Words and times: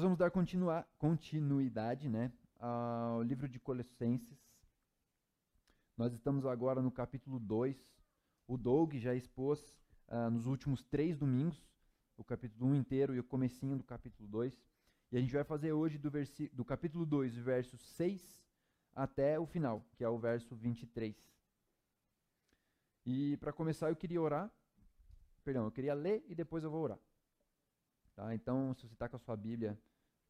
Nós 0.00 0.04
vamos 0.04 0.18
dar 0.18 0.30
continuidade 0.98 2.08
né, 2.08 2.32
ao 2.58 3.22
livro 3.22 3.46
de 3.46 3.60
Colossenses. 3.60 4.42
Nós 5.94 6.14
estamos 6.14 6.46
agora 6.46 6.80
no 6.80 6.90
capítulo 6.90 7.38
2. 7.38 7.76
O 8.48 8.56
Doug 8.56 8.94
já 8.94 9.14
expôs 9.14 9.60
uh, 10.08 10.30
nos 10.30 10.46
últimos 10.46 10.82
três 10.82 11.18
domingos 11.18 11.62
o 12.16 12.24
capítulo 12.24 12.70
1 12.70 12.76
inteiro 12.76 13.14
e 13.14 13.18
o 13.18 13.24
comecinho 13.24 13.76
do 13.76 13.84
capítulo 13.84 14.26
2. 14.26 14.58
E 15.12 15.18
a 15.18 15.20
gente 15.20 15.34
vai 15.34 15.44
fazer 15.44 15.74
hoje 15.74 15.98
do, 15.98 16.10
do 16.54 16.64
capítulo 16.64 17.04
2, 17.04 17.36
verso 17.36 17.76
6 17.76 18.42
até 18.94 19.38
o 19.38 19.44
final, 19.44 19.84
que 19.96 20.02
é 20.02 20.08
o 20.08 20.18
verso 20.18 20.56
23. 20.56 21.14
E 23.04 23.36
para 23.36 23.52
começar 23.52 23.90
eu 23.90 23.96
queria 23.96 24.22
orar. 24.22 24.50
Perdão, 25.44 25.66
eu 25.66 25.70
queria 25.70 25.92
ler 25.92 26.24
e 26.26 26.34
depois 26.34 26.64
eu 26.64 26.70
vou 26.70 26.84
orar. 26.84 26.98
Tá? 28.14 28.34
Então, 28.34 28.72
se 28.72 28.86
você 28.86 28.94
está 28.94 29.06
com 29.06 29.16
a 29.16 29.18
sua 29.18 29.36
Bíblia, 29.36 29.78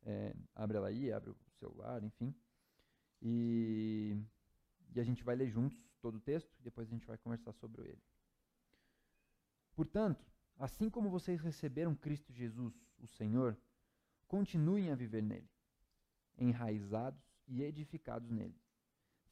é, 0.05 0.35
abre 0.55 0.77
ela 0.77 0.89
aí, 0.89 1.13
abre 1.13 1.31
o 1.31 1.37
celular, 1.59 2.03
enfim. 2.03 2.35
E, 3.23 4.17
e 4.95 5.01
a 5.01 5.05
gente 5.05 5.23
vai 5.23 5.37
ler 5.37 5.49
juntos 5.51 5.79
todo 6.01 6.17
o 6.17 6.21
texto 6.21 6.51
e 6.59 6.63
depois 6.63 6.89
a 6.89 6.91
gente 6.91 7.07
vai 7.07 7.19
conversar 7.19 7.53
sobre 7.53 7.83
ele. 7.83 8.03
Portanto, 9.75 10.25
assim 10.59 10.91
como 10.91 11.11
vocês 11.11 11.41
receberam 11.41 11.95
Cristo 11.95 12.33
Jesus, 12.33 12.75
o 12.99 13.07
Senhor, 13.07 13.57
continuem 14.27 14.91
a 14.91 14.95
viver 14.95 15.23
nele, 15.23 15.49
enraizados 16.39 17.23
e 17.47 17.63
edificados 17.63 18.31
nele, 18.31 18.61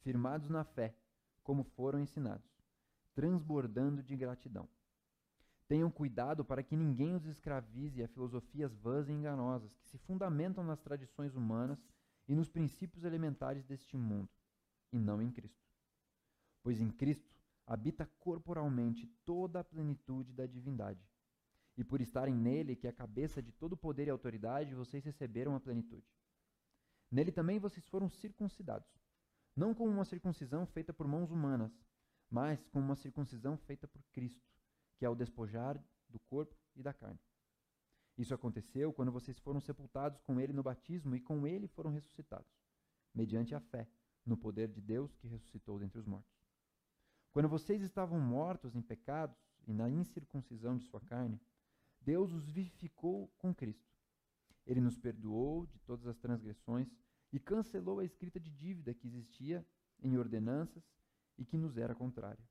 firmados 0.01 0.49
na 0.49 0.63
fé, 0.63 0.95
como 1.43 1.63
foram 1.63 1.99
ensinados, 1.99 2.49
transbordando 3.13 4.03
de 4.03 4.15
gratidão. 4.15 4.67
Tenham 5.69 5.91
cuidado 5.91 6.43
para 6.43 6.63
que 6.63 6.75
ninguém 6.75 7.15
os 7.15 7.27
escravize 7.27 8.01
a 8.01 8.07
filosofias 8.07 8.73
vãs 8.73 9.07
e 9.07 9.11
enganosas 9.11 9.71
que 9.75 9.87
se 9.87 9.99
fundamentam 9.99 10.63
nas 10.63 10.81
tradições 10.81 11.35
humanas 11.35 11.79
e 12.27 12.33
nos 12.33 12.49
princípios 12.49 13.03
elementares 13.03 13.63
deste 13.63 13.95
mundo, 13.95 14.27
e 14.91 14.97
não 14.97 15.21
em 15.21 15.29
Cristo. 15.29 15.71
Pois 16.63 16.81
em 16.81 16.89
Cristo 16.89 17.35
habita 17.67 18.09
corporalmente 18.19 19.05
toda 19.23 19.59
a 19.59 19.63
plenitude 19.63 20.33
da 20.33 20.47
divindade. 20.47 21.07
E 21.77 21.83
por 21.83 22.01
estarem 22.01 22.33
nele, 22.33 22.75
que 22.75 22.87
é 22.87 22.89
a 22.89 22.93
cabeça 22.93 23.39
de 23.39 23.51
todo 23.51 23.77
poder 23.77 24.07
e 24.07 24.09
autoridade, 24.09 24.73
vocês 24.73 25.05
receberam 25.05 25.55
a 25.55 25.59
plenitude. 25.59 26.07
Nele 27.11 27.31
também 27.31 27.59
vocês 27.59 27.87
foram 27.87 28.09
circuncidados, 28.09 28.89
não 29.55 29.75
com 29.75 29.87
uma 29.87 30.03
circuncisão 30.03 30.65
feita 30.65 30.91
por 30.91 31.07
mãos 31.07 31.29
humanas, 31.29 31.71
mas 32.27 32.65
com 32.69 32.79
uma 32.79 32.95
circuncisão 32.95 33.55
feita 33.55 33.87
por 33.87 34.01
Cristo 34.11 34.49
que 34.99 35.05
é 35.05 35.09
o 35.09 35.15
despojar 35.15 35.81
do 36.09 36.19
corpo 36.19 36.53
e 36.75 36.83
da 36.83 36.93
carne. 36.93 37.19
Isso 38.17 38.33
aconteceu 38.33 38.91
quando 38.91 39.13
vocês 39.13 39.39
foram 39.39 39.61
sepultados 39.61 40.19
com 40.19 40.41
ele 40.41 40.51
no 40.51 40.61
batismo 40.61 41.15
e 41.15 41.21
com 41.21 41.47
ele 41.47 41.69
foram 41.69 41.89
ressuscitados, 41.89 42.51
mediante 43.15 43.55
a 43.55 43.61
fé 43.61 43.87
no 44.25 44.35
poder 44.35 44.67
de 44.67 44.81
Deus 44.81 45.15
que 45.15 45.25
ressuscitou 45.25 45.79
dentre 45.79 45.97
os 45.97 46.05
mortos. 46.05 46.37
Quando 47.31 47.47
vocês 47.47 47.81
estavam 47.81 48.19
mortos 48.19 48.75
em 48.75 48.81
pecados 48.81 49.37
e 49.65 49.73
na 49.73 49.89
incircuncisão 49.89 50.75
de 50.75 50.83
sua 50.83 50.99
carne, 50.99 51.39
Deus 52.01 52.33
os 52.33 52.49
vivificou 52.49 53.29
com 53.37 53.55
Cristo. 53.55 53.89
Ele 54.65 54.81
nos 54.81 54.97
perdoou 54.97 55.65
de 55.65 55.79
todas 55.79 56.05
as 56.07 56.17
transgressões 56.17 56.93
e 57.31 57.39
cancelou 57.39 57.99
a 57.99 58.05
escrita 58.05 58.37
de 58.37 58.51
dívida 58.51 58.93
que 58.93 59.07
existia 59.07 59.65
em 60.01 60.17
ordenanças 60.17 60.83
e 61.37 61.45
que 61.45 61.57
nos 61.57 61.77
era 61.77 61.95
contrária 61.95 62.43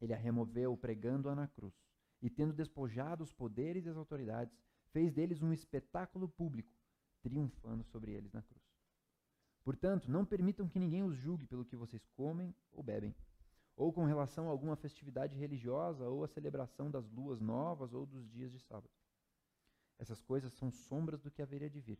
ele 0.00 0.12
a 0.12 0.16
removeu 0.16 0.76
pregando-a 0.76 1.34
na 1.34 1.48
cruz. 1.48 1.74
E 2.20 2.30
tendo 2.30 2.52
despojado 2.52 3.22
os 3.22 3.32
poderes 3.32 3.84
e 3.84 3.88
as 3.88 3.96
autoridades, 3.96 4.58
fez 4.92 5.12
deles 5.12 5.42
um 5.42 5.52
espetáculo 5.52 6.28
público, 6.28 6.72
triunfando 7.22 7.84
sobre 7.84 8.12
eles 8.12 8.32
na 8.32 8.42
cruz. 8.42 8.64
Portanto, 9.64 10.10
não 10.10 10.24
permitam 10.24 10.68
que 10.68 10.78
ninguém 10.78 11.02
os 11.02 11.16
julgue 11.16 11.46
pelo 11.46 11.64
que 11.64 11.76
vocês 11.76 12.06
comem 12.08 12.54
ou 12.70 12.82
bebem, 12.82 13.14
ou 13.76 13.92
com 13.92 14.04
relação 14.04 14.46
a 14.46 14.50
alguma 14.50 14.76
festividade 14.76 15.36
religiosa, 15.36 16.06
ou 16.06 16.22
a 16.22 16.28
celebração 16.28 16.90
das 16.90 17.08
luas 17.10 17.40
novas 17.40 17.92
ou 17.92 18.06
dos 18.06 18.28
dias 18.28 18.52
de 18.52 18.60
sábado. 18.60 18.90
Essas 19.98 20.20
coisas 20.20 20.52
são 20.52 20.70
sombras 20.70 21.20
do 21.22 21.30
que 21.30 21.42
haveria 21.42 21.70
de 21.70 21.80
vir. 21.80 21.98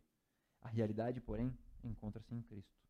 A 0.61 0.69
realidade, 0.69 1.19
porém, 1.19 1.57
encontra-se 1.83 2.33
em 2.33 2.41
Cristo. 2.41 2.84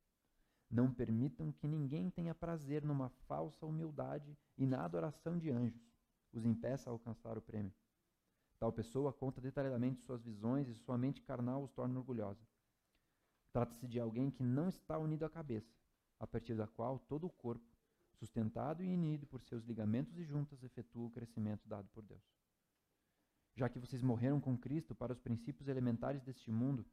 Não 0.69 0.91
permitam 0.91 1.51
que 1.51 1.67
ninguém 1.67 2.09
tenha 2.09 2.33
prazer 2.33 2.83
numa 2.83 3.09
falsa 3.27 3.65
humildade 3.65 4.37
e 4.57 4.65
na 4.65 4.83
adoração 4.83 5.37
de 5.37 5.49
anjos, 5.51 5.93
os 6.31 6.45
impeça 6.45 6.89
a 6.89 6.93
alcançar 6.93 7.37
o 7.37 7.41
prêmio. 7.41 7.73
Tal 8.59 8.71
pessoa 8.71 9.13
conta 9.13 9.41
detalhadamente 9.41 10.01
suas 10.01 10.23
visões 10.23 10.67
e 10.67 10.73
sua 10.73 10.97
mente 10.97 11.21
carnal 11.21 11.63
os 11.63 11.71
torna 11.71 11.99
orgulhosa. 11.99 12.45
Trata-se 13.51 13.87
de 13.87 13.99
alguém 13.99 14.29
que 14.31 14.43
não 14.43 14.67
está 14.67 14.97
unido 14.97 15.23
à 15.23 15.29
cabeça, 15.29 15.73
a 16.19 16.27
partir 16.27 16.55
da 16.55 16.67
qual 16.67 16.99
todo 16.99 17.27
o 17.27 17.29
corpo, 17.29 17.65
sustentado 18.13 18.83
e 18.83 18.93
unido 18.93 19.25
por 19.27 19.41
seus 19.41 19.63
ligamentos 19.63 20.17
e 20.17 20.23
juntas, 20.23 20.63
efetua 20.63 21.05
o 21.07 21.11
crescimento 21.11 21.67
dado 21.67 21.87
por 21.89 22.03
Deus. 22.03 22.23
Já 23.55 23.69
que 23.69 23.79
vocês 23.79 24.01
morreram 24.01 24.41
com 24.41 24.57
Cristo 24.57 24.93
para 24.93 25.13
os 25.13 25.19
princípios 25.19 25.67
elementares 25.67 26.21
deste 26.21 26.51
mundo, 26.51 26.85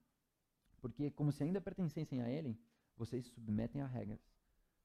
porque, 0.80 1.10
como 1.10 1.32
se 1.32 1.42
ainda 1.42 1.60
pertencessem 1.60 2.22
a 2.22 2.28
Ele, 2.28 2.58
vocês 3.02 3.26
se 3.26 3.32
submetem 3.32 3.82
a 3.82 3.86
regras. 3.86 4.20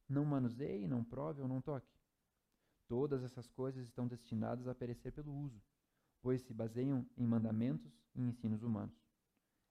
Não 0.10 0.26
manuseie, 0.26 0.88
não 0.88 1.04
prove 1.04 1.40
ou 1.40 1.48
não 1.48 1.62
toque. 1.62 1.96
Todas 2.88 3.24
essas 3.24 3.48
coisas 3.48 3.86
estão 3.86 4.08
destinadas 4.08 4.68
a 4.68 4.74
perecer 4.74 5.14
pelo 5.14 5.32
uso, 5.32 5.62
pois 6.20 6.42
se 6.42 6.52
baseiam 6.52 7.08
em 7.16 7.28
mandamentos 7.28 8.02
e 8.16 8.22
ensinos 8.24 8.64
humanos. 8.64 8.98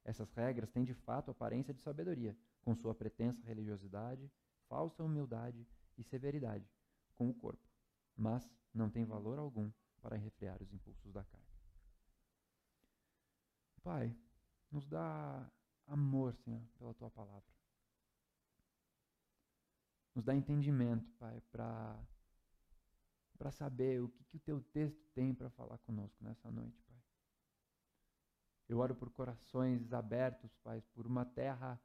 Essas 0.05 0.31
regras 0.31 0.71
têm 0.71 0.85
de 0.85 0.95
fato 0.95 1.29
aparência 1.29 1.75
de 1.75 1.81
sabedoria, 1.81 2.39
com 2.61 2.73
sua 2.77 2.95
pretensa 2.95 3.45
religiosidade, 3.45 4.31
falsa 4.69 5.03
humildade 5.03 5.67
e 5.99 6.05
severidade 6.05 6.71
com 7.17 7.29
o 7.29 7.35
corpo, 7.35 7.69
mas 8.17 8.49
não 8.73 8.89
têm 8.89 9.05
valor 9.05 9.41
algum 9.41 9.73
para 10.01 10.17
refrear 10.17 10.63
os 10.63 10.73
impulsos 10.73 11.13
da 11.13 11.25
carne. 11.25 11.47
Pai, 13.83 14.17
nos 14.71 14.87
dá 14.87 15.51
amor, 15.89 16.33
Senhor, 16.35 16.63
pela 16.79 16.95
tua 16.95 17.11
palavra. 17.11 17.56
Nos 20.17 20.25
dá 20.25 20.35
entendimento, 20.35 21.13
Pai, 21.19 21.43
para 21.53 22.03
para 23.37 23.51
saber 23.51 24.01
o 24.01 24.09
que, 24.09 24.25
que 24.25 24.37
o 24.39 24.41
teu 24.41 24.63
texto 24.63 25.07
tem 25.13 25.35
para 25.35 25.51
falar 25.51 25.77
conosco 25.77 26.25
nessa 26.25 26.51
noite, 26.51 26.83
Pai. 26.85 26.97
Eu 28.67 28.79
oro 28.79 28.95
por 28.95 29.11
corações 29.11 29.93
abertos, 29.93 30.57
Pai, 30.65 30.81
por 30.95 31.07
uma 31.07 31.27
terra 31.27 31.79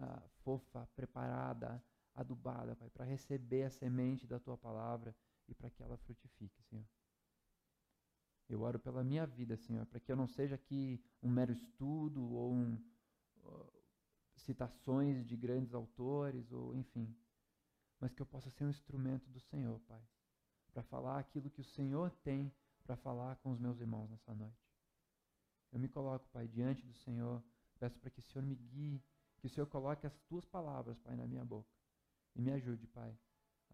ah, 0.00 0.20
fofa, 0.42 0.84
preparada, 0.96 1.80
adubada, 2.12 2.74
Pai, 2.74 2.90
para 2.90 3.04
receber 3.04 3.62
a 3.62 3.70
semente 3.70 4.26
da 4.26 4.40
tua 4.40 4.58
palavra 4.58 5.14
e 5.46 5.54
para 5.54 5.70
que 5.70 5.80
ela 5.80 5.96
frutifique, 5.96 6.60
Senhor. 6.64 6.88
Eu 8.48 8.62
oro 8.62 8.80
pela 8.80 9.04
minha 9.04 9.28
vida, 9.28 9.56
Senhor, 9.56 9.86
para 9.86 10.00
que 10.00 10.10
eu 10.10 10.16
não 10.16 10.26
seja 10.26 10.56
aqui 10.56 11.00
um 11.22 11.30
mero 11.30 11.52
estudo 11.52 12.32
ou 12.32 12.52
um, 12.52 12.84
uh, 13.44 13.72
citações 14.34 15.24
de 15.24 15.36
grandes 15.36 15.72
autores, 15.72 16.50
ou 16.50 16.74
enfim, 16.74 17.16
mas 18.00 18.12
que 18.12 18.22
eu 18.22 18.26
possa 18.26 18.50
ser 18.50 18.64
um 18.64 18.70
instrumento 18.70 19.28
do 19.30 19.40
Senhor, 19.40 19.78
Pai, 19.80 20.02
para 20.72 20.82
falar 20.82 21.18
aquilo 21.18 21.50
que 21.50 21.60
o 21.60 21.64
Senhor 21.64 22.10
tem 22.22 22.52
para 22.84 22.96
falar 22.96 23.36
com 23.36 23.50
os 23.50 23.58
meus 23.58 23.80
irmãos 23.80 24.08
nessa 24.08 24.32
noite. 24.32 24.64
Eu 25.72 25.80
me 25.80 25.88
coloco, 25.88 26.28
Pai, 26.28 26.46
diante 26.46 26.86
do 26.86 26.94
Senhor, 26.94 27.42
peço 27.78 27.98
para 27.98 28.10
que 28.10 28.20
o 28.20 28.22
Senhor 28.22 28.44
me 28.44 28.54
guie, 28.54 29.02
que 29.38 29.46
o 29.46 29.50
Senhor 29.50 29.66
coloque 29.66 30.06
as 30.06 30.16
tuas 30.28 30.44
palavras, 30.44 30.98
Pai, 31.00 31.16
na 31.16 31.26
minha 31.26 31.44
boca. 31.44 31.68
E 32.34 32.40
me 32.40 32.52
ajude, 32.52 32.86
Pai, 32.86 33.18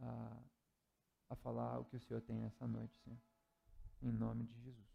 a, 0.01 0.43
a 1.31 1.37
falar 1.37 1.79
o 1.79 1.85
que 1.85 1.97
o 1.97 2.01
Senhor 2.01 2.21
tem 2.23 2.41
nessa 2.41 2.67
noite, 2.67 2.97
Senhor. 3.05 3.19
Em 4.01 4.11
nome 4.11 4.45
de 4.45 4.59
Jesus. 4.61 4.93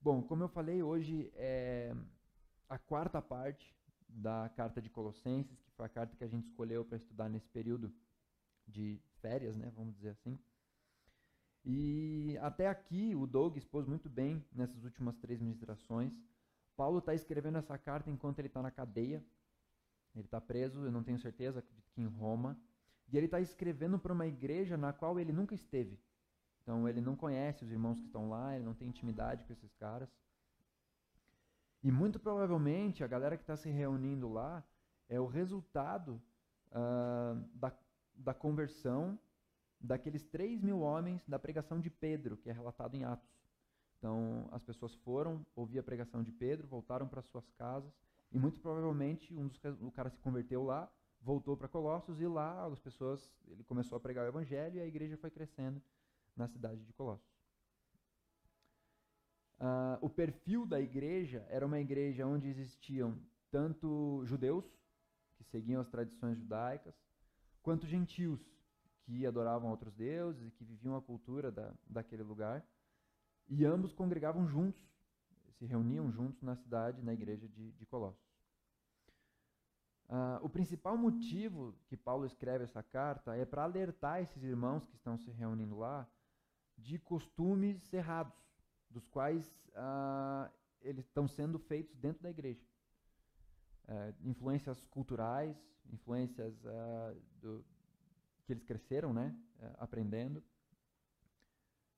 Bom, 0.00 0.22
como 0.22 0.42
eu 0.42 0.48
falei, 0.48 0.82
hoje 0.82 1.32
é 1.34 1.96
a 2.68 2.78
quarta 2.78 3.22
parte 3.22 3.74
da 4.06 4.50
carta 4.50 4.80
de 4.80 4.90
Colossenses, 4.90 5.63
foi 5.76 5.86
a 5.86 5.88
carta 5.88 6.16
que 6.16 6.24
a 6.24 6.28
gente 6.28 6.46
escolheu 6.46 6.84
para 6.84 6.96
estudar 6.96 7.28
nesse 7.28 7.48
período 7.48 7.92
de 8.66 9.00
férias, 9.20 9.56
né, 9.56 9.70
vamos 9.74 9.94
dizer 9.94 10.10
assim. 10.10 10.38
E 11.64 12.36
até 12.42 12.68
aqui 12.68 13.14
o 13.14 13.26
Doug 13.26 13.56
expôs 13.56 13.86
muito 13.86 14.08
bem 14.08 14.44
nessas 14.52 14.84
últimas 14.84 15.16
três 15.16 15.40
ministrações. 15.40 16.12
Paulo 16.76 16.98
está 16.98 17.14
escrevendo 17.14 17.58
essa 17.58 17.78
carta 17.78 18.10
enquanto 18.10 18.38
ele 18.38 18.48
está 18.48 18.60
na 18.60 18.70
cadeia. 18.70 19.24
Ele 20.14 20.26
está 20.26 20.40
preso, 20.40 20.84
eu 20.84 20.92
não 20.92 21.02
tenho 21.02 21.18
certeza, 21.18 21.60
acredito 21.60 21.90
que 21.92 22.02
em 22.02 22.06
Roma. 22.06 22.58
E 23.08 23.16
ele 23.16 23.26
está 23.26 23.40
escrevendo 23.40 23.98
para 23.98 24.12
uma 24.12 24.26
igreja 24.26 24.76
na 24.76 24.92
qual 24.92 25.18
ele 25.18 25.32
nunca 25.32 25.54
esteve. 25.54 25.98
Então 26.62 26.88
ele 26.88 27.00
não 27.00 27.16
conhece 27.16 27.64
os 27.64 27.70
irmãos 27.70 27.98
que 27.98 28.06
estão 28.06 28.28
lá, 28.28 28.54
ele 28.54 28.64
não 28.64 28.74
tem 28.74 28.88
intimidade 28.88 29.44
com 29.44 29.52
esses 29.52 29.72
caras. 29.74 30.08
E 31.82 31.90
muito 31.90 32.18
provavelmente 32.18 33.02
a 33.02 33.06
galera 33.06 33.36
que 33.36 33.42
está 33.42 33.56
se 33.56 33.70
reunindo 33.70 34.28
lá 34.28 34.64
é 35.08 35.20
o 35.20 35.26
resultado 35.26 36.20
uh, 36.70 37.40
da, 37.54 37.72
da 38.14 38.34
conversão 38.34 39.18
daqueles 39.80 40.24
3 40.24 40.62
mil 40.62 40.80
homens 40.80 41.22
da 41.26 41.38
pregação 41.38 41.80
de 41.80 41.90
Pedro, 41.90 42.36
que 42.36 42.48
é 42.48 42.52
relatado 42.52 42.94
em 42.94 43.04
Atos. 43.04 43.28
Então, 43.98 44.48
as 44.50 44.62
pessoas 44.62 44.94
foram, 44.96 45.44
ouviam 45.54 45.80
a 45.80 45.84
pregação 45.84 46.22
de 46.22 46.32
Pedro, 46.32 46.66
voltaram 46.66 47.06
para 47.08 47.22
suas 47.22 47.48
casas, 47.52 47.92
e 48.32 48.38
muito 48.38 48.60
provavelmente 48.60 49.34
um 49.34 49.46
dos, 49.46 49.60
o 49.80 49.90
cara 49.90 50.10
se 50.10 50.18
converteu 50.20 50.62
lá, 50.62 50.90
voltou 51.20 51.56
para 51.56 51.68
Colossos, 51.68 52.20
e 52.20 52.26
lá 52.26 52.66
as 52.66 52.78
pessoas, 52.78 53.32
ele 53.46 53.64
começou 53.64 53.96
a 53.96 54.00
pregar 54.00 54.24
o 54.24 54.28
evangelho, 54.28 54.76
e 54.76 54.80
a 54.80 54.86
igreja 54.86 55.16
foi 55.16 55.30
crescendo 55.30 55.80
na 56.36 56.48
cidade 56.48 56.84
de 56.84 56.92
Colossos. 56.92 57.34
Uh, 59.58 59.96
o 60.00 60.10
perfil 60.10 60.66
da 60.66 60.80
igreja 60.80 61.46
era 61.48 61.64
uma 61.64 61.78
igreja 61.78 62.26
onde 62.26 62.48
existiam 62.48 63.18
tanto 63.50 64.22
judeus, 64.26 64.70
que 65.36 65.44
seguiam 65.44 65.80
as 65.80 65.88
tradições 65.88 66.38
judaicas, 66.38 66.94
quanto 67.62 67.86
gentios, 67.86 68.40
que 69.04 69.26
adoravam 69.26 69.70
outros 69.70 69.94
deuses 69.94 70.46
e 70.46 70.50
que 70.50 70.64
viviam 70.64 70.96
a 70.96 71.02
cultura 71.02 71.52
da, 71.52 71.74
daquele 71.86 72.22
lugar. 72.22 72.66
E 73.48 73.64
ambos 73.64 73.92
congregavam 73.92 74.46
juntos, 74.46 74.82
se 75.58 75.66
reuniam 75.66 76.10
juntos 76.10 76.42
na 76.42 76.56
cidade, 76.56 77.02
na 77.02 77.12
igreja 77.12 77.48
de, 77.48 77.72
de 77.72 77.86
Colossos. 77.86 78.24
Uh, 80.08 80.38
o 80.42 80.48
principal 80.48 80.96
motivo 80.96 81.74
que 81.86 81.96
Paulo 81.96 82.26
escreve 82.26 82.64
essa 82.64 82.82
carta 82.82 83.34
é 83.36 83.44
para 83.44 83.64
alertar 83.64 84.20
esses 84.20 84.42
irmãos 84.42 84.86
que 84.86 84.94
estão 84.96 85.16
se 85.16 85.30
reunindo 85.30 85.76
lá 85.78 86.06
de 86.76 86.98
costumes 86.98 87.92
errados, 87.92 88.36
dos 88.90 89.08
quais 89.08 89.48
uh, 89.70 90.50
eles 90.82 91.06
estão 91.06 91.26
sendo 91.26 91.58
feitos 91.58 91.96
dentro 91.96 92.22
da 92.22 92.30
igreja. 92.30 92.62
Uh, 93.86 94.28
influências 94.28 94.86
culturais, 94.86 95.56
influências 95.92 96.54
uh, 96.64 97.20
do, 97.40 97.64
que 98.46 98.52
eles 98.52 98.64
cresceram, 98.64 99.12
né, 99.12 99.34
aprendendo. 99.78 100.42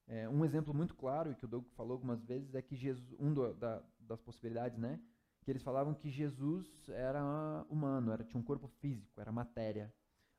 É, 0.08 0.28
um 0.28 0.44
exemplo 0.44 0.72
muito 0.72 0.94
claro, 0.94 1.32
e 1.32 1.34
que 1.34 1.44
o 1.44 1.48
Doug 1.48 1.66
falou 1.76 1.92
algumas 1.92 2.22
vezes, 2.24 2.54
é 2.54 2.62
que 2.62 2.76
Jesus, 2.76 3.14
um 3.18 3.34
do, 3.34 3.52
da, 3.54 3.82
das 3.98 4.20
possibilidades, 4.20 4.78
né, 4.78 5.00
que 5.42 5.50
eles 5.50 5.62
falavam 5.62 5.94
que 5.94 6.10
Jesus 6.10 6.88
era 6.88 7.64
humano, 7.68 8.12
era, 8.12 8.24
tinha 8.24 8.40
um 8.40 8.44
corpo 8.44 8.68
físico, 8.80 9.20
era 9.20 9.32
matéria. 9.32 9.92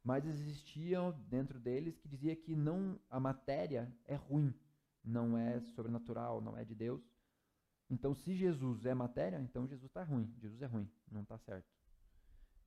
Mas 0.03 0.25
existiam 0.25 1.11
dentro 1.27 1.59
deles 1.59 1.97
que 1.97 2.07
dizia 2.07 2.35
que 2.35 2.55
não 2.55 2.99
a 3.09 3.19
matéria 3.19 3.93
é 4.05 4.15
ruim, 4.15 4.53
não 5.03 5.37
é 5.37 5.59
sobrenatural, 5.61 6.39
não 6.41 6.57
é 6.57 6.63
de 6.63 6.75
Deus. 6.75 7.01
Então, 7.89 8.13
se 8.13 8.35
Jesus 8.35 8.85
é 8.85 8.93
matéria, 8.93 9.39
então 9.39 9.65
Jesus 9.65 9.89
está 9.89 10.03
ruim. 10.03 10.33
Jesus 10.39 10.61
é 10.61 10.65
ruim, 10.65 10.89
não 11.11 11.21
está 11.21 11.37
certo. 11.37 11.67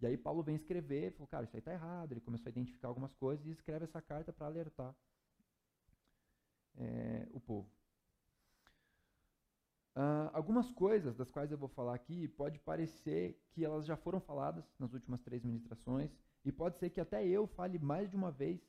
E 0.01 0.07
aí 0.07 0.17
Paulo 0.17 0.43
vem 0.43 0.57
escrever, 0.57 1.13
falou, 1.13 1.29
cara, 1.29 1.45
isso 1.45 1.55
aí 1.55 1.61
está 1.61 1.73
errado. 1.73 2.13
Ele 2.13 2.21
começou 2.21 2.49
a 2.49 2.51
identificar 2.51 2.89
algumas 2.89 3.15
coisas 3.15 3.47
e 3.47 3.51
escreve 3.51 3.85
essa 3.85 4.01
carta 4.01 4.33
para 4.33 4.47
alertar 4.47 4.95
é, 6.77 7.29
o 7.33 7.41
povo. 7.41 7.69
Uh, 9.97 10.31
algumas 10.33 10.71
coisas 10.71 11.17
das 11.17 11.29
quais 11.31 11.51
eu 11.51 11.59
vou 11.59 11.69
falar 11.69 11.95
aqui 11.95 12.29
pode 12.29 12.59
parecer 12.61 13.39
que 13.51 13.65
elas 13.65 13.85
já 13.85 13.97
foram 13.97 14.21
faladas 14.21 14.65
nas 14.79 14.93
últimas 14.95 15.21
três 15.21 15.43
ministrações 15.43 16.11
e 16.45 16.53
pode 16.53 16.79
ser 16.79 16.91
que 16.91 17.01
até 17.01 17.27
eu 17.27 17.47
fale 17.49 17.79
mais 17.79 18.09
de 18.09 18.17
uma 18.17 18.31
vez 18.31 18.63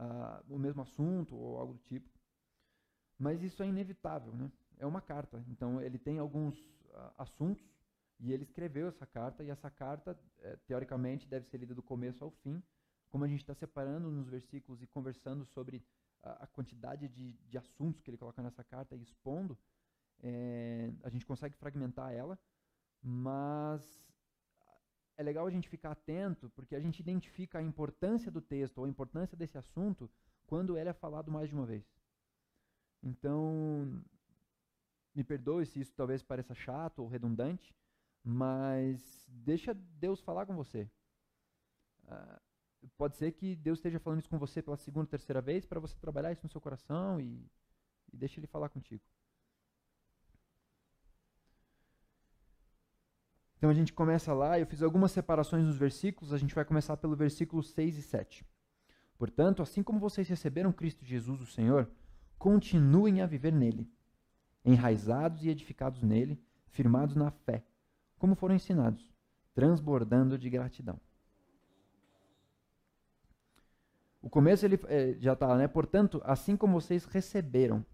uh, 0.00 0.42
o 0.48 0.58
mesmo 0.58 0.80
assunto 0.80 1.36
ou 1.36 1.58
algo 1.58 1.74
do 1.74 1.80
tipo. 1.80 2.08
Mas 3.18 3.42
isso 3.42 3.62
é 3.62 3.66
inevitável, 3.66 4.32
né? 4.32 4.50
É 4.78 4.86
uma 4.86 5.00
carta. 5.00 5.44
Então 5.48 5.80
ele 5.80 5.98
tem 5.98 6.18
alguns 6.18 6.58
uh, 6.58 7.12
assuntos 7.18 7.64
e 8.20 8.32
ele 8.32 8.42
escreveu 8.42 8.88
essa 8.88 9.06
carta 9.06 9.44
e 9.44 9.50
essa 9.50 9.70
carta, 9.70 10.18
eh, 10.40 10.58
teoricamente, 10.66 11.28
deve 11.28 11.46
ser 11.46 11.58
lida 11.58 11.72
do 11.72 11.82
começo 11.82 12.24
ao 12.24 12.30
fim. 12.30 12.60
Como 13.10 13.24
a 13.24 13.28
gente 13.28 13.40
está 13.40 13.54
separando 13.54 14.10
nos 14.10 14.28
versículos 14.28 14.82
e 14.82 14.86
conversando 14.88 15.44
sobre 15.44 15.84
a, 16.22 16.44
a 16.44 16.46
quantidade 16.48 17.08
de, 17.08 17.32
de, 17.32 17.56
assuntos 17.56 18.02
que 18.02 18.10
ele 18.10 18.18
coloca 18.18 18.42
nessa 18.42 18.64
carta 18.64 18.96
e 18.96 19.02
expondo, 19.02 19.56
é, 20.20 20.92
a 21.04 21.08
gente 21.08 21.24
consegue 21.24 21.56
fragmentar 21.56 22.12
ela, 22.12 22.36
mas 23.00 24.04
é 25.16 25.22
legal 25.22 25.46
a 25.46 25.50
gente 25.50 25.68
ficar 25.68 25.92
atento, 25.92 26.50
porque 26.50 26.74
a 26.74 26.80
gente 26.80 26.98
identifica 26.98 27.58
a 27.58 27.62
importância 27.62 28.32
do 28.32 28.40
texto 28.40 28.78
ou 28.78 28.84
a 28.84 28.88
importância 28.88 29.36
desse 29.36 29.56
assunto 29.56 30.10
quando 30.46 30.76
ele 30.76 30.88
é 30.88 30.92
falado 30.92 31.30
mais 31.30 31.48
de 31.48 31.54
uma 31.54 31.66
vez. 31.66 31.84
Então, 33.00 34.02
me 35.18 35.24
perdoe 35.24 35.66
se 35.66 35.80
isso 35.80 35.92
talvez 35.96 36.22
pareça 36.22 36.54
chato 36.54 37.00
ou 37.00 37.08
redundante, 37.08 37.74
mas 38.22 39.26
deixa 39.26 39.74
Deus 39.74 40.20
falar 40.20 40.46
com 40.46 40.54
você. 40.54 40.88
Uh, 42.04 42.40
pode 42.96 43.16
ser 43.16 43.32
que 43.32 43.56
Deus 43.56 43.78
esteja 43.78 43.98
falando 43.98 44.20
isso 44.20 44.30
com 44.30 44.38
você 44.38 44.62
pela 44.62 44.76
segunda, 44.76 45.08
terceira 45.08 45.40
vez 45.40 45.66
para 45.66 45.80
você 45.80 45.98
trabalhar 45.98 46.30
isso 46.30 46.44
no 46.44 46.48
seu 46.48 46.60
coração 46.60 47.20
e, 47.20 47.50
e 48.12 48.16
deixa 48.16 48.38
Ele 48.38 48.46
falar 48.46 48.68
contigo. 48.68 49.02
Então 53.56 53.70
a 53.70 53.74
gente 53.74 53.92
começa 53.92 54.32
lá, 54.32 54.56
eu 54.56 54.66
fiz 54.66 54.84
algumas 54.84 55.10
separações 55.10 55.64
nos 55.64 55.76
versículos, 55.76 56.32
a 56.32 56.38
gente 56.38 56.54
vai 56.54 56.64
começar 56.64 56.96
pelo 56.96 57.16
versículo 57.16 57.60
6 57.60 57.98
e 57.98 58.02
7. 58.02 58.46
Portanto, 59.18 59.62
assim 59.62 59.82
como 59.82 59.98
vocês 59.98 60.28
receberam 60.28 60.72
Cristo 60.72 61.04
Jesus, 61.04 61.40
o 61.40 61.46
Senhor, 61.46 61.90
continuem 62.38 63.20
a 63.20 63.26
viver 63.26 63.52
nele, 63.52 63.90
enraizados 64.68 65.44
e 65.44 65.48
edificados 65.48 66.02
nele, 66.02 66.40
firmados 66.66 67.16
na 67.16 67.30
fé, 67.30 67.64
como 68.18 68.34
foram 68.34 68.54
ensinados, 68.54 69.12
transbordando 69.54 70.38
de 70.38 70.50
gratidão. 70.50 71.00
O 74.20 74.28
começo 74.28 74.66
ele 74.66 74.78
é, 74.88 75.14
já 75.18 75.32
está, 75.32 75.56
né? 75.56 75.66
Portanto, 75.68 76.20
assim 76.24 76.56
como 76.56 76.80
vocês 76.80 77.04
receberam. 77.04 77.84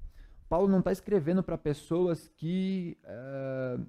Paulo 0.48 0.68
não 0.68 0.80
está 0.80 0.90
escrevendo 0.90 1.42
para 1.42 1.56
pessoas 1.56 2.28
que 2.28 2.98
uh, 3.04 3.86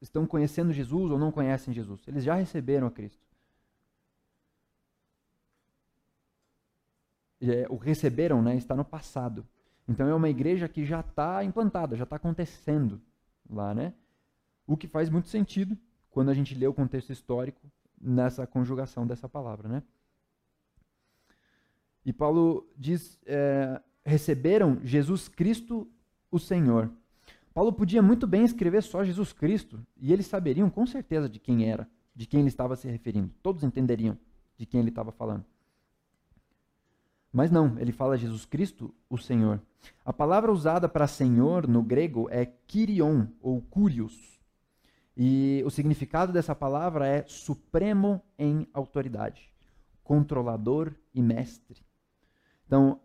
estão 0.00 0.26
conhecendo 0.26 0.72
Jesus 0.72 1.10
ou 1.10 1.18
não 1.18 1.30
conhecem 1.30 1.72
Jesus. 1.72 2.02
Eles 2.06 2.24
já 2.24 2.34
receberam 2.34 2.86
a 2.86 2.90
Cristo. 2.90 3.24
É, 7.40 7.66
o 7.68 7.76
receberam 7.76 8.42
né, 8.42 8.56
está 8.56 8.74
no 8.74 8.84
passado. 8.84 9.46
Então 9.88 10.08
é 10.08 10.14
uma 10.14 10.28
igreja 10.28 10.68
que 10.68 10.84
já 10.84 11.00
está 11.00 11.44
implantada, 11.44 11.96
já 11.96 12.04
está 12.04 12.16
acontecendo 12.16 13.00
lá, 13.48 13.74
né? 13.74 13.92
O 14.66 14.76
que 14.76 14.88
faz 14.88 15.08
muito 15.08 15.28
sentido 15.28 15.76
quando 16.10 16.30
a 16.30 16.34
gente 16.34 16.54
lê 16.54 16.66
o 16.66 16.74
contexto 16.74 17.12
histórico 17.12 17.60
nessa 18.00 18.46
conjugação 18.46 19.06
dessa 19.06 19.28
palavra, 19.28 19.68
né? 19.68 19.82
E 22.04 22.12
Paulo 22.12 22.68
diz: 22.76 23.18
é, 23.26 23.80
receberam 24.04 24.80
Jesus 24.82 25.28
Cristo, 25.28 25.88
o 26.30 26.38
Senhor. 26.38 26.90
Paulo 27.52 27.72
podia 27.72 28.02
muito 28.02 28.26
bem 28.26 28.44
escrever 28.44 28.82
só 28.82 29.02
Jesus 29.02 29.32
Cristo 29.32 29.84
e 29.96 30.12
eles 30.12 30.26
saberiam 30.26 30.68
com 30.68 30.86
certeza 30.86 31.28
de 31.28 31.40
quem 31.40 31.68
era, 31.68 31.88
de 32.14 32.26
quem 32.26 32.40
ele 32.40 32.48
estava 32.48 32.76
se 32.76 32.86
referindo. 32.88 33.32
Todos 33.42 33.62
entenderiam 33.62 34.16
de 34.58 34.66
quem 34.66 34.80
ele 34.80 34.90
estava 34.90 35.10
falando. 35.10 35.44
Mas 37.32 37.50
não, 37.50 37.78
ele 37.78 37.92
fala 37.92 38.16
Jesus 38.16 38.44
Cristo, 38.44 38.94
o 39.10 39.18
Senhor. 39.18 39.60
A 40.04 40.12
palavra 40.12 40.52
usada 40.52 40.88
para 40.88 41.06
Senhor 41.06 41.66
no 41.66 41.82
grego 41.82 42.28
é 42.30 42.46
Kyrion 42.46 43.26
ou 43.40 43.60
Curios. 43.60 44.40
E 45.16 45.62
o 45.64 45.70
significado 45.70 46.32
dessa 46.32 46.54
palavra 46.54 47.06
é 47.06 47.24
supremo 47.26 48.22
em 48.38 48.68
autoridade, 48.72 49.50
controlador 50.04 50.92
e 51.14 51.22
mestre. 51.22 51.82
Então, 52.66 53.00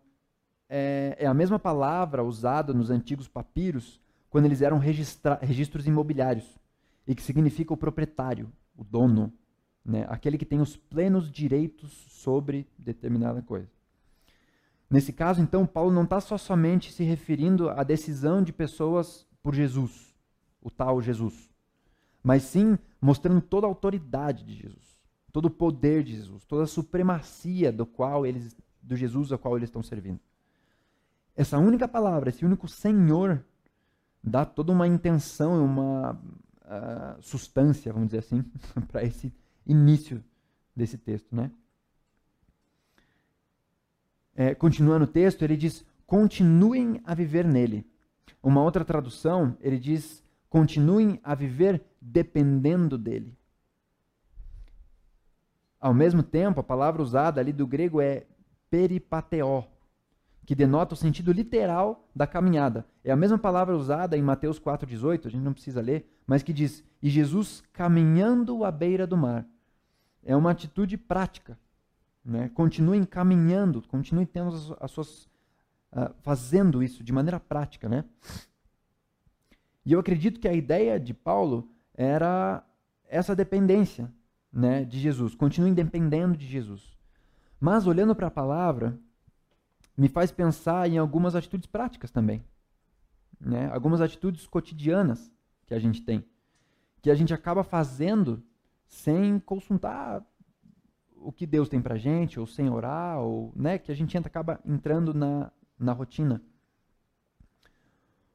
é, 0.68 1.16
é 1.18 1.26
a 1.26 1.34
mesma 1.34 1.58
palavra 1.58 2.22
usada 2.22 2.74
nos 2.74 2.90
antigos 2.90 3.28
papiros 3.28 4.00
quando 4.28 4.46
eles 4.46 4.62
eram 4.62 4.78
registros 4.78 5.86
imobiliários, 5.86 6.58
e 7.06 7.14
que 7.14 7.22
significa 7.22 7.74
o 7.74 7.76
proprietário, 7.76 8.50
o 8.74 8.82
dono, 8.82 9.30
né? 9.84 10.06
aquele 10.08 10.38
que 10.38 10.46
tem 10.46 10.60
os 10.60 10.74
plenos 10.74 11.30
direitos 11.30 11.92
sobre 12.08 12.66
determinada 12.78 13.42
coisa. 13.42 13.68
Nesse 14.92 15.10
caso, 15.10 15.40
então, 15.40 15.66
Paulo 15.66 15.90
não 15.90 16.04
está 16.04 16.20
só 16.20 16.36
somente 16.36 16.92
se 16.92 17.02
referindo 17.02 17.70
à 17.70 17.82
decisão 17.82 18.42
de 18.42 18.52
pessoas 18.52 19.26
por 19.42 19.54
Jesus, 19.54 20.14
o 20.60 20.70
tal 20.70 21.00
Jesus, 21.00 21.50
mas 22.22 22.42
sim 22.42 22.78
mostrando 23.00 23.40
toda 23.40 23.66
a 23.66 23.70
autoridade 23.70 24.44
de 24.44 24.52
Jesus, 24.52 25.00
todo 25.32 25.46
o 25.46 25.50
poder 25.50 26.04
de 26.04 26.14
Jesus, 26.14 26.44
toda 26.44 26.64
a 26.64 26.66
supremacia 26.66 27.72
do 27.72 27.86
qual 27.86 28.26
eles, 28.26 28.54
do 28.82 28.94
Jesus 28.94 29.32
a 29.32 29.38
qual 29.38 29.56
eles 29.56 29.70
estão 29.70 29.82
servindo. 29.82 30.20
Essa 31.34 31.56
única 31.56 31.88
palavra, 31.88 32.28
esse 32.28 32.44
único 32.44 32.68
Senhor, 32.68 33.42
dá 34.22 34.44
toda 34.44 34.72
uma 34.72 34.86
intenção, 34.86 35.64
uma 35.64 36.12
uh, 36.12 37.22
substância, 37.22 37.90
vamos 37.94 38.08
dizer 38.08 38.18
assim, 38.18 38.44
para 38.92 39.02
esse 39.02 39.32
início 39.66 40.22
desse 40.76 40.98
texto, 40.98 41.34
né? 41.34 41.50
É, 44.34 44.54
continuando 44.54 45.04
o 45.04 45.08
texto, 45.08 45.42
ele 45.42 45.56
diz: 45.56 45.84
continuem 46.06 47.00
a 47.04 47.14
viver 47.14 47.46
nele. 47.46 47.86
Uma 48.42 48.62
outra 48.62 48.84
tradução, 48.84 49.56
ele 49.60 49.78
diz: 49.78 50.22
continuem 50.48 51.20
a 51.22 51.34
viver 51.34 51.82
dependendo 52.00 52.98
dele. 52.98 53.36
Ao 55.80 55.92
mesmo 55.92 56.22
tempo, 56.22 56.60
a 56.60 56.64
palavra 56.64 57.02
usada 57.02 57.40
ali 57.40 57.52
do 57.52 57.66
grego 57.66 58.00
é 58.00 58.24
peripateó, 58.70 59.64
que 60.46 60.54
denota 60.54 60.94
o 60.94 60.96
sentido 60.96 61.32
literal 61.32 62.08
da 62.14 62.26
caminhada. 62.26 62.86
É 63.04 63.10
a 63.10 63.16
mesma 63.16 63.36
palavra 63.36 63.76
usada 63.76 64.16
em 64.16 64.22
Mateus 64.22 64.60
4,18, 64.60 65.26
a 65.26 65.28
gente 65.28 65.42
não 65.42 65.52
precisa 65.52 65.80
ler, 65.80 66.08
mas 66.26 66.42
que 66.42 66.52
diz: 66.52 66.84
E 67.02 67.10
Jesus 67.10 67.62
caminhando 67.72 68.64
à 68.64 68.70
beira 68.70 69.06
do 69.06 69.16
mar. 69.16 69.44
É 70.24 70.36
uma 70.36 70.52
atitude 70.52 70.96
prática. 70.96 71.58
Né? 72.24 72.50
Caminhando, 73.10 73.82
continuem 73.88 74.26
tendo 74.26 74.54
as, 74.54 74.72
as 74.80 74.90
suas. 74.90 75.30
Uh, 75.94 76.10
fazendo 76.22 76.82
isso 76.82 77.04
de 77.04 77.12
maneira 77.12 77.38
prática. 77.38 77.86
Né? 77.86 78.04
E 79.84 79.92
eu 79.92 80.00
acredito 80.00 80.40
que 80.40 80.48
a 80.48 80.52
ideia 80.54 80.98
de 80.98 81.12
Paulo 81.12 81.68
era 81.94 82.64
essa 83.06 83.36
dependência 83.36 84.10
né, 84.52 84.84
de 84.84 84.98
Jesus. 84.98 85.34
Continuem 85.34 85.74
dependendo 85.74 86.36
de 86.36 86.46
Jesus. 86.46 86.96
Mas 87.60 87.86
olhando 87.86 88.14
para 88.14 88.28
a 88.28 88.30
palavra, 88.30 88.98
me 89.96 90.08
faz 90.08 90.32
pensar 90.32 90.88
em 90.88 90.98
algumas 90.98 91.34
atitudes 91.34 91.66
práticas 91.66 92.10
também. 92.10 92.42
Né? 93.40 93.68
Algumas 93.72 94.00
atitudes 94.00 94.46
cotidianas 94.46 95.30
que 95.66 95.74
a 95.74 95.78
gente 95.78 96.02
tem. 96.02 96.24
Que 97.00 97.10
a 97.10 97.14
gente 97.14 97.34
acaba 97.34 97.62
fazendo 97.62 98.42
sem 98.86 99.38
consultar 99.40 100.24
o 101.24 101.32
que 101.32 101.46
Deus 101.46 101.68
tem 101.68 101.80
pra 101.80 101.96
gente, 101.96 102.38
ou 102.38 102.46
sem 102.46 102.68
orar, 102.68 103.20
ou 103.20 103.52
né, 103.54 103.78
que 103.78 103.90
a 103.90 103.94
gente 103.94 104.16
acaba 104.18 104.60
entrando 104.64 105.14
na, 105.14 105.50
na 105.78 105.92
rotina. 105.92 106.42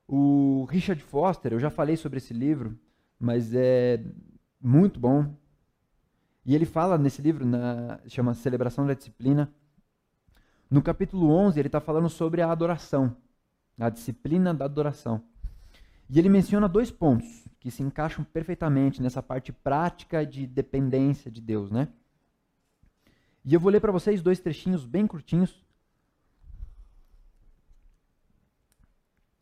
O 0.08 0.66
Richard 0.70 1.02
Foster, 1.04 1.54
eu 1.54 1.60
já 1.60 1.70
falei 1.70 1.98
sobre 1.98 2.18
esse 2.18 2.34
livro, 2.34 2.78
mas 3.20 3.54
é 3.54 4.04
muito 4.62 5.00
bom. 5.00 5.36
E 6.46 6.56
ele 6.56 6.66
fala 6.66 6.98
nesse 6.98 7.22
livro, 7.22 7.46
na, 7.46 8.00
chama 8.08 8.34
Celebração 8.34 8.88
da 8.88 8.94
Disciplina, 8.94 9.54
no 10.70 10.82
capítulo 10.82 11.30
11, 11.30 11.58
ele 11.58 11.70
está 11.70 11.80
falando 11.80 12.10
sobre 12.10 12.42
a 12.42 12.52
adoração, 12.52 13.16
a 13.80 13.90
disciplina 13.90 14.54
da 14.54 14.66
adoração. 14.66 15.24
E 16.10 16.20
ele 16.20 16.28
menciona 16.28 16.68
dois 16.68 16.92
pontos 16.92 17.48
que 17.58 17.72
se 17.72 17.82
encaixam 17.82 18.26
perfeitamente 18.26 19.02
nessa 19.02 19.24
parte 19.24 19.54
prática 19.54 20.26
de 20.26 20.46
dependência 20.46 21.32
de 21.32 21.40
Deus, 21.42 21.72
né? 21.72 21.88
E 23.50 23.54
eu 23.54 23.62
vou 23.62 23.72
ler 23.72 23.80
para 23.80 23.94
vocês 23.94 24.22
dois 24.22 24.42
trechinhos 24.42 24.86
bem 24.86 25.08
curtinhos, 25.08 25.66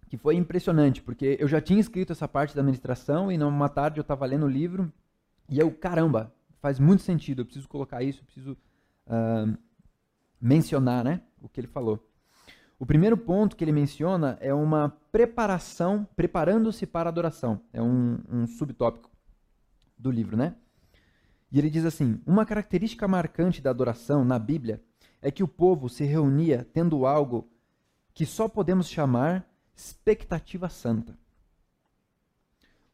que 0.08 0.16
foi 0.16 0.36
impressionante, 0.36 1.02
porque 1.02 1.36
eu 1.40 1.48
já 1.48 1.60
tinha 1.60 1.80
escrito 1.80 2.12
essa 2.12 2.28
parte 2.28 2.54
da 2.54 2.62
administração 2.62 3.32
e 3.32 3.38
numa 3.38 3.68
tarde 3.68 3.98
eu 3.98 4.04
estava 4.04 4.24
lendo 4.28 4.46
o 4.46 4.48
livro 4.48 4.94
e 5.50 5.58
eu, 5.58 5.72
caramba, 5.72 6.32
faz 6.62 6.80
muito 6.80 7.02
sentido, 7.02 7.42
eu 7.42 7.46
preciso 7.46 7.68
colocar 7.68 8.04
isso, 8.04 8.22
eu 8.22 8.26
preciso 8.26 8.58
uh, 9.08 9.58
mencionar 10.40 11.04
né, 11.04 11.24
o 11.42 11.50
que 11.50 11.60
ele 11.60 11.68
falou. 11.68 12.08
O 12.78 12.86
primeiro 12.86 13.18
ponto 13.18 13.56
que 13.56 13.64
ele 13.64 13.72
menciona 13.72 14.38
é 14.40 14.54
uma 14.54 14.90
preparação, 15.12 16.08
preparando-se 16.16 16.86
para 16.86 17.10
a 17.10 17.12
adoração. 17.12 17.60
É 17.74 17.82
um, 17.82 18.20
um 18.30 18.46
subtópico 18.46 19.10
do 19.98 20.12
livro, 20.12 20.38
né? 20.38 20.54
E 21.56 21.60
ele 21.60 21.70
diz 21.70 21.86
assim: 21.86 22.22
Uma 22.28 22.46
característica 22.46 23.08
marcante 23.08 23.62
da 23.62 23.70
adoração 23.70 24.26
na 24.26 24.38
Bíblia 24.38 24.84
é 25.22 25.32
que 25.32 25.42
o 25.42 25.48
povo 25.48 25.88
se 25.88 26.04
reunia 26.04 26.68
tendo 26.74 27.06
algo 27.06 27.50
que 28.14 28.26
só 28.26 28.50
podemos 28.50 28.90
chamar 28.90 29.50
expectativa 29.74 30.68
santa. 30.68 31.18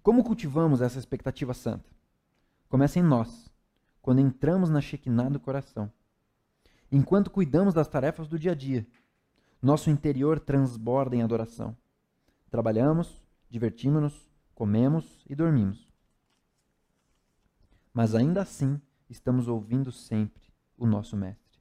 Como 0.04 0.24
cultivamos 0.24 0.80
essa 0.80 1.00
expectativa 1.00 1.56
santa? 1.56 1.90
Começa 2.70 3.00
em 3.00 3.04
nós, 3.04 3.50
quando 4.00 4.20
entramos 4.20 4.70
na 4.70 4.80
Shekinah 4.80 5.30
do 5.30 5.40
coração 5.40 5.92
enquanto 6.92 7.32
cuidamos 7.32 7.74
das 7.74 7.88
tarefas 7.88 8.28
do 8.28 8.38
dia 8.38 8.52
a 8.52 8.56
dia. 8.56 8.86
Nosso 9.62 9.90
interior 9.90 10.40
transborda 10.40 11.16
em 11.16 11.24
adoração. 11.24 11.76
Trabalhamos, 12.50 13.24
divertimos-nos, 13.50 14.30
comemos 14.54 15.26
e 15.30 15.34
dormimos. 15.34 15.91
Mas 17.94 18.16
ainda 18.16 18.42
assim, 18.42 18.80
estamos 19.10 19.48
ouvindo 19.48 19.92
sempre 19.92 20.42
o 20.78 20.86
nosso 20.86 21.16
Mestre. 21.16 21.60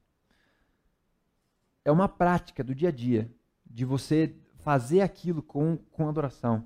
É 1.83 1.91
uma 1.91 2.07
prática 2.07 2.63
do 2.63 2.75
dia 2.75 2.89
a 2.89 2.91
dia 2.91 3.31
de 3.65 3.85
você 3.85 4.35
fazer 4.59 5.01
aquilo 5.01 5.41
com, 5.41 5.77
com 5.91 6.07
adoração. 6.07 6.65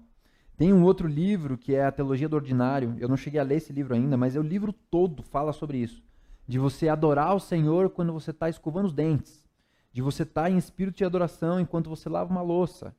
Tem 0.57 0.73
um 0.73 0.83
outro 0.83 1.07
livro 1.07 1.57
que 1.57 1.73
é 1.73 1.85
a 1.85 1.91
Teologia 1.91 2.29
do 2.29 2.35
Ordinário. 2.35 2.95
Eu 2.99 3.07
não 3.07 3.17
cheguei 3.17 3.39
a 3.39 3.43
ler 3.43 3.55
esse 3.55 3.73
livro 3.73 3.93
ainda, 3.93 4.15
mas 4.17 4.35
o 4.35 4.41
livro 4.41 4.71
todo 4.73 5.23
fala 5.23 5.53
sobre 5.53 5.77
isso 5.77 6.03
de 6.47 6.59
você 6.59 6.87
adorar 6.87 7.35
o 7.35 7.39
Senhor 7.39 7.89
quando 7.89 8.13
você 8.13 8.31
está 8.31 8.49
escovando 8.49 8.85
os 8.85 8.93
dentes, 8.93 9.43
de 9.91 10.01
você 10.01 10.23
estar 10.23 10.43
tá 10.43 10.49
em 10.49 10.57
espírito 10.57 10.97
de 10.97 11.05
adoração 11.05 11.59
enquanto 11.59 11.89
você 11.89 12.07
lava 12.07 12.31
uma 12.31 12.41
louça, 12.41 12.95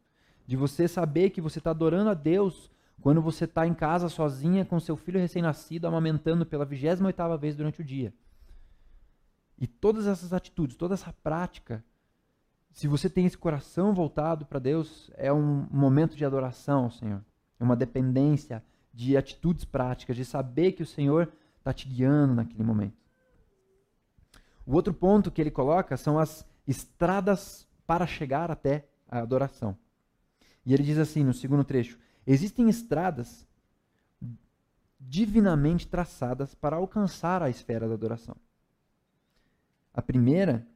de 0.46 0.56
você 0.56 0.88
saber 0.88 1.30
que 1.30 1.40
você 1.40 1.58
está 1.58 1.70
adorando 1.70 2.10
a 2.10 2.14
Deus 2.14 2.70
quando 3.00 3.20
você 3.20 3.44
está 3.44 3.66
em 3.66 3.74
casa 3.74 4.08
sozinha 4.08 4.64
com 4.64 4.80
seu 4.80 4.96
filho 4.96 5.20
recém-nascido 5.20 5.86
amamentando 5.86 6.44
pela 6.44 6.64
vigésima 6.64 7.08
oitava 7.08 7.36
vez 7.36 7.54
durante 7.54 7.80
o 7.80 7.84
dia. 7.84 8.12
E 9.58 9.66
todas 9.66 10.06
essas 10.06 10.32
atitudes, 10.32 10.76
toda 10.76 10.94
essa 10.94 11.12
prática, 11.12 11.84
se 12.72 12.86
você 12.86 13.08
tem 13.08 13.24
esse 13.24 13.38
coração 13.38 13.94
voltado 13.94 14.44
para 14.44 14.58
Deus, 14.58 15.10
é 15.14 15.32
um 15.32 15.66
momento 15.70 16.14
de 16.14 16.24
adoração 16.24 16.84
ao 16.84 16.90
Senhor. 16.90 17.24
É 17.58 17.64
uma 17.64 17.76
dependência 17.76 18.62
de 18.92 19.16
atitudes 19.16 19.64
práticas, 19.64 20.16
de 20.16 20.24
saber 20.24 20.72
que 20.72 20.82
o 20.82 20.86
Senhor 20.86 21.32
está 21.58 21.72
te 21.72 21.88
guiando 21.88 22.34
naquele 22.34 22.62
momento. 22.62 22.96
O 24.66 24.74
outro 24.74 24.92
ponto 24.92 25.30
que 25.30 25.40
ele 25.40 25.50
coloca 25.50 25.96
são 25.96 26.18
as 26.18 26.46
estradas 26.66 27.66
para 27.86 28.06
chegar 28.06 28.50
até 28.50 28.88
a 29.08 29.20
adoração. 29.20 29.76
E 30.64 30.74
ele 30.74 30.82
diz 30.82 30.98
assim 30.98 31.22
no 31.24 31.32
segundo 31.32 31.64
trecho: 31.64 31.98
existem 32.26 32.68
estradas 32.68 33.46
divinamente 34.98 35.86
traçadas 35.86 36.54
para 36.54 36.76
alcançar 36.76 37.42
a 37.42 37.48
esfera 37.48 37.86
da 37.86 37.94
adoração. 37.94 38.36
A 39.94 40.02
primeira, 40.02 40.66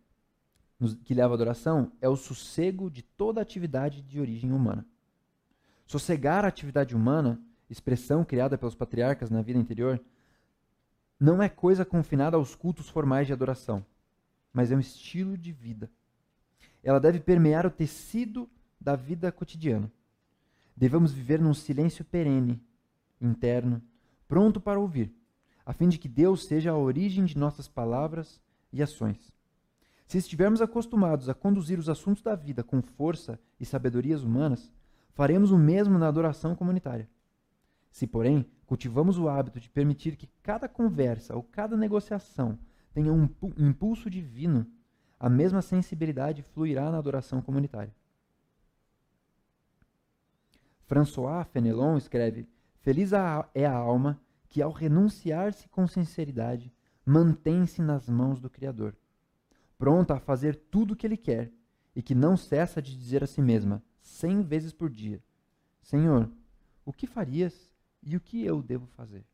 que 1.05 1.15
leva 1.15 1.35
à 1.35 1.35
adoração, 1.35 1.93
é 2.01 2.09
o 2.09 2.17
sossego 2.17 2.91
de 2.91 3.03
toda 3.03 3.41
atividade 3.41 4.01
de 4.03 4.21
origem 4.21 4.53
humana. 4.53 4.87
Sossegar 5.85 6.45
a 6.45 6.49
atividade 6.49 6.95
humana, 6.95 7.41
expressão 7.69 8.25
criada 8.25 8.57
pelos 8.57 8.75
patriarcas 8.75 9.31
na 9.31 9.43
vida 9.43 9.59
interior, 9.59 10.01
não 11.19 11.43
é 11.43 11.49
coisa 11.49 11.85
confinada 11.85 12.37
aos 12.37 12.55
cultos 12.55 12.89
formais 12.89 13.27
de 13.27 13.33
adoração, 13.33 13.85
mas 14.53 14.73
é 14.73 14.77
um 14.77 14.81
estilo 14.81 15.37
de 15.37 15.53
vida. 15.53 15.91
Ela 16.83 16.99
deve 16.99 17.21
permear 17.21 17.67
o 17.67 17.71
tecido 17.71 18.49
da 18.81 18.97
vida 18.97 19.31
cotidiana. 19.31 19.93
Devemos 20.81 21.13
viver 21.13 21.39
num 21.39 21.53
silêncio 21.53 22.03
perene, 22.07 22.59
interno, 23.21 23.83
pronto 24.27 24.59
para 24.59 24.81
ouvir, 24.81 25.15
a 25.67 25.75
fim 25.75 25.91
de 25.91 25.99
que 25.99 26.09
Deus 26.09 26.47
seja 26.47 26.71
a 26.71 26.79
origem 26.79 27.27
de 27.27 27.37
nossas 27.37 27.69
palavras 27.69 28.41
e 28.73 28.83
ações. 28.83 29.31
Se 30.07 30.17
estivermos 30.17 30.63
acostumados 30.63 31.29
a 31.29 31.35
conduzir 31.35 31.79
os 31.79 31.91
assuntos 31.91 32.23
da 32.23 32.35
vida 32.35 32.65
com 32.65 32.81
força 32.81 33.39
e 33.61 33.67
sabedorias 33.67 34.23
humanas, 34.23 34.73
faremos 35.13 35.51
o 35.51 35.59
mesmo 35.59 35.99
na 35.99 36.09
adoração 36.09 36.57
comunitária. 36.57 37.07
Se, 37.91 38.07
porém, 38.07 38.47
cultivamos 38.65 39.19
o 39.19 39.29
hábito 39.29 39.61
de 39.61 39.69
permitir 39.69 40.17
que 40.17 40.31
cada 40.43 40.67
conversa 40.67 41.37
ou 41.37 41.43
cada 41.43 41.77
negociação 41.77 42.59
tenha 42.95 43.13
um 43.13 43.29
impulso 43.59 44.09
divino, 44.09 44.67
a 45.19 45.29
mesma 45.29 45.61
sensibilidade 45.61 46.41
fluirá 46.41 46.91
na 46.91 46.97
adoração 46.97 47.43
comunitária. 47.43 47.95
François 50.91 51.45
Fenelon 51.45 51.97
escreve: 51.97 52.49
Feliz 52.81 53.13
é 53.55 53.65
a 53.65 53.73
alma 53.73 54.21
que, 54.49 54.61
ao 54.61 54.73
renunciar-se 54.73 55.69
com 55.69 55.87
sinceridade, 55.87 56.75
mantém-se 57.07 57.81
nas 57.81 58.09
mãos 58.09 58.41
do 58.41 58.51
Criador, 58.51 58.97
pronta 59.79 60.15
a 60.15 60.21
fazer 60.21 60.57
tudo 60.57 60.95
o 60.95 60.97
que 60.97 61.07
Ele 61.07 61.17
quer 61.17 61.53
e 61.95 62.03
que 62.03 62.13
não 62.13 62.37
cessa 62.37 62.83
de 62.83 62.99
dizer 62.99 63.23
a 63.23 63.29
si 63.29 63.41
mesma, 63.41 63.81
cem 64.03 64.43
vezes 64.43 64.73
por 64.73 64.91
dia: 64.91 65.23
Senhor, 65.81 66.29
o 66.85 66.93
que 66.93 67.07
farias 67.07 67.71
e 68.03 68.17
o 68.17 68.21
que 68.21 68.45
eu 68.45 68.61
devo 68.61 68.87
fazer? 68.89 69.25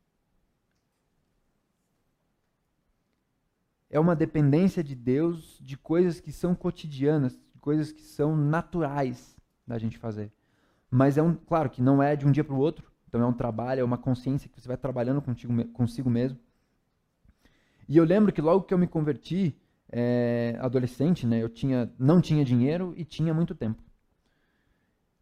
É 3.88 3.98
uma 3.98 4.14
dependência 4.14 4.84
de 4.84 4.94
Deus 4.94 5.58
de 5.62 5.78
coisas 5.78 6.20
que 6.20 6.32
são 6.32 6.54
cotidianas, 6.54 7.40
de 7.54 7.58
coisas 7.60 7.92
que 7.92 8.02
são 8.02 8.36
naturais 8.36 9.34
da 9.66 9.78
gente 9.78 9.96
fazer. 9.96 10.35
Mas 10.96 11.18
é 11.18 11.22
um, 11.22 11.34
claro 11.34 11.68
que 11.68 11.82
não 11.82 12.02
é 12.02 12.16
de 12.16 12.26
um 12.26 12.32
dia 12.32 12.42
para 12.42 12.54
o 12.54 12.58
outro, 12.58 12.90
então 13.06 13.20
é 13.20 13.26
um 13.26 13.32
trabalho, 13.32 13.80
é 13.80 13.84
uma 13.84 13.98
consciência 13.98 14.48
que 14.48 14.58
você 14.58 14.66
vai 14.66 14.78
trabalhando 14.78 15.20
contigo, 15.20 15.52
consigo 15.74 16.08
mesmo. 16.08 16.38
E 17.86 17.98
eu 17.98 18.04
lembro 18.04 18.32
que 18.32 18.40
logo 18.40 18.64
que 18.64 18.72
eu 18.72 18.78
me 18.78 18.86
converti, 18.86 19.54
é, 19.92 20.56
adolescente, 20.58 21.26
né, 21.26 21.42
eu 21.42 21.50
tinha, 21.50 21.92
não 21.98 22.18
tinha 22.18 22.42
dinheiro 22.42 22.94
e 22.96 23.04
tinha 23.04 23.34
muito 23.34 23.54
tempo. 23.54 23.82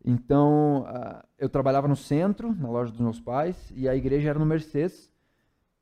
Então, 0.04 0.82
uh, 0.82 1.26
eu 1.36 1.48
trabalhava 1.48 1.88
no 1.88 1.96
centro, 1.96 2.54
na 2.54 2.70
loja 2.70 2.92
dos 2.92 3.00
meus 3.00 3.18
pais, 3.18 3.72
e 3.74 3.88
a 3.88 3.96
igreja 3.96 4.30
era 4.30 4.38
no 4.38 4.46
Mercedes. 4.46 5.10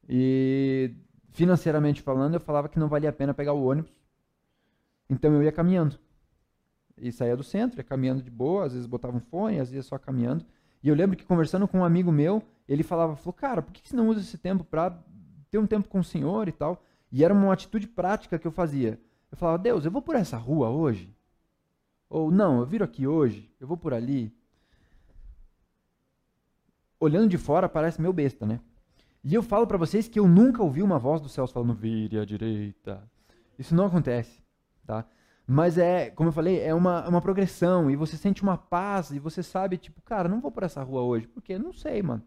E, 0.09 0.95
financeiramente 1.33 2.01
falando, 2.01 2.33
eu 2.35 2.41
falava 2.41 2.67
que 2.67 2.79
não 2.79 2.89
valia 2.89 3.11
a 3.11 3.13
pena 3.13 3.35
pegar 3.35 3.53
o 3.53 3.63
ônibus. 3.63 3.93
Então, 5.11 5.35
eu 5.35 5.43
ia 5.43 5.53
caminhando. 5.53 5.99
E 7.03 7.11
saía 7.11 7.37
do 7.37 7.43
centro, 7.43 7.81
ia 7.81 7.85
caminhando 7.85 8.23
de 8.23 8.31
boa, 8.31 8.65
às 8.65 8.73
vezes 8.75 8.87
botava 8.87 9.17
um 9.17 9.21
fone, 9.21 9.59
às 9.59 9.73
vezes 9.73 9.87
só 9.87 9.99
caminhando. 9.99 10.47
E 10.81 10.89
eu 10.89 10.95
lembro 10.95 11.17
que 11.17 11.25
conversando 11.25 11.67
com 11.67 11.81
um 11.81 11.85
amigo 11.85 12.13
meu, 12.13 12.41
ele 12.69 12.85
falava, 12.85 13.17
falou, 13.17 13.33
cara, 13.33 13.61
por 13.61 13.73
que 13.73 13.89
você 13.89 13.97
não 13.97 14.09
usa 14.09 14.21
esse 14.21 14.39
tempo 14.39 14.63
para 14.63 14.97
ter 15.51 15.59
um 15.59 15.67
tempo 15.67 15.89
com 15.89 15.99
o 15.99 16.05
Senhor 16.05 16.47
e 16.47 16.53
tal? 16.53 16.81
E 17.11 17.25
era 17.25 17.35
uma 17.35 17.53
atitude 17.53 17.89
prática 17.89 18.39
que 18.39 18.47
eu 18.47 18.53
fazia. 18.53 19.01
Eu 19.33 19.37
falava, 19.37 19.59
Deus, 19.59 19.85
eu 19.85 19.91
vou 19.91 20.01
por 20.01 20.15
essa 20.15 20.37
rua 20.37 20.71
hoje? 20.71 21.13
Ou 22.09 22.31
não, 22.31 22.61
eu 22.61 22.67
viro 22.67 22.85
aqui 22.85 23.05
hoje, 23.05 23.53
eu 23.59 23.67
vou 23.67 23.77
por 23.77 23.93
ali. 23.93 24.33
Olhando 27.01 27.29
de 27.29 27.37
fora 27.37 27.69
parece 27.69 28.01
meio 28.01 28.13
besta, 28.13 28.47
né? 28.47 28.61
E 29.25 29.35
eu 29.35 29.43
falo 29.43 29.67
para 29.67 29.77
vocês 29.77 30.07
que 30.07 30.21
eu 30.21 30.29
nunca 30.29 30.63
ouvi 30.63 30.85
uma 30.85 31.01
voz 31.01 31.21
dos 31.21 31.33
céus 31.33 31.51
falando, 31.51 31.75
vire 31.75 32.19
à 32.19 32.25
direita. 32.25 33.03
Isso 33.59 33.75
não 33.75 33.87
acontece, 33.87 34.41
tá? 34.87 35.05
Mas 35.47 35.77
é, 35.77 36.11
como 36.11 36.29
eu 36.29 36.33
falei, 36.33 36.61
é 36.61 36.73
uma, 36.73 37.09
uma 37.09 37.21
progressão 37.21 37.91
e 37.91 37.97
você 37.97 38.17
sente 38.17 38.43
uma 38.43 38.57
paz 38.57 39.11
e 39.11 39.19
você 39.19 39.43
sabe, 39.43 39.77
tipo, 39.77 40.01
cara, 40.03 40.29
não 40.29 40.41
vou 40.41 40.51
por 40.51 40.63
essa 40.63 40.83
rua 40.83 41.03
hoje, 41.03 41.27
porque 41.27 41.59
não 41.59 41.73
sei, 41.73 42.03
mano. 42.03 42.23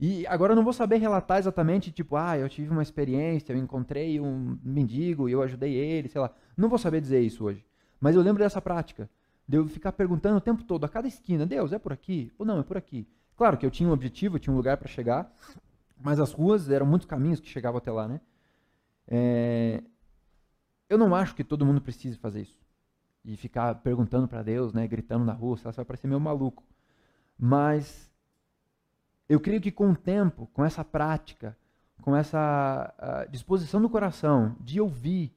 E 0.00 0.26
agora 0.26 0.52
eu 0.52 0.56
não 0.56 0.64
vou 0.64 0.72
saber 0.72 0.96
relatar 0.96 1.38
exatamente, 1.38 1.92
tipo, 1.92 2.16
ah, 2.16 2.36
eu 2.36 2.48
tive 2.48 2.70
uma 2.70 2.82
experiência, 2.82 3.52
eu 3.52 3.58
encontrei 3.58 4.18
um 4.18 4.58
mendigo 4.64 5.28
e 5.28 5.32
eu 5.32 5.42
ajudei 5.42 5.74
ele, 5.74 6.08
sei 6.08 6.20
lá. 6.20 6.32
Não 6.56 6.68
vou 6.70 6.78
saber 6.78 7.00
dizer 7.00 7.20
isso 7.20 7.44
hoje. 7.44 7.64
Mas 8.00 8.16
eu 8.16 8.22
lembro 8.22 8.42
dessa 8.42 8.62
prática, 8.62 9.10
de 9.46 9.58
eu 9.58 9.66
ficar 9.68 9.92
perguntando 9.92 10.38
o 10.38 10.40
tempo 10.40 10.64
todo, 10.64 10.84
a 10.84 10.88
cada 10.88 11.06
esquina, 11.06 11.44
Deus, 11.44 11.72
é 11.72 11.78
por 11.78 11.92
aqui? 11.92 12.32
Ou 12.38 12.46
não, 12.46 12.60
é 12.60 12.62
por 12.62 12.78
aqui? 12.78 13.06
Claro 13.36 13.58
que 13.58 13.66
eu 13.66 13.70
tinha 13.70 13.88
um 13.88 13.92
objetivo, 13.92 14.36
eu 14.36 14.40
tinha 14.40 14.52
um 14.52 14.56
lugar 14.56 14.78
para 14.78 14.88
chegar, 14.88 15.30
mas 16.00 16.18
as 16.18 16.32
ruas 16.32 16.70
eram 16.70 16.86
muitos 16.86 17.06
caminhos 17.06 17.38
que 17.38 17.48
chegavam 17.48 17.76
até 17.76 17.92
lá, 17.92 18.08
né? 18.08 18.20
É... 19.06 19.82
Eu 20.90 20.98
não 20.98 21.14
acho 21.14 21.36
que 21.36 21.44
todo 21.44 21.64
mundo 21.64 21.80
precise 21.80 22.18
fazer 22.18 22.42
isso. 22.42 22.58
E 23.24 23.36
ficar 23.36 23.76
perguntando 23.76 24.26
para 24.26 24.42
Deus, 24.42 24.72
né, 24.72 24.88
gritando 24.88 25.24
na 25.24 25.32
rua, 25.32 25.56
você 25.56 25.70
vai 25.70 25.84
parecer 25.84 26.08
meio 26.08 26.20
maluco. 26.20 26.64
Mas 27.38 28.10
eu 29.28 29.38
creio 29.38 29.60
que 29.60 29.70
com 29.70 29.92
o 29.92 29.96
tempo, 29.96 30.48
com 30.52 30.64
essa 30.64 30.84
prática, 30.84 31.56
com 32.02 32.16
essa 32.16 32.92
uh, 32.98 33.30
disposição 33.30 33.80
do 33.80 33.88
coração 33.88 34.56
de 34.60 34.80
ouvir 34.80 35.32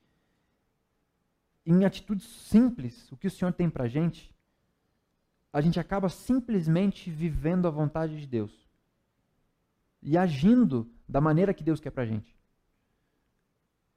em 1.64 1.86
atitudes 1.86 2.26
simples 2.26 3.12
o 3.12 3.18
que 3.18 3.28
o 3.28 3.32
Senhor 3.32 3.54
tem 3.54 3.70
para 3.70 3.88
gente, 3.88 4.34
a 5.52 5.62
gente 5.62 5.80
acaba 5.80 6.10
simplesmente 6.10 7.12
vivendo 7.12 7.68
a 7.68 7.72
vontade 7.72 8.20
de 8.20 8.26
Deus 8.26 8.68
e 10.02 10.18
agindo 10.18 10.90
da 11.08 11.22
maneira 11.22 11.54
que 11.54 11.64
Deus 11.64 11.80
quer 11.80 11.92
para 11.92 12.08
gente. 12.08 12.36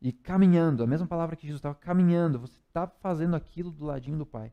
E 0.00 0.12
caminhando, 0.12 0.82
a 0.82 0.86
mesma 0.86 1.06
palavra 1.06 1.36
que 1.36 1.46
Jesus 1.46 1.58
estava 1.58 1.74
caminhando, 1.74 2.38
você 2.38 2.58
está 2.68 2.86
fazendo 2.86 3.34
aquilo 3.34 3.70
do 3.70 3.84
ladinho 3.84 4.18
do 4.18 4.26
Pai. 4.26 4.52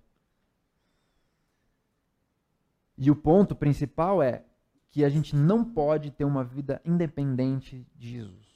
E 2.97 3.09
o 3.11 3.15
ponto 3.15 3.55
principal 3.55 4.21
é 4.21 4.45
que 4.89 5.03
a 5.03 5.09
gente 5.09 5.35
não 5.35 5.65
pode 5.65 6.11
ter 6.11 6.23
uma 6.23 6.43
vida 6.43 6.79
independente 6.85 7.85
de 7.95 8.09
Jesus. 8.11 8.47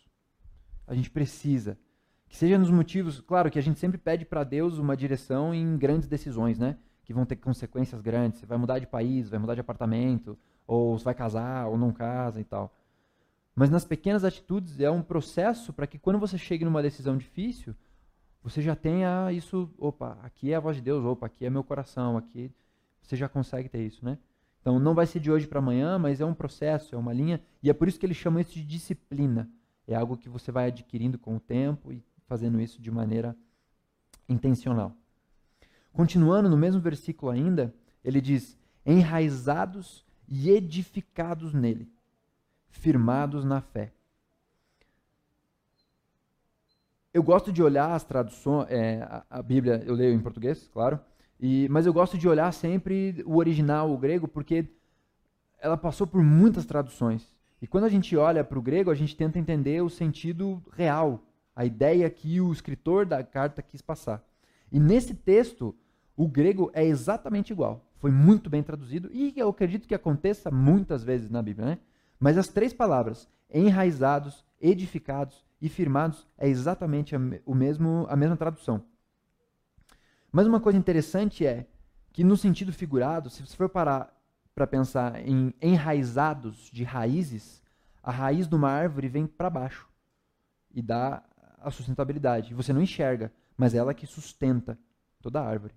A 0.85 0.93
gente 0.93 1.09
precisa. 1.09 1.77
Que 2.29 2.37
seja 2.37 2.57
nos 2.57 2.69
motivos, 2.69 3.21
claro 3.21 3.49
que 3.49 3.57
a 3.57 3.61
gente 3.61 3.79
sempre 3.79 3.97
pede 3.97 4.25
para 4.25 4.43
Deus 4.43 4.77
uma 4.77 4.95
direção 4.95 5.53
em 5.53 5.77
grandes 5.77 6.07
decisões, 6.07 6.59
né? 6.59 6.77
Que 7.03 7.13
vão 7.13 7.25
ter 7.25 7.37
consequências 7.37 8.01
grandes. 8.01 8.39
Você 8.39 8.45
vai 8.45 8.57
mudar 8.57 8.79
de 8.79 8.85
país, 8.85 9.29
vai 9.29 9.39
mudar 9.39 9.55
de 9.55 9.61
apartamento, 9.61 10.37
ou 10.65 10.97
você 10.97 11.05
vai 11.05 11.15
casar, 11.15 11.67
ou 11.67 11.77
não 11.77 11.91
casa 11.91 12.39
e 12.39 12.43
tal. 12.43 12.73
Mas 13.57 13.71
nas 13.71 13.83
pequenas 13.83 14.23
atitudes 14.23 14.79
é 14.79 14.91
um 14.91 15.01
processo 15.01 15.73
para 15.73 15.87
que 15.87 15.97
quando 15.97 16.19
você 16.19 16.37
chegue 16.37 16.63
numa 16.63 16.79
decisão 16.79 17.17
difícil, 17.17 17.73
você 18.43 18.61
já 18.61 18.75
tenha 18.75 19.31
isso, 19.31 19.67
opa, 19.79 20.15
aqui 20.21 20.51
é 20.51 20.55
a 20.55 20.59
voz 20.59 20.75
de 20.75 20.83
Deus, 20.83 21.03
opa, 21.03 21.25
aqui 21.25 21.43
é 21.43 21.49
meu 21.49 21.63
coração, 21.63 22.15
aqui 22.15 22.51
você 23.01 23.15
já 23.15 23.27
consegue 23.27 23.67
ter 23.67 23.83
isso, 23.83 24.05
né? 24.05 24.19
Então 24.61 24.77
não 24.77 24.93
vai 24.93 25.07
ser 25.07 25.19
de 25.19 25.31
hoje 25.31 25.47
para 25.47 25.57
amanhã, 25.57 25.97
mas 25.97 26.21
é 26.21 26.25
um 26.25 26.35
processo, 26.35 26.93
é 26.93 26.97
uma 26.99 27.11
linha, 27.11 27.41
e 27.63 27.67
é 27.67 27.73
por 27.73 27.87
isso 27.87 27.99
que 27.99 28.05
eles 28.05 28.15
chamam 28.15 28.39
isso 28.39 28.53
de 28.53 28.63
disciplina. 28.63 29.49
É 29.87 29.95
algo 29.95 30.17
que 30.17 30.29
você 30.29 30.51
vai 30.51 30.67
adquirindo 30.67 31.17
com 31.17 31.35
o 31.37 31.39
tempo 31.39 31.91
e 31.91 32.03
fazendo 32.27 32.61
isso 32.61 32.79
de 32.79 32.91
maneira 32.91 33.35
intencional. 34.29 34.95
Continuando 35.91 36.47
no 36.47 36.57
mesmo 36.57 36.79
versículo 36.79 37.31
ainda, 37.31 37.73
ele 38.03 38.21
diz: 38.21 38.55
enraizados 38.85 40.05
e 40.27 40.51
edificados 40.51 41.55
nele, 41.55 41.89
firmados 42.69 43.43
na 43.43 43.61
fé. 43.61 43.91
Eu 47.13 47.23
gosto 47.23 47.51
de 47.51 47.63
olhar 47.63 47.93
as 47.93 48.03
traduções, 48.03 48.67
é, 48.69 49.01
a, 49.01 49.25
a 49.29 49.41
Bíblia 49.41 49.83
eu 49.85 49.95
leio 49.95 50.13
em 50.13 50.19
português, 50.19 50.69
claro, 50.71 50.99
e, 51.39 51.67
mas 51.69 51.85
eu 51.85 51.93
gosto 51.93 52.17
de 52.17 52.27
olhar 52.27 52.51
sempre 52.51 53.23
o 53.25 53.37
original, 53.37 53.91
o 53.91 53.97
grego, 53.97 54.27
porque 54.27 54.65
ela 55.59 55.77
passou 55.77 56.05
por 56.05 56.23
muitas 56.23 56.65
traduções. 56.65 57.35
E 57.61 57.67
quando 57.67 57.85
a 57.85 57.89
gente 57.89 58.15
olha 58.15 58.43
para 58.43 58.59
o 58.59 58.61
grego, 58.61 58.91
a 58.91 58.95
gente 58.95 59.15
tenta 59.15 59.39
entender 59.39 59.81
o 59.81 59.89
sentido 59.89 60.61
real, 60.73 61.23
a 61.55 61.65
ideia 61.65 62.09
que 62.09 62.39
o 62.39 62.51
escritor 62.51 63.05
da 63.05 63.23
carta 63.23 63.61
quis 63.61 63.81
passar. 63.81 64.23
E 64.71 64.79
nesse 64.79 65.15
texto, 65.15 65.75
o 66.15 66.27
grego 66.27 66.69
é 66.73 66.85
exatamente 66.85 67.51
igual. 67.51 67.83
Foi 67.97 68.11
muito 68.11 68.49
bem 68.49 68.61
traduzido 68.61 69.09
e 69.11 69.33
eu 69.35 69.49
acredito 69.49 69.87
que 69.87 69.95
aconteça 69.95 70.51
muitas 70.51 71.03
vezes 71.03 71.29
na 71.31 71.41
Bíblia, 71.41 71.65
né? 71.65 71.79
Mas 72.19 72.37
as 72.37 72.47
três 72.47 72.73
palavras, 72.73 73.27
enraizados, 73.53 74.45
edificados 74.59 75.45
e 75.61 75.69
firmados, 75.69 76.27
é 76.37 76.47
exatamente 76.47 77.15
a, 77.15 77.19
o 77.45 77.53
mesmo, 77.53 78.05
a 78.09 78.15
mesma 78.15 78.35
tradução. 78.35 78.83
Mas 80.31 80.47
uma 80.47 80.59
coisa 80.59 80.77
interessante 80.77 81.45
é 81.45 81.67
que, 82.11 82.23
no 82.23 82.35
sentido 82.35 82.73
figurado, 82.73 83.29
se 83.29 83.45
você 83.45 83.55
for 83.55 83.69
parar 83.69 84.13
para 84.53 84.67
pensar 84.67 85.19
em 85.27 85.53
enraizados 85.61 86.69
de 86.71 86.83
raízes, 86.83 87.61
a 88.01 88.11
raiz 88.11 88.47
de 88.47 88.55
uma 88.55 88.69
árvore 88.69 89.07
vem 89.07 89.27
para 89.27 89.49
baixo 89.49 89.87
e 90.73 90.81
dá 90.81 91.23
a 91.59 91.69
sustentabilidade. 91.69 92.53
Você 92.53 92.73
não 92.73 92.81
enxerga, 92.81 93.31
mas 93.55 93.73
é 93.73 93.77
ela 93.77 93.93
que 93.93 94.07
sustenta 94.07 94.77
toda 95.21 95.41
a 95.41 95.47
árvore. 95.47 95.75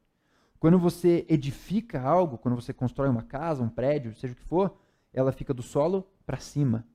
Quando 0.59 0.79
você 0.79 1.27
edifica 1.29 2.01
algo, 2.01 2.39
quando 2.39 2.55
você 2.55 2.73
constrói 2.73 3.09
uma 3.09 3.23
casa, 3.23 3.63
um 3.63 3.69
prédio, 3.69 4.15
seja 4.15 4.35
o 4.35 4.37
que 4.37 4.45
for, 4.45 4.79
ela 5.13 5.33
fica 5.33 5.53
do 5.53 5.63
solo 5.63 6.09
para 6.25 6.39
cima. 6.39 6.87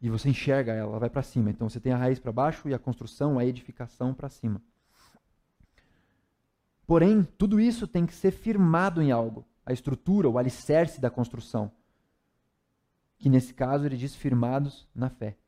E 0.00 0.10
você 0.10 0.28
enxerga 0.28 0.72
ela, 0.72 0.90
ela 0.90 0.98
vai 0.98 1.10
para 1.10 1.22
cima. 1.22 1.50
Então 1.50 1.68
você 1.68 1.78
tem 1.78 1.92
a 1.92 1.96
raiz 1.96 2.18
para 2.18 2.32
baixo 2.32 2.68
e 2.68 2.74
a 2.74 2.78
construção, 2.78 3.38
a 3.38 3.44
edificação 3.44 4.12
para 4.12 4.28
cima. 4.28 4.60
Porém, 6.84 7.22
tudo 7.38 7.60
isso 7.60 7.86
tem 7.86 8.04
que 8.04 8.14
ser 8.14 8.32
firmado 8.32 9.00
em 9.00 9.12
algo. 9.12 9.46
A 9.64 9.72
estrutura, 9.72 10.28
o 10.28 10.38
alicerce 10.38 11.00
da 11.00 11.08
construção. 11.08 11.70
Que 13.16 13.28
nesse 13.28 13.54
caso 13.54 13.86
ele 13.86 13.96
diz 13.96 14.16
firmados 14.16 14.88
na 14.92 15.08
fé. 15.08 15.38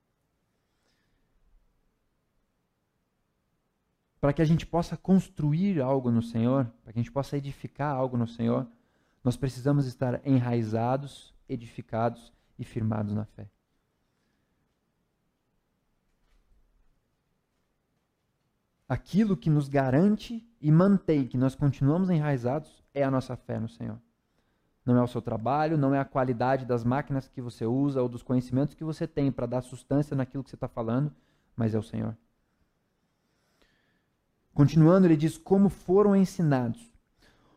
Para 4.21 4.33
que 4.33 4.41
a 4.41 4.45
gente 4.45 4.65
possa 4.65 4.97
construir 4.97 5.83
algo 5.83 6.11
no 6.11 6.23
Senhor, 6.23 6.73
para 6.83 6.93
que 6.93 7.01
a 7.01 7.03
gente 7.03 7.13
possa 7.13 7.37
edificar 7.37 7.95
algo 7.95 8.17
no 8.17 8.27
Senhor, 8.27 8.67
nós 9.25 9.37
precisamos 9.37 9.87
estar 9.87 10.25
enraizados, 10.25 11.35
edificados 11.49 12.33
e 12.59 12.65
firmados 12.65 13.15
na 13.15 13.25
fé. 13.25 13.49
aquilo 18.89 19.37
que 19.37 19.51
nos 19.51 19.69
garante 19.69 20.47
e 20.61 20.71
mantém 20.71 21.27
que 21.27 21.37
nós 21.37 21.55
continuamos 21.55 22.11
enraizados 22.11 22.83
é 22.93 23.03
a 23.03 23.11
nossa 23.11 23.37
fé 23.37 23.59
no 23.59 23.69
Senhor. 23.69 23.99
Não 24.85 24.97
é 24.97 25.03
o 25.03 25.09
seu 25.09 25.23
trabalho, 25.23 25.79
não 25.79 25.95
é 25.95 25.99
a 25.99 26.05
qualidade 26.05 26.67
das 26.67 26.85
máquinas 26.85 27.27
que 27.27 27.41
você 27.41 27.65
usa 27.65 28.03
ou 28.03 28.09
dos 28.09 28.23
conhecimentos 28.23 28.75
que 28.75 28.85
você 28.85 29.07
tem 29.07 29.33
para 29.33 29.47
dar 29.47 29.63
sustância 29.63 30.15
naquilo 30.15 30.45
que 30.45 30.51
você 30.51 30.57
está 30.57 30.69
falando, 30.69 31.13
mas 31.57 31.75
é 31.75 31.79
o 31.79 31.83
Senhor. 31.83 32.17
Continuando, 34.53 35.07
ele 35.07 35.17
diz: 35.17 35.39
como 35.39 35.69
foram 35.69 36.15
ensinados. 36.15 36.93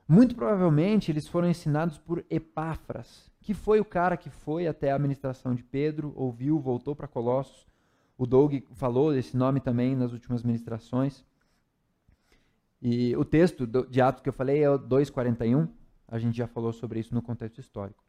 Muito 0.07 0.35
provavelmente 0.35 1.11
eles 1.11 1.27
foram 1.27 1.49
ensinados 1.49 1.97
por 1.97 2.25
Epáfras, 2.29 3.29
que 3.41 3.53
foi 3.53 3.79
o 3.79 3.85
cara 3.85 4.15
que 4.15 4.29
foi 4.29 4.67
até 4.67 4.91
a 4.91 4.95
administração 4.95 5.53
de 5.53 5.63
Pedro, 5.63 6.13
ouviu, 6.15 6.59
voltou 6.59 6.95
para 6.95 7.07
Colossos 7.07 7.67
o 8.17 8.25
Doug 8.25 8.55
falou 8.71 9.13
desse 9.13 9.37
nome 9.37 9.59
também 9.59 9.95
nas 9.95 10.11
últimas 10.11 10.43
ministrações. 10.43 11.23
E 12.81 13.15
o 13.15 13.23
texto 13.23 13.67
de 13.67 14.01
Atos 14.01 14.23
que 14.23 14.29
eu 14.29 14.33
falei 14.33 14.63
é 14.63 14.69
o 14.69 14.79
2,41. 14.79 15.69
A 16.07 16.17
gente 16.17 16.35
já 16.35 16.47
falou 16.47 16.73
sobre 16.73 16.99
isso 16.99 17.13
no 17.13 17.21
contexto 17.21 17.59
histórico. 17.59 18.03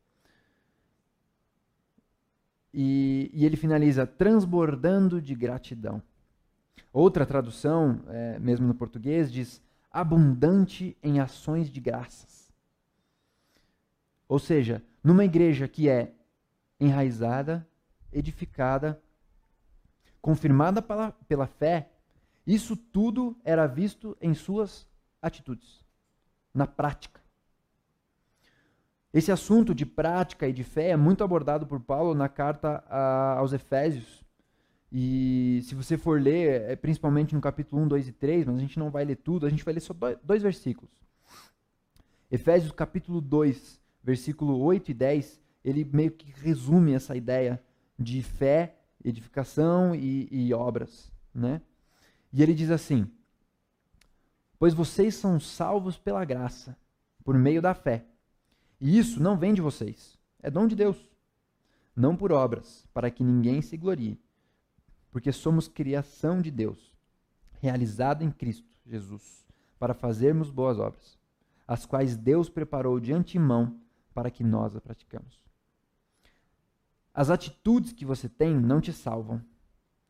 E, 2.73 3.31
e 3.35 3.45
ele 3.45 3.57
finaliza 3.57 4.07
transbordando 4.07 5.21
de 5.21 5.35
gratidão. 5.35 6.03
Outra 6.93 7.27
tradução, 7.27 8.01
é, 8.09 8.39
mesmo 8.39 8.67
no 8.67 8.75
português, 8.75 9.31
diz 9.31 9.61
abundante 9.91 10.97
em 11.03 11.21
ações 11.21 11.71
de 11.71 11.81
graças. 11.81 12.53
Ou 14.29 14.39
seja, 14.39 14.83
numa 15.03 15.25
igreja 15.25 15.67
que 15.67 15.89
é 15.89 16.13
enraizada, 16.79 17.67
edificada 18.13 19.01
confirmada 20.21 20.83
pela, 20.83 21.13
pela 21.27 21.47
fé, 21.47 21.91
isso 22.47 22.77
tudo 22.77 23.37
era 23.45 23.67
visto 23.67 24.17
em 24.21 24.35
suas 24.35 24.87
atitudes. 25.21 25.87
na 26.55 26.67
prática. 26.67 27.21
Esse 29.13 29.31
assunto 29.31 29.75
de 29.75 29.87
prática 29.87 30.49
e 30.49 30.53
de 30.53 30.65
fé 30.65 30.91
é 30.91 30.97
muito 30.97 31.23
abordado 31.23 31.67
por 31.67 31.79
Paulo 31.81 32.15
na 32.15 32.29
carta 32.29 32.85
a, 32.89 33.39
aos 33.39 33.53
Efésios. 33.53 34.25
E 34.91 35.61
se 35.65 35.75
você 35.75 35.99
for 35.99 36.21
ler, 36.21 36.63
é 36.63 36.77
principalmente 36.77 37.35
no 37.35 37.41
capítulo 37.41 37.83
1, 37.83 37.89
2 37.89 38.09
e 38.09 38.13
3, 38.13 38.47
mas 38.47 38.57
a 38.57 38.61
gente 38.61 38.79
não 38.79 38.91
vai 38.91 39.05
ler 39.05 39.17
tudo, 39.17 39.45
a 39.45 39.51
gente 39.51 39.65
vai 39.65 39.75
ler 39.75 39.81
só 39.81 39.95
dois, 40.23 40.43
versículos. 40.43 40.91
Efésios 42.31 42.73
capítulo 42.73 43.21
2, 43.21 43.81
versículo 44.03 44.59
8 44.59 44.91
e 44.91 44.95
10, 44.95 45.41
ele 45.65 45.85
meio 45.85 46.11
que 46.11 46.31
resume 46.41 46.95
essa 46.95 47.15
ideia 47.15 47.63
de 47.99 48.23
fé, 48.23 48.77
edificação 49.05 49.95
e, 49.95 50.27
e 50.31 50.55
obras. 50.55 51.13
Né? 51.35 51.61
E 52.33 52.43
ele 52.43 52.55
diz 52.55 52.71
assim: 52.71 53.11
Pois 54.59 54.73
vocês 54.73 55.15
são 55.15 55.39
salvos 55.39 55.99
pela 55.99 56.25
graça, 56.25 56.77
por 57.23 57.37
meio 57.37 57.61
da 57.61 57.75
fé. 57.75 58.07
E 58.81 58.99
isso 58.99 59.23
não 59.23 59.37
vem 59.37 59.53
de 59.53 59.61
vocês, 59.61 60.19
é 60.43 60.51
dom 60.51 60.67
de 60.67 60.75
Deus. 60.75 60.97
Não 61.95 62.17
por 62.17 62.33
obras, 62.33 62.87
para 62.95 63.11
que 63.11 63.25
ninguém 63.25 63.61
se 63.61 63.77
glorie. 63.77 64.19
Porque 65.11 65.33
somos 65.33 65.69
criação 65.69 66.41
de 66.41 66.51
Deus, 66.51 66.95
realizada 67.61 68.25
em 68.25 68.31
Cristo 68.31 68.69
Jesus, 68.85 69.47
para 69.79 69.95
fazermos 69.95 70.51
boas 70.51 70.79
obras, 70.79 71.19
as 71.67 71.87
quais 71.87 72.17
Deus 72.17 72.49
preparou 72.49 72.99
de 72.99 73.13
antemão 73.13 73.81
para 74.15 74.31
que 74.31 74.43
nós 74.43 74.75
a 74.75 74.81
praticamos. 74.81 75.43
As 77.15 77.31
atitudes 77.31 77.93
que 77.93 78.05
você 78.05 78.29
tem 78.29 78.55
não 78.55 78.81
te 78.81 78.93
salvam. 78.93 79.43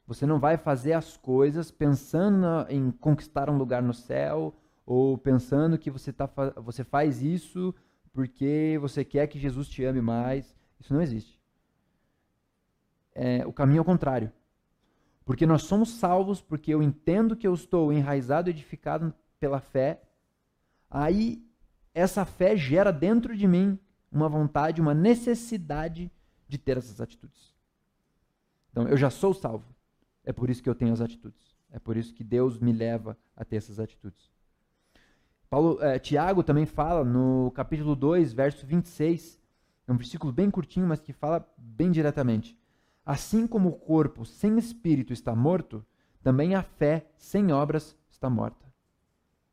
Você 0.06 0.26
não 0.26 0.38
vai 0.38 0.56
fazer 0.56 0.92
as 0.92 1.16
coisas 1.16 1.70
pensando 1.70 2.46
em 2.68 2.90
conquistar 2.90 3.50
um 3.50 3.58
lugar 3.58 3.82
no 3.82 3.92
céu 3.92 4.54
ou 4.84 5.18
pensando 5.18 5.78
que 5.78 5.90
você, 5.90 6.12
tá, 6.12 6.28
você 6.56 6.84
faz 6.84 7.22
isso 7.22 7.74
porque 8.12 8.78
você 8.80 9.04
quer 9.04 9.26
que 9.26 9.38
Jesus 9.38 9.68
te 9.68 9.84
ame 9.84 10.00
mais. 10.00 10.54
Isso 10.80 10.94
não 10.94 11.02
existe. 11.02 11.38
É, 13.14 13.46
o 13.46 13.52
caminho 13.52 13.78
é 13.78 13.82
o 13.82 13.84
contrário. 13.84 14.32
Porque 15.28 15.44
nós 15.44 15.64
somos 15.64 15.90
salvos 15.90 16.40
porque 16.40 16.72
eu 16.72 16.82
entendo 16.82 17.36
que 17.36 17.46
eu 17.46 17.52
estou 17.52 17.92
enraizado, 17.92 18.48
edificado 18.48 19.12
pela 19.38 19.60
fé. 19.60 20.00
Aí 20.88 21.46
essa 21.92 22.24
fé 22.24 22.56
gera 22.56 22.90
dentro 22.90 23.36
de 23.36 23.46
mim 23.46 23.78
uma 24.10 24.26
vontade, 24.26 24.80
uma 24.80 24.94
necessidade 24.94 26.10
de 26.48 26.56
ter 26.56 26.78
essas 26.78 26.98
atitudes. 26.98 27.54
Então 28.70 28.88
eu 28.88 28.96
já 28.96 29.10
sou 29.10 29.34
salvo. 29.34 29.66
É 30.24 30.32
por 30.32 30.48
isso 30.48 30.62
que 30.62 30.70
eu 30.70 30.74
tenho 30.74 30.94
as 30.94 31.00
atitudes. 31.02 31.54
É 31.70 31.78
por 31.78 31.98
isso 31.98 32.14
que 32.14 32.24
Deus 32.24 32.58
me 32.58 32.72
leva 32.72 33.14
a 33.36 33.44
ter 33.44 33.56
essas 33.56 33.78
atitudes. 33.78 34.32
Paulo, 35.50 35.76
é, 35.82 35.98
Tiago 35.98 36.42
também 36.42 36.64
fala 36.64 37.04
no 37.04 37.50
capítulo 37.50 37.94
2, 37.94 38.32
verso 38.32 38.66
26, 38.66 39.38
é 39.86 39.92
um 39.92 39.96
versículo 39.98 40.32
bem 40.32 40.50
curtinho, 40.50 40.86
mas 40.86 41.00
que 41.00 41.12
fala 41.12 41.46
bem 41.58 41.90
diretamente. 41.90 42.56
Assim 43.08 43.46
como 43.46 43.70
o 43.70 43.72
corpo 43.72 44.26
sem 44.26 44.58
espírito 44.58 45.14
está 45.14 45.34
morto, 45.34 45.82
também 46.22 46.54
a 46.54 46.62
fé 46.62 47.10
sem 47.16 47.50
obras 47.52 47.96
está 48.10 48.28
morta. 48.28 48.70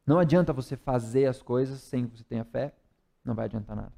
Não 0.05 0.19
adianta 0.19 0.51
você 0.51 0.75
fazer 0.75 1.27
as 1.27 1.41
coisas 1.41 1.79
sem 1.79 2.05
que 2.05 2.17
você 2.17 2.23
tenha 2.25 2.43
fé, 2.43 2.75
não 3.23 3.33
vai 3.33 3.45
adiantar 3.45 3.77
nada. 3.77 3.93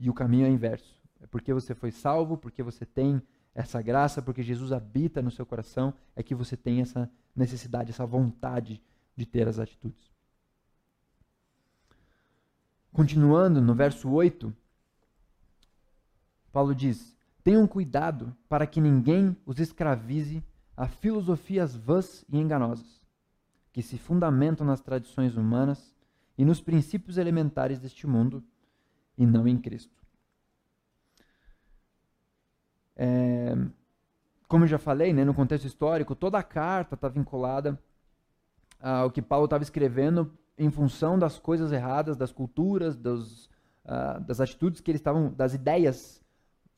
E 0.00 0.10
o 0.10 0.12
caminho 0.12 0.46
é 0.46 0.50
inverso. 0.50 1.00
É 1.20 1.28
porque 1.28 1.54
você 1.54 1.76
foi 1.76 1.92
salvo, 1.92 2.36
porque 2.36 2.60
você 2.60 2.84
tem 2.84 3.22
essa 3.54 3.80
graça, 3.80 4.20
porque 4.20 4.42
Jesus 4.42 4.72
habita 4.72 5.22
no 5.22 5.30
seu 5.30 5.46
coração, 5.46 5.94
é 6.16 6.22
que 6.24 6.34
você 6.34 6.56
tem 6.56 6.80
essa 6.80 7.08
necessidade, 7.36 7.92
essa 7.92 8.04
vontade 8.04 8.82
de 9.14 9.24
ter 9.24 9.46
as 9.46 9.60
atitudes. 9.60 10.12
Continuando 12.92 13.62
no 13.62 13.76
verso 13.76 14.10
8, 14.10 14.52
Paulo 16.50 16.74
diz: 16.74 17.15
Tenham 17.46 17.64
cuidado 17.64 18.36
para 18.48 18.66
que 18.66 18.80
ninguém 18.80 19.36
os 19.46 19.60
escravize 19.60 20.42
a 20.76 20.88
filosofias 20.88 21.76
vãs 21.76 22.24
e 22.28 22.38
enganosas, 22.38 23.00
que 23.72 23.82
se 23.82 23.96
fundamentam 23.96 24.66
nas 24.66 24.80
tradições 24.80 25.36
humanas 25.36 25.94
e 26.36 26.44
nos 26.44 26.60
princípios 26.60 27.18
elementares 27.18 27.78
deste 27.78 28.04
mundo, 28.04 28.42
e 29.16 29.24
não 29.24 29.46
em 29.46 29.56
Cristo. 29.56 29.94
É, 32.96 33.54
como 34.48 34.64
eu 34.64 34.68
já 34.68 34.78
falei, 34.78 35.12
né, 35.12 35.24
no 35.24 35.32
contexto 35.32 35.66
histórico, 35.66 36.16
toda 36.16 36.38
a 36.38 36.42
carta 36.42 36.96
está 36.96 37.08
vinculada 37.08 37.80
ao 38.80 39.08
que 39.08 39.22
Paulo 39.22 39.44
estava 39.44 39.62
escrevendo 39.62 40.36
em 40.58 40.68
função 40.68 41.16
das 41.16 41.38
coisas 41.38 41.70
erradas, 41.70 42.16
das 42.16 42.32
culturas, 42.32 42.96
dos, 42.96 43.46
uh, 43.84 44.20
das 44.26 44.40
atitudes 44.40 44.80
que 44.80 44.90
eles 44.90 44.98
estavam, 44.98 45.32
das 45.32 45.54
ideias 45.54 46.25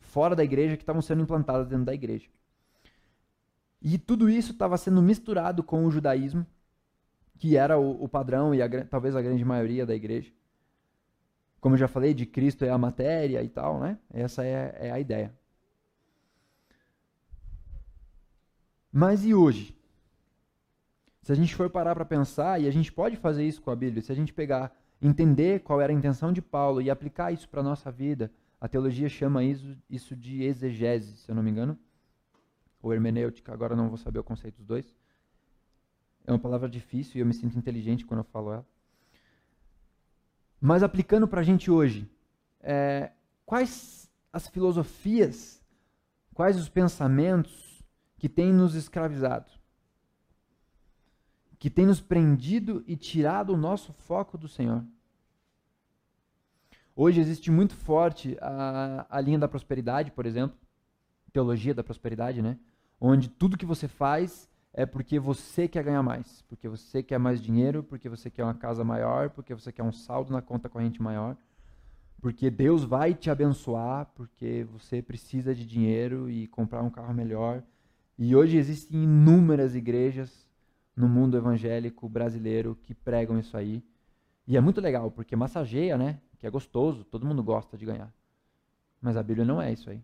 fora 0.09 0.35
da 0.35 0.43
igreja 0.43 0.77
que 0.77 0.83
estavam 0.83 1.03
sendo 1.03 1.23
implantadas 1.23 1.69
dentro 1.69 1.85
da 1.85 1.95
igreja. 1.95 2.29
E 3.81 3.99
tudo 3.99 4.29
isso 4.29 4.53
estava 4.53 4.77
sendo 4.77 5.01
misturado 5.01 5.63
com 5.63 5.85
o 5.85 5.91
judaísmo, 5.91 6.45
que 7.39 7.57
era 7.57 7.79
o, 7.79 8.03
o 8.03 8.09
padrão 8.09 8.55
e 8.55 8.61
a, 8.61 8.85
talvez 8.87 9.15
a 9.15 9.23
grande 9.23 9.45
maioria 9.45 9.87
da 9.87 9.95
igreja. 9.95 10.33
Como 11.61 11.75
eu 11.75 11.79
já 11.79 11.87
falei, 11.87 12.15
de 12.15 12.25
Cristo 12.25 12.65
é 12.65 12.71
a 12.71 12.79
matéria 12.79 13.43
e 13.43 13.49
tal, 13.49 13.79
né? 13.81 13.99
Essa 14.11 14.45
é, 14.45 14.77
é 14.81 14.91
a 14.91 14.99
ideia. 14.99 15.33
Mas 18.91 19.25
e 19.25 19.35
hoje? 19.35 19.77
Se 21.23 21.31
a 21.31 21.35
gente 21.35 21.55
for 21.55 21.69
parar 21.69 21.95
para 21.95 22.05
pensar, 22.05 22.61
e 22.61 22.67
a 22.67 22.71
gente 22.71 22.91
pode 22.91 23.17
fazer 23.17 23.47
isso 23.47 23.61
com 23.61 23.71
a 23.71 23.77
Bíblia, 23.77 24.03
se 24.03 24.11
a 24.11 24.15
gente 24.15 24.33
pegar, 24.33 24.75
entender 25.03 25.61
qual 25.61 25.81
era 25.81 25.93
a 25.93 25.95
intenção 25.95 26.33
de 26.33 26.41
Paulo 26.41 26.81
e 26.81 26.89
aplicar 26.89 27.31
isso 27.31 27.49
para 27.49 27.61
a 27.61 27.65
nossa 27.65 27.91
vida, 27.93 28.33
a 28.61 28.69
teologia 28.69 29.09
chama 29.09 29.45
isso, 29.45 29.77
isso 29.89 30.17
de 30.17 30.43
exegese, 30.43 31.17
se 31.17 31.31
eu 31.31 31.35
não 31.35 31.43
me 31.43 31.51
engano, 31.51 31.79
ou 32.83 32.93
hermenêutica, 32.93 33.53
agora 33.53 33.77
não 33.77 33.89
vou 33.89 33.97
saber 33.97 34.19
o 34.19 34.25
conceito 34.25 34.57
dos 34.57 34.67
dois. 34.67 34.95
É 36.27 36.33
uma 36.33 36.39
palavra 36.39 36.69
difícil 36.69 37.17
e 37.17 37.21
eu 37.21 37.27
me 37.27 37.35
sinto 37.35 37.57
inteligente 37.57 38.05
quando 38.05 38.21
eu 38.21 38.25
falo 38.25 38.53
ela. 38.53 38.67
Mas 40.61 40.83
aplicando 40.83 41.27
para 41.27 41.41
a 41.41 41.45
gente 41.45 41.71
hoje, 41.71 42.11
é, 42.61 43.13
quais 43.47 44.11
as 44.33 44.49
filosofias, 44.49 45.65
quais 46.35 46.57
os 46.57 46.69
pensamentos 46.69 47.83
que 48.17 48.29
têm 48.29 48.53
nos 48.53 48.75
escravizado? 48.75 49.59
que 51.59 51.69
tem 51.69 51.87
nos 51.87 52.01
prendido 52.01 52.85
e 52.87 52.97
tirado 52.97 53.53
o 53.53 53.57
nosso 53.57 53.93
foco 53.93 54.39
do 54.39 54.49
Senhor. 54.49 54.85
Hoje 57.01 57.21
existe 57.21 57.49
muito 57.49 57.77
forte 57.77 58.37
a, 58.41 59.07
a 59.09 59.21
linha 59.21 59.39
da 59.39 59.47
prosperidade, 59.47 60.11
por 60.11 60.27
exemplo, 60.27 60.59
teologia 61.33 61.73
da 61.73 61.85
prosperidade, 61.85 62.43
né? 62.43 62.59
Onde 63.01 63.29
tudo 63.29 63.57
que 63.57 63.65
você 63.65 63.87
faz 63.87 64.51
é 64.73 64.85
porque 64.85 65.21
você 65.21 65.69
quer 65.69 65.85
ganhar 65.85 66.03
mais, 66.03 66.43
porque 66.49 66.69
você 66.69 67.01
quer 67.01 67.17
mais 67.17 67.41
dinheiro, 67.41 67.85
porque 67.85 68.09
você 68.09 68.29
quer 68.29 68.43
uma 68.43 68.55
casa 68.55 68.83
maior, 68.83 69.31
porque 69.31 69.55
você 69.55 69.71
quer 69.71 69.85
um 69.85 69.93
saldo 69.93 70.33
na 70.33 70.43
conta 70.43 70.69
corrente 70.69 71.01
maior, 71.01 71.37
porque 72.21 72.51
Deus 72.51 72.83
vai 72.83 73.15
te 73.15 73.31
abençoar, 73.31 74.11
porque 74.17 74.67
você 74.73 75.01
precisa 75.01 75.55
de 75.55 75.65
dinheiro 75.65 76.29
e 76.29 76.49
comprar 76.49 76.83
um 76.83 76.91
carro 76.91 77.15
melhor. 77.15 77.63
E 78.19 78.35
hoje 78.35 78.57
existem 78.57 79.05
inúmeras 79.05 79.77
igrejas 79.77 80.49
no 80.97 81.09
mundo 81.09 81.37
evangélico 81.37 82.09
brasileiro 82.09 82.77
que 82.83 82.93
pregam 82.93 83.39
isso 83.39 83.57
aí. 83.57 83.85
E 84.49 84.57
é 84.57 84.61
muito 84.61 84.81
legal, 84.81 85.13
porque 85.13 85.37
massageia, 85.37 85.97
né? 85.97 86.19
Que 86.39 86.47
é 86.47 86.51
gostoso, 86.51 87.05
todo 87.05 87.27
mundo 87.27 87.43
gosta 87.43 87.77
de 87.77 87.85
ganhar. 87.85 88.13
Mas 89.01 89.17
a 89.17 89.23
Bíblia 89.23 89.45
não 89.45 89.61
é 89.61 89.73
isso 89.73 89.91
aí. 89.91 90.03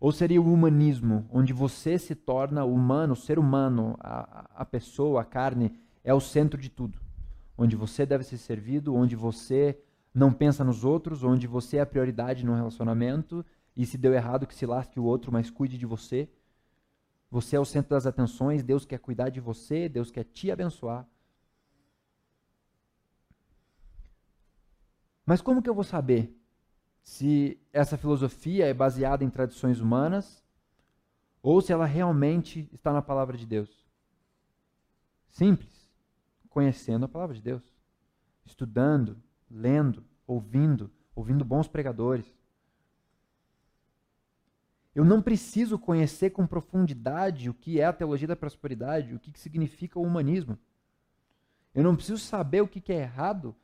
Ou 0.00 0.10
seria 0.10 0.42
o 0.42 0.52
humanismo, 0.52 1.28
onde 1.32 1.52
você 1.52 1.98
se 1.98 2.14
torna 2.14 2.64
humano, 2.64 3.14
ser 3.14 3.38
humano, 3.38 3.96
a, 4.00 4.50
a 4.56 4.64
pessoa, 4.64 5.20
a 5.20 5.24
carne, 5.24 5.72
é 6.02 6.12
o 6.12 6.20
centro 6.20 6.60
de 6.60 6.68
tudo. 6.68 6.98
Onde 7.56 7.76
você 7.76 8.04
deve 8.04 8.24
ser 8.24 8.38
servido, 8.38 8.94
onde 8.94 9.14
você 9.14 9.78
não 10.12 10.32
pensa 10.32 10.64
nos 10.64 10.84
outros, 10.84 11.22
onde 11.22 11.46
você 11.46 11.76
é 11.76 11.80
a 11.82 11.86
prioridade 11.86 12.44
no 12.44 12.54
relacionamento, 12.54 13.46
e 13.76 13.86
se 13.86 13.96
deu 13.96 14.12
errado, 14.12 14.46
que 14.46 14.54
se 14.54 14.66
lasque 14.66 14.98
o 14.98 15.04
outro, 15.04 15.32
mas 15.32 15.50
cuide 15.50 15.78
de 15.78 15.86
você. 15.86 16.28
Você 17.30 17.56
é 17.56 17.60
o 17.60 17.64
centro 17.64 17.90
das 17.90 18.06
atenções, 18.06 18.62
Deus 18.62 18.84
quer 18.84 18.98
cuidar 18.98 19.30
de 19.30 19.40
você, 19.40 19.88
Deus 19.88 20.10
quer 20.10 20.24
te 20.24 20.50
abençoar. 20.50 21.06
Mas 25.24 25.40
como 25.40 25.62
que 25.62 25.70
eu 25.70 25.74
vou 25.74 25.84
saber 25.84 26.36
se 27.02 27.60
essa 27.72 27.96
filosofia 27.96 28.66
é 28.66 28.74
baseada 28.74 29.24
em 29.24 29.30
tradições 29.30 29.80
humanas 29.80 30.44
ou 31.42 31.60
se 31.60 31.72
ela 31.72 31.86
realmente 31.86 32.68
está 32.72 32.92
na 32.92 33.02
palavra 33.02 33.36
de 33.36 33.46
Deus? 33.46 33.86
Simples. 35.28 35.90
Conhecendo 36.48 37.04
a 37.04 37.08
palavra 37.08 37.34
de 37.34 37.42
Deus. 37.42 37.62
Estudando, 38.44 39.22
lendo, 39.50 40.04
ouvindo, 40.26 40.90
ouvindo 41.14 41.44
bons 41.44 41.68
pregadores. 41.68 42.26
Eu 44.94 45.04
não 45.04 45.22
preciso 45.22 45.78
conhecer 45.78 46.30
com 46.30 46.46
profundidade 46.46 47.48
o 47.48 47.54
que 47.54 47.80
é 47.80 47.84
a 47.84 47.92
teologia 47.92 48.28
da 48.28 48.36
prosperidade, 48.36 49.14
o 49.14 49.18
que 49.18 49.38
significa 49.38 49.98
o 49.98 50.02
humanismo. 50.02 50.58
Eu 51.74 51.82
não 51.82 51.96
preciso 51.96 52.18
saber 52.18 52.60
o 52.60 52.68
que 52.68 52.92
é 52.92 53.00
errado 53.00 53.56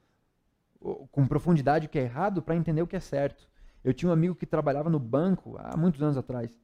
com 0.80 1.26
profundidade 1.26 1.86
o 1.86 1.88
que 1.88 1.98
é 1.98 2.02
errado 2.02 2.42
para 2.42 2.56
entender 2.56 2.82
o 2.82 2.86
que 2.86 2.96
é 2.96 3.00
certo. 3.00 3.48
Eu 3.82 3.92
tinha 3.92 4.08
um 4.08 4.12
amigo 4.12 4.34
que 4.34 4.46
trabalhava 4.46 4.90
no 4.90 4.98
banco 4.98 5.56
há 5.58 5.76
muitos 5.76 6.02
anos 6.02 6.16
atrás. 6.16 6.58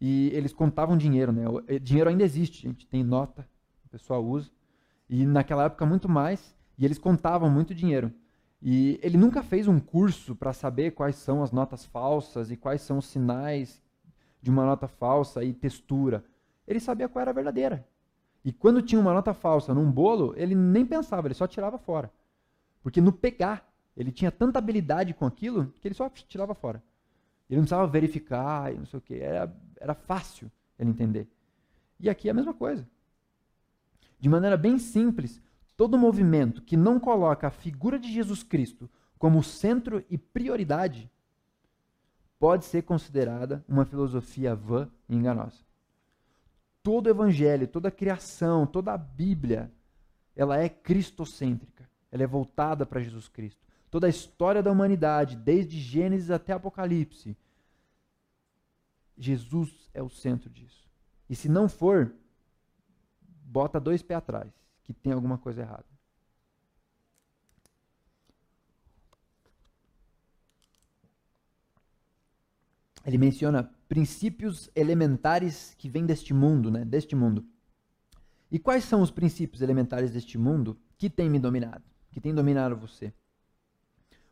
E 0.00 0.30
eles 0.32 0.52
contavam 0.52 0.96
dinheiro, 0.96 1.32
né? 1.32 1.48
O 1.48 1.60
dinheiro 1.78 2.10
ainda 2.10 2.24
existe, 2.24 2.62
gente. 2.62 2.86
Tem 2.86 3.04
nota, 3.04 3.46
o 3.84 3.88
pessoal 3.88 4.24
usa. 4.24 4.50
E 5.08 5.26
naquela 5.26 5.64
época 5.64 5.86
muito 5.86 6.08
mais. 6.08 6.56
E 6.78 6.84
eles 6.84 6.98
contavam 6.98 7.50
muito 7.50 7.74
dinheiro. 7.74 8.12
E 8.60 8.98
ele 9.02 9.16
nunca 9.16 9.42
fez 9.42 9.66
um 9.66 9.78
curso 9.80 10.36
para 10.36 10.52
saber 10.52 10.92
quais 10.92 11.16
são 11.16 11.42
as 11.42 11.50
notas 11.50 11.84
falsas 11.84 12.50
e 12.50 12.56
quais 12.56 12.80
são 12.82 12.98
os 12.98 13.06
sinais 13.06 13.82
de 14.40 14.50
uma 14.50 14.64
nota 14.64 14.88
falsa 14.88 15.44
e 15.44 15.52
textura. 15.52 16.24
Ele 16.66 16.80
sabia 16.80 17.08
qual 17.08 17.20
era 17.22 17.30
a 17.30 17.34
verdadeira. 17.34 17.86
E 18.44 18.52
quando 18.52 18.82
tinha 18.82 19.00
uma 19.00 19.12
nota 19.12 19.34
falsa 19.34 19.74
num 19.74 19.90
bolo, 19.90 20.32
ele 20.36 20.54
nem 20.54 20.84
pensava, 20.84 21.26
ele 21.26 21.34
só 21.34 21.46
tirava 21.46 21.78
fora. 21.78 22.10
Porque 22.82 23.00
no 23.00 23.12
pegar, 23.12 23.70
ele 23.96 24.10
tinha 24.10 24.30
tanta 24.30 24.58
habilidade 24.58 25.14
com 25.14 25.24
aquilo 25.24 25.72
que 25.80 25.88
ele 25.88 25.94
só 25.94 26.08
tirava 26.10 26.54
fora. 26.54 26.82
Ele 27.48 27.58
não 27.58 27.64
precisava 27.64 27.86
verificar 27.86 28.72
e 28.72 28.78
não 28.78 28.86
sei 28.86 28.98
o 28.98 29.02
quê. 29.02 29.14
Era, 29.14 29.54
era 29.78 29.94
fácil 29.94 30.50
ele 30.78 30.90
entender. 30.90 31.28
E 32.00 32.10
aqui 32.10 32.28
é 32.28 32.30
a 32.30 32.34
mesma 32.34 32.54
coisa. 32.54 32.88
De 34.18 34.28
maneira 34.28 34.56
bem 34.56 34.78
simples, 34.78 35.40
Todo 35.76 35.98
movimento 35.98 36.62
que 36.62 36.76
não 36.76 37.00
coloca 37.00 37.46
a 37.46 37.50
figura 37.50 37.98
de 37.98 38.12
Jesus 38.12 38.42
Cristo 38.42 38.88
como 39.18 39.42
centro 39.42 40.04
e 40.10 40.18
prioridade 40.18 41.10
pode 42.38 42.64
ser 42.64 42.82
considerada 42.82 43.64
uma 43.68 43.84
filosofia 43.84 44.54
vã 44.54 44.88
e 45.08 45.14
enganosa. 45.16 45.64
Todo 46.82 47.08
evangelho, 47.08 47.66
toda 47.66 47.88
a 47.88 47.92
criação, 47.92 48.66
toda 48.66 48.92
a 48.92 48.96
Bíblia, 48.98 49.72
ela 50.36 50.58
é 50.58 50.68
cristocêntrica. 50.68 51.88
Ela 52.12 52.22
é 52.22 52.26
voltada 52.26 52.86
para 52.86 53.00
Jesus 53.00 53.26
Cristo. 53.26 53.66
Toda 53.90 54.06
a 54.06 54.10
história 54.10 54.62
da 54.62 54.70
humanidade, 54.70 55.34
desde 55.34 55.80
Gênesis 55.80 56.30
até 56.30 56.52
Apocalipse, 56.52 57.36
Jesus 59.16 59.90
é 59.92 60.02
o 60.02 60.08
centro 60.08 60.48
disso. 60.50 60.88
E 61.28 61.34
se 61.34 61.48
não 61.48 61.68
for, 61.68 62.14
bota 63.44 63.80
dois 63.80 64.02
pés 64.02 64.18
atrás 64.18 64.52
que 64.84 64.92
tem 64.92 65.12
alguma 65.12 65.38
coisa 65.38 65.62
errada. 65.62 65.86
Ele 73.04 73.18
menciona 73.18 73.70
princípios 73.88 74.70
elementares 74.74 75.74
que 75.76 75.88
vêm 75.88 76.06
deste 76.06 76.32
mundo, 76.32 76.70
né? 76.70 76.84
Deste 76.84 77.16
mundo. 77.16 77.44
E 78.50 78.58
quais 78.58 78.84
são 78.84 79.02
os 79.02 79.10
princípios 79.10 79.60
elementares 79.62 80.12
deste 80.12 80.38
mundo 80.38 80.78
que 80.96 81.10
têm 81.10 81.28
me 81.28 81.38
dominado, 81.38 81.82
que 82.12 82.20
têm 82.20 82.34
dominado 82.34 82.76
você? 82.76 83.12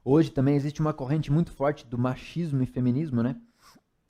Hoje 0.04 0.30
também 0.30 0.54
existe 0.54 0.80
uma 0.80 0.92
corrente 0.92 1.32
muito 1.32 1.50
forte 1.50 1.86
do 1.86 1.98
machismo 1.98 2.62
e 2.62 2.66
feminismo, 2.66 3.22
né? 3.22 3.36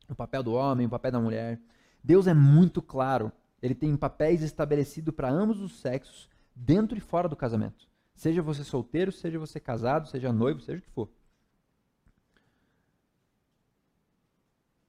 O 0.08 0.14
papel 0.14 0.42
do 0.42 0.52
homem, 0.52 0.86
o 0.86 0.90
papel 0.90 1.12
da 1.12 1.20
mulher. 1.20 1.60
Deus 2.02 2.26
é 2.26 2.34
muito 2.34 2.82
claro. 2.82 3.32
Ele 3.62 3.74
tem 3.74 3.96
papéis 3.96 4.42
estabelecidos 4.42 5.14
para 5.14 5.30
ambos 5.30 5.60
os 5.60 5.80
sexos 5.80 6.28
dentro 6.54 6.98
e 6.98 7.00
fora 7.00 7.28
do 7.28 7.36
casamento. 7.36 7.88
Seja 8.14 8.42
você 8.42 8.64
solteiro, 8.64 9.12
seja 9.12 9.38
você 9.38 9.58
casado, 9.58 10.08
seja 10.08 10.32
noivo, 10.32 10.60
seja 10.60 10.78
o 10.78 10.82
que 10.82 10.90
for. 10.90 11.08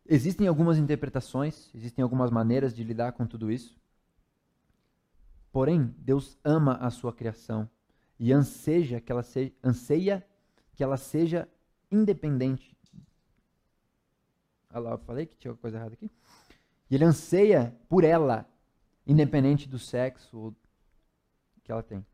Existem 0.06 0.48
algumas 0.48 0.78
interpretações, 0.78 1.70
existem 1.74 2.04
algumas 2.04 2.30
maneiras 2.32 2.74
de 2.74 2.84
lidar 2.84 3.13
com 3.13 3.26
tudo 3.26 3.52
isso. 3.52 3.80
Porém, 5.52 5.94
Deus 5.98 6.38
ama 6.44 6.76
a 6.78 6.89
sua 6.89 7.13
criação 7.13 7.70
e 8.22 8.32
anseja 8.32 9.02
que 9.02 9.12
ela 9.12 9.24
seja, 9.24 9.52
anseia 9.64 10.24
que 10.76 10.84
ela 10.84 10.96
seja 10.96 11.50
independente. 11.92 12.78
Olha 14.70 14.80
lá, 14.80 14.92
eu 14.92 15.00
falei 15.00 15.26
que 15.26 15.36
tinha 15.38 15.56
coisa 15.56 15.78
errada 15.78 15.96
aqui. 15.96 16.12
E 16.88 16.94
ele 16.94 17.04
anseia 17.04 17.76
por 17.90 18.04
ela, 18.04 18.48
independente 19.08 19.68
do 19.68 19.80
sexo, 19.80 20.56
que 21.64 21.72
ela 21.72 21.82
tem. 21.82 22.06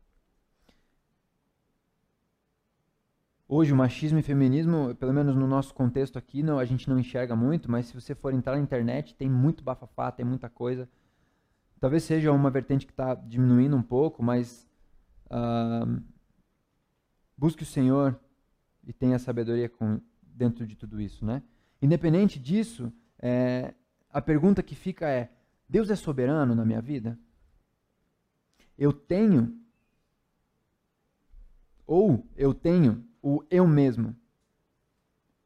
Hoje, 3.46 3.74
o 3.74 3.76
machismo 3.76 4.18
e 4.18 4.22
feminismo, 4.22 4.94
pelo 4.94 5.12
menos 5.12 5.36
no 5.36 5.46
nosso 5.46 5.74
contexto 5.74 6.18
aqui, 6.18 6.42
não, 6.42 6.58
a 6.58 6.64
gente 6.64 6.88
não 6.88 6.98
enxerga 6.98 7.36
muito, 7.36 7.70
mas 7.70 7.84
se 7.84 7.94
você 7.94 8.14
for 8.14 8.32
entrar 8.32 8.56
na 8.56 8.62
internet, 8.62 9.14
tem 9.14 9.28
muito 9.28 9.62
bafafá, 9.62 10.10
tem 10.10 10.24
muita 10.24 10.48
coisa. 10.48 10.88
Talvez 11.78 12.02
seja 12.02 12.32
uma 12.32 12.50
vertente 12.50 12.86
que 12.86 12.92
está 12.92 13.14
diminuindo 13.14 13.76
um 13.76 13.82
pouco, 13.82 14.22
mas 14.22 14.67
uh, 15.30 16.02
busque 17.36 17.62
o 17.62 17.66
Senhor 17.66 18.18
e 18.86 18.92
tenha 18.92 19.18
sabedoria 19.18 19.68
com, 19.68 20.00
dentro 20.22 20.66
de 20.66 20.76
tudo 20.76 21.00
isso, 21.00 21.24
né? 21.24 21.42
Independente 21.80 22.38
disso, 22.38 22.92
é, 23.18 23.74
a 24.10 24.20
pergunta 24.20 24.62
que 24.62 24.74
fica 24.74 25.08
é: 25.08 25.30
Deus 25.68 25.90
é 25.90 25.96
soberano 25.96 26.54
na 26.54 26.64
minha 26.64 26.80
vida? 26.80 27.18
eu 28.78 28.92
tenho, 28.92 29.60
ou 31.84 32.24
eu 32.36 32.54
tenho 32.54 33.04
o 33.20 33.42
eu 33.50 33.66
mesmo. 33.66 34.14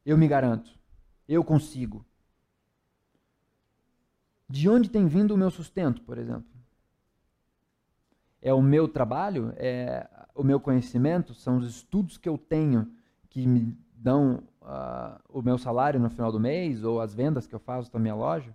Eu 0.04 0.18
me 0.18 0.28
garanto. 0.28 0.78
Eu 1.26 1.42
consigo. 1.42 2.04
De 4.46 4.68
onde 4.68 4.90
tem 4.90 5.06
vindo 5.06 5.32
o 5.32 5.38
meu 5.38 5.50
sustento, 5.50 6.02
por 6.02 6.18
exemplo? 6.18 6.51
É 8.42 8.52
o 8.52 8.60
meu 8.60 8.88
trabalho? 8.88 9.54
É 9.56 10.06
o 10.34 10.42
meu 10.42 10.58
conhecimento? 10.58 11.32
São 11.32 11.56
os 11.56 11.66
estudos 11.68 12.18
que 12.18 12.28
eu 12.28 12.36
tenho 12.36 12.92
que 13.30 13.46
me 13.46 13.78
dão 13.94 14.42
uh, 14.60 15.18
o 15.28 15.40
meu 15.40 15.56
salário 15.56 16.00
no 16.00 16.10
final 16.10 16.32
do 16.32 16.40
mês? 16.40 16.82
Ou 16.82 17.00
as 17.00 17.14
vendas 17.14 17.46
que 17.46 17.54
eu 17.54 17.60
faço 17.60 17.90
na 17.94 18.00
minha 18.00 18.14
loja? 18.14 18.54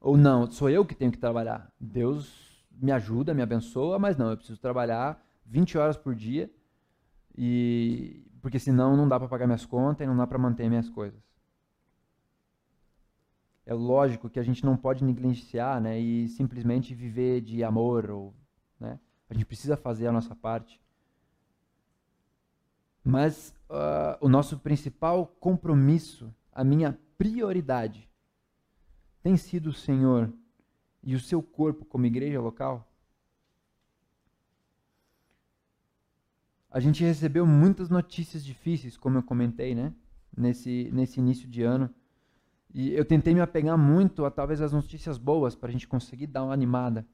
Ou 0.00 0.16
não, 0.16 0.50
sou 0.50 0.68
eu 0.68 0.84
que 0.84 0.94
tenho 0.94 1.12
que 1.12 1.18
trabalhar. 1.18 1.70
Deus 1.78 2.66
me 2.72 2.90
ajuda, 2.90 3.34
me 3.34 3.42
abençoa, 3.42 3.98
mas 3.98 4.16
não, 4.16 4.30
eu 4.30 4.36
preciso 4.36 4.60
trabalhar 4.60 5.24
20 5.46 5.78
horas 5.78 5.96
por 5.96 6.14
dia 6.14 6.50
e 7.36 8.26
porque 8.40 8.58
senão 8.58 8.96
não 8.96 9.08
dá 9.08 9.18
para 9.18 9.28
pagar 9.28 9.46
minhas 9.46 9.64
contas 9.64 10.04
e 10.04 10.08
não 10.08 10.16
dá 10.16 10.26
para 10.26 10.38
manter 10.38 10.68
minhas 10.68 10.88
coisas. 10.88 11.22
É 13.64 13.74
lógico 13.74 14.28
que 14.28 14.40
a 14.40 14.42
gente 14.42 14.64
não 14.64 14.76
pode 14.76 15.04
negligenciar, 15.04 15.80
né, 15.80 15.98
e 15.98 16.28
simplesmente 16.28 16.94
viver 16.94 17.40
de 17.40 17.62
amor 17.62 18.10
ou, 18.10 18.34
né? 18.78 18.98
A 19.30 19.34
gente 19.34 19.46
precisa 19.46 19.76
fazer 19.76 20.06
a 20.06 20.12
nossa 20.12 20.34
parte. 20.34 20.80
Mas 23.04 23.54
uh, 23.70 24.18
o 24.20 24.28
nosso 24.28 24.58
principal 24.58 25.26
compromisso, 25.26 26.32
a 26.52 26.62
minha 26.62 26.98
prioridade 27.16 28.08
tem 29.22 29.36
sido 29.36 29.70
o 29.70 29.72
Senhor 29.72 30.32
e 31.02 31.14
o 31.14 31.20
seu 31.20 31.42
corpo 31.42 31.84
como 31.84 32.06
igreja 32.06 32.40
local? 32.40 32.88
A 36.70 36.80
gente 36.80 37.04
recebeu 37.04 37.46
muitas 37.46 37.90
notícias 37.90 38.44
difíceis, 38.44 38.96
como 38.96 39.18
eu 39.18 39.22
comentei, 39.22 39.74
né? 39.74 39.92
Nesse, 40.34 40.90
nesse 40.92 41.20
início 41.20 41.48
de 41.48 41.62
ano. 41.62 41.92
E 42.74 42.94
eu 42.94 43.04
tentei 43.04 43.34
me 43.34 43.40
apegar 43.40 43.76
muito 43.76 44.24
a 44.24 44.30
talvez 44.30 44.60
as 44.60 44.72
notícias 44.72 45.18
boas 45.18 45.54
para 45.54 45.68
a 45.68 45.72
gente 45.72 45.86
conseguir 45.86 46.26
dar 46.26 46.44
uma 46.44 46.54
animada. 46.54 47.06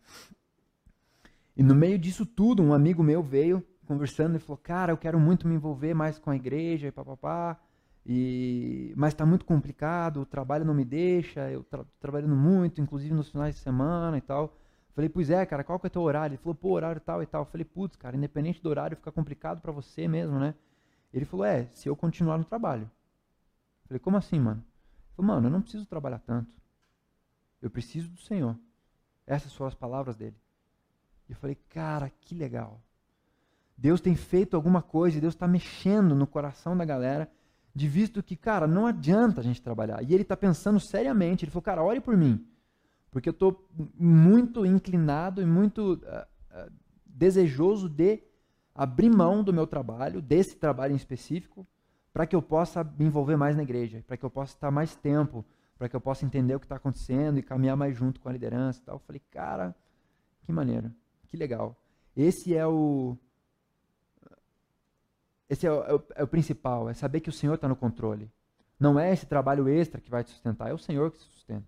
E 1.57 1.62
no 1.62 1.75
meio 1.75 1.99
disso 1.99 2.25
tudo, 2.25 2.62
um 2.62 2.73
amigo 2.73 3.03
meu 3.03 3.23
veio 3.23 3.64
conversando 3.85 4.37
e 4.37 4.38
falou: 4.38 4.59
Cara, 4.59 4.92
eu 4.92 4.97
quero 4.97 5.18
muito 5.18 5.49
me 5.49 5.55
envolver 5.55 5.94
mais 5.94 6.18
com 6.18 6.31
a 6.31 6.37
igreja 6.37 6.87
e 6.87 6.92
papapá. 6.92 7.59
E, 8.07 8.94
mas 8.97 9.12
está 9.12 9.27
muito 9.27 9.44
complicado, 9.44 10.23
o 10.23 10.27
trabalho 10.27 10.64
não 10.64 10.73
me 10.73 10.85
deixa, 10.85 11.51
eu 11.51 11.62
tra 11.62 11.85
trabalhando 12.01 12.35
muito, 12.35 12.81
inclusive 12.81 13.12
nos 13.12 13.29
finais 13.31 13.55
de 13.55 13.61
semana 13.61 14.16
e 14.16 14.21
tal. 14.23 14.57
Falei, 14.94 15.11
pois 15.11 15.31
é, 15.31 15.44
cara, 15.44 15.62
qual 15.62 15.79
que 15.79 15.87
é 15.87 15.88
o 15.88 15.90
teu 15.90 16.03
horário? 16.03 16.35
Ele 16.35 16.42
falou, 16.42 16.55
pô, 16.55 16.71
horário 16.71 17.01
tal 17.01 17.23
e 17.23 17.27
tal. 17.27 17.44
Falei, 17.44 17.64
putz, 17.64 17.97
cara, 17.97 18.16
independente 18.16 18.62
do 18.62 18.68
horário, 18.68 18.97
fica 18.97 19.12
complicado 19.12 19.61
para 19.61 19.71
você 19.71 20.09
mesmo, 20.09 20.38
né? 20.38 20.55
Ele 21.12 21.25
falou, 21.25 21.44
é, 21.44 21.68
se 21.73 21.88
eu 21.88 21.94
continuar 21.94 22.38
no 22.38 22.44
trabalho. 22.44 22.90
Falei, 23.87 24.01
como 24.01 24.16
assim, 24.16 24.40
mano? 24.40 24.64
Falou, 25.18 25.35
mano, 25.35 25.48
eu 25.48 25.50
não 25.50 25.61
preciso 25.61 25.85
trabalhar 25.85 26.20
tanto. 26.20 26.54
Eu 27.61 27.68
preciso 27.68 28.09
do 28.09 28.20
Senhor. 28.20 28.57
Essas 29.26 29.52
foram 29.52 29.66
as 29.66 29.74
palavras 29.74 30.14
dele. 30.14 30.37
E 31.28 31.33
eu 31.33 31.37
falei, 31.37 31.57
cara, 31.70 32.09
que 32.20 32.37
legal. 32.37 32.81
Deus 33.76 34.00
tem 34.00 34.14
feito 34.14 34.54
alguma 34.54 34.81
coisa, 34.81 35.20
Deus 35.20 35.35
está 35.35 35.48
mexendo 35.48 36.14
no 36.14 36.24
coração 36.24 36.76
da 36.76 36.85
galera 36.85 37.28
de 37.74 37.88
visto 37.88 38.22
que, 38.22 38.37
cara, 38.37 38.68
não 38.68 38.87
adianta 38.87 39.40
a 39.40 39.44
gente 39.44 39.61
trabalhar. 39.61 40.04
E 40.04 40.14
ele 40.14 40.22
está 40.22 40.37
pensando 40.37 40.78
seriamente, 40.78 41.44
ele 41.44 41.50
falou, 41.50 41.62
cara, 41.62 41.83
ore 41.83 42.00
por 42.00 42.16
mim, 42.16 42.46
porque 43.11 43.28
eu 43.28 43.33
estou 43.33 43.68
muito 43.98 44.64
inclinado 44.64 45.42
e 45.42 45.46
muito 45.46 45.94
uh, 45.94 45.96
uh, 45.96 46.72
desejoso 47.04 47.88
de 47.88 48.22
abrir 48.72 49.11
mão 49.11 49.42
do 49.42 49.52
meu 49.52 49.66
trabalho, 49.66 50.22
desse 50.22 50.57
trabalho 50.57 50.92
em 50.92 50.96
específico, 50.96 51.66
para 52.12 52.27
que 52.27 52.35
eu 52.35 52.42
possa 52.42 52.83
me 52.83 53.07
envolver 53.07 53.37
mais 53.37 53.57
na 53.57 53.62
igreja, 53.62 54.03
para 54.07 54.16
que 54.16 54.25
eu 54.25 54.31
possa 54.31 54.55
estar 54.55 54.71
mais 54.71 54.97
tempo, 54.97 55.44
para 55.77 55.88
que 55.88 55.94
eu 55.94 56.01
possa 56.01 56.25
entender 56.25 56.55
o 56.55 56.61
que 56.61 56.66
está 56.66 56.77
acontecendo 56.77 57.38
e 57.38 57.42
caminhar 57.42 57.77
mais 57.77 57.97
junto 57.97 58.21
com 58.21 58.29
a 58.29 58.33
liderança 58.33 58.81
e 58.81 58.83
tal. 58.83 58.97
Eu 58.97 59.01
falei, 59.01 59.23
cara, 59.31 59.75
que 60.42 60.53
maneiro, 60.53 60.92
que 61.29 61.37
legal. 61.37 61.77
Esse 62.16 62.57
é 62.57 62.66
o, 62.66 63.16
esse 65.49 65.66
é 65.66 65.71
o, 65.71 65.83
é 65.85 65.94
o, 65.94 66.03
é 66.16 66.25
o 66.25 66.29
principal, 66.29 66.88
é 66.88 66.94
saber 66.94 67.21
que 67.21 67.29
o 67.31 67.33
Senhor 67.33 67.55
está 67.55 67.68
no 67.68 67.77
controle. 67.77 68.31
Não 68.79 68.99
é 68.99 69.12
esse 69.12 69.27
trabalho 69.27 69.68
extra 69.68 70.01
que 70.01 70.11
vai 70.11 70.23
te 70.23 70.31
sustentar, 70.31 70.71
é 70.71 70.75
o 70.75 70.79
Senhor 70.79 71.11
que 71.11 71.18
te 71.18 71.25
sustenta. 71.25 71.66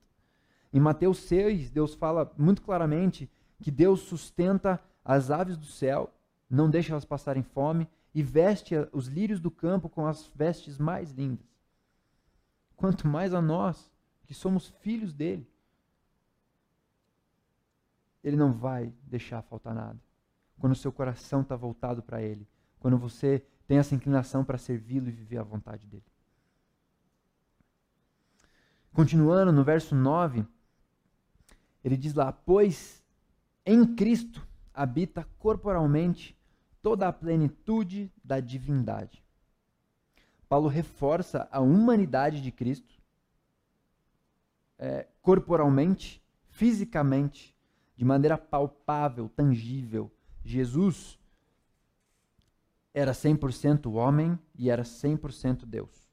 Em 0.73 0.81
Mateus 0.81 1.19
6, 1.19 1.71
Deus 1.71 1.95
fala 1.95 2.33
muito 2.39 2.63
claramente 2.63 3.29
que 3.61 3.71
Deus 3.71 4.01
sustenta 4.01 4.81
as 5.05 5.31
aves 5.31 5.57
do 5.57 5.67
céu, 5.67 6.11
não 6.49 6.71
deixa 6.71 6.93
elas 6.93 7.05
passarem 7.05 7.43
fome 7.43 7.89
e 8.15 8.23
veste 8.23 8.75
os 8.93 9.07
lírios 9.07 9.41
do 9.41 9.51
campo 9.51 9.89
com 9.89 10.07
as 10.07 10.27
vestes 10.29 10.79
mais 10.79 11.13
lindas. 11.13 11.47
Quanto 12.77 13.07
mais 13.07 13.35
a 13.35 13.41
nós, 13.41 13.91
que 14.25 14.35
somos 14.35 14.69
filhos 14.81 15.13
dele, 15.13 15.49
ele 18.23 18.37
não 18.37 18.53
vai 18.53 18.93
deixar 19.03 19.43
faltar 19.43 19.75
nada. 19.75 20.01
Quando 20.59 20.73
o 20.73 20.77
seu 20.77 20.93
coração 20.93 21.41
está 21.43 21.57
voltado 21.57 22.03
para 22.03 22.21
ele, 22.23 22.47
quando 22.79 22.99
você 22.99 23.45
tem 23.67 23.79
essa 23.79 23.95
inclinação 23.95 24.45
para 24.45 24.59
servi-lo 24.59 25.09
e 25.09 25.13
viver 25.13 25.39
a 25.39 25.43
vontade 25.43 25.87
dele. 25.87 26.05
Continuando 28.93 29.53
no 29.53 29.63
verso 29.63 29.95
9, 29.95 30.45
ele 31.85 31.97
diz 31.97 32.15
lá: 32.15 32.33
Pois 32.33 33.03
em 33.65 33.95
Cristo 33.95 34.47
habita 34.75 35.25
corporalmente 35.39 36.37
toda 36.83 37.09
a 37.09 37.13
plenitude 37.13 38.13
da 38.25 38.41
divindade. 38.41 39.25
Paulo 40.49 40.69
reforça 40.69 41.49
a 41.53 41.61
humanidade 41.61 42.41
de 42.41 42.51
Cristo 42.51 43.01
é, 44.79 45.07
corporalmente, 45.23 46.23
fisicamente, 46.49 47.55
de 47.97 48.05
maneira 48.05 48.37
palpável, 48.37 49.29
tangível. 49.29 50.11
Jesus 50.43 51.19
era 52.95 53.13
100% 53.13 53.93
homem 53.93 54.39
e 54.57 54.71
era 54.71 54.83
100% 54.83 55.65
Deus. 55.67 56.11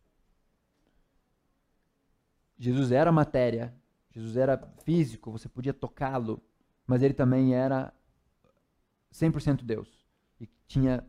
Jesus 2.60 2.92
era 2.92 3.12
matéria, 3.12 3.74
Jesus 4.12 4.36
era 4.36 4.58
físico, 4.84 5.32
você 5.32 5.48
podia 5.48 5.74
tocá-lo, 5.74 6.42
mas 6.86 7.02
ele 7.02 7.14
também 7.14 7.56
era 7.56 7.94
100% 9.14 9.64
Deus. 9.64 9.97
Tinha 10.68 11.06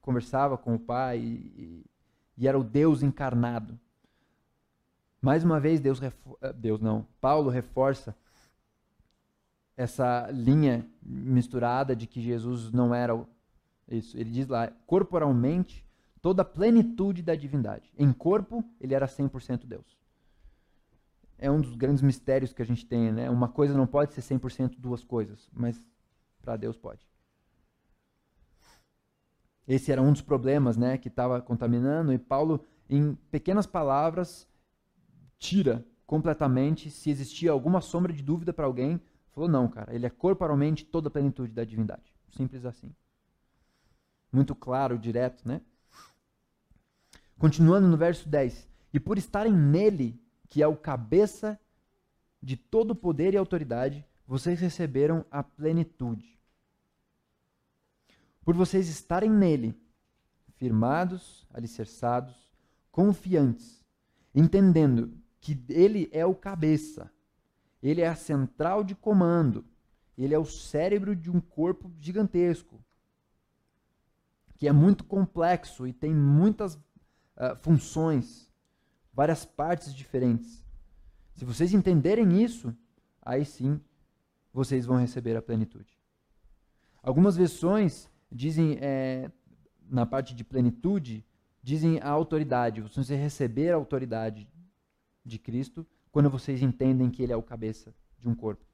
conversava 0.00 0.56
com 0.56 0.74
o 0.74 0.78
Pai 0.78 1.18
e, 1.18 1.84
e, 2.36 2.48
era 2.48 2.58
o 2.58 2.64
Deus 2.64 3.02
encarnado. 3.02 3.78
Mais 5.20 5.44
uma 5.44 5.60
vez 5.60 5.80
Deus 5.80 6.00
eh, 6.00 6.12
Deus 6.54 6.80
não, 6.80 7.06
Paulo 7.20 7.50
reforça 7.50 8.16
essa 9.76 10.30
linha 10.30 10.88
misturada 11.02 11.94
de 11.94 12.06
que 12.06 12.20
Jesus 12.20 12.72
não 12.72 12.94
era 12.94 13.12
isso. 13.88 14.16
Ele 14.16 14.30
diz 14.30 14.48
lá, 14.48 14.68
corporalmente, 14.86 15.84
toda 16.22 16.42
a 16.42 16.44
plenitude 16.44 17.22
da 17.22 17.34
divindade. 17.34 17.92
Em 17.98 18.12
corpo, 18.12 18.64
ele 18.80 18.94
era 18.94 19.06
100% 19.06 19.66
Deus 19.66 19.98
é 21.38 21.50
um 21.50 21.60
dos 21.60 21.76
grandes 21.76 22.02
mistérios 22.02 22.52
que 22.52 22.60
a 22.60 22.64
gente 22.64 22.84
tem, 22.84 23.12
né? 23.12 23.30
Uma 23.30 23.48
coisa 23.48 23.74
não 23.74 23.86
pode 23.86 24.12
ser 24.12 24.20
100% 24.20 24.74
duas 24.76 25.04
coisas, 25.04 25.48
mas 25.52 25.82
para 26.42 26.56
Deus 26.56 26.76
pode. 26.76 27.07
Esse 29.68 29.92
era 29.92 30.00
um 30.00 30.10
dos 30.10 30.22
problemas, 30.22 30.78
né, 30.78 30.96
que 30.96 31.08
estava 31.08 31.42
contaminando 31.42 32.10
e 32.10 32.18
Paulo 32.18 32.64
em 32.88 33.14
pequenas 33.30 33.66
palavras 33.66 34.48
tira 35.38 35.84
completamente 36.06 36.90
se 36.90 37.10
existia 37.10 37.50
alguma 37.50 37.82
sombra 37.82 38.10
de 38.10 38.22
dúvida 38.22 38.50
para 38.50 38.64
alguém, 38.64 38.98
falou 39.30 39.46
não, 39.46 39.68
cara, 39.68 39.94
ele 39.94 40.06
é 40.06 40.10
corporalmente 40.10 40.86
toda 40.86 41.08
a 41.08 41.10
plenitude 41.10 41.52
da 41.52 41.64
divindade. 41.64 42.16
Simples 42.30 42.64
assim. 42.64 42.94
Muito 44.32 44.54
claro, 44.54 44.98
direto, 44.98 45.46
né? 45.46 45.60
Continuando 47.38 47.86
no 47.86 47.96
verso 47.96 48.26
10. 48.26 48.66
E 48.94 48.98
por 48.98 49.18
estarem 49.18 49.52
nele, 49.52 50.18
que 50.48 50.62
é 50.62 50.66
o 50.66 50.76
cabeça 50.76 51.60
de 52.42 52.56
todo 52.56 52.94
poder 52.94 53.34
e 53.34 53.36
autoridade, 53.36 54.04
vocês 54.26 54.60
receberam 54.60 55.26
a 55.30 55.42
plenitude. 55.42 56.37
Por 58.48 58.54
vocês 58.54 58.88
estarem 58.88 59.30
nele, 59.30 59.78
firmados, 60.54 61.46
alicerçados, 61.52 62.34
confiantes, 62.90 63.84
entendendo 64.34 65.12
que 65.38 65.62
ele 65.68 66.08
é 66.12 66.24
o 66.24 66.34
cabeça, 66.34 67.12
ele 67.82 68.00
é 68.00 68.08
a 68.08 68.16
central 68.16 68.82
de 68.82 68.94
comando, 68.94 69.66
ele 70.16 70.32
é 70.34 70.38
o 70.38 70.46
cérebro 70.46 71.14
de 71.14 71.30
um 71.30 71.42
corpo 71.42 71.92
gigantesco, 72.00 72.82
que 74.56 74.66
é 74.66 74.72
muito 74.72 75.04
complexo 75.04 75.86
e 75.86 75.92
tem 75.92 76.14
muitas 76.14 76.74
uh, 76.74 77.54
funções 77.58 78.50
várias 79.12 79.44
partes 79.44 79.94
diferentes. 79.94 80.64
Se 81.34 81.44
vocês 81.44 81.74
entenderem 81.74 82.42
isso, 82.42 82.74
aí 83.20 83.44
sim 83.44 83.78
vocês 84.54 84.86
vão 84.86 84.96
receber 84.96 85.36
a 85.36 85.42
plenitude. 85.42 86.00
Algumas 87.02 87.36
versões 87.36 88.08
dizem, 88.30 88.78
é, 88.80 89.30
na 89.88 90.06
parte 90.06 90.34
de 90.34 90.44
plenitude, 90.44 91.24
dizem 91.62 91.98
a 92.00 92.08
autoridade. 92.08 92.80
Vocês 92.80 93.08
receber 93.08 93.70
a 93.70 93.76
autoridade 93.76 94.48
de 95.24 95.38
Cristo 95.38 95.86
quando 96.10 96.30
vocês 96.30 96.62
entendem 96.62 97.10
que 97.10 97.22
Ele 97.22 97.32
é 97.32 97.36
o 97.36 97.42
cabeça 97.42 97.94
de 98.18 98.28
um 98.28 98.34
corpo. 98.34 98.64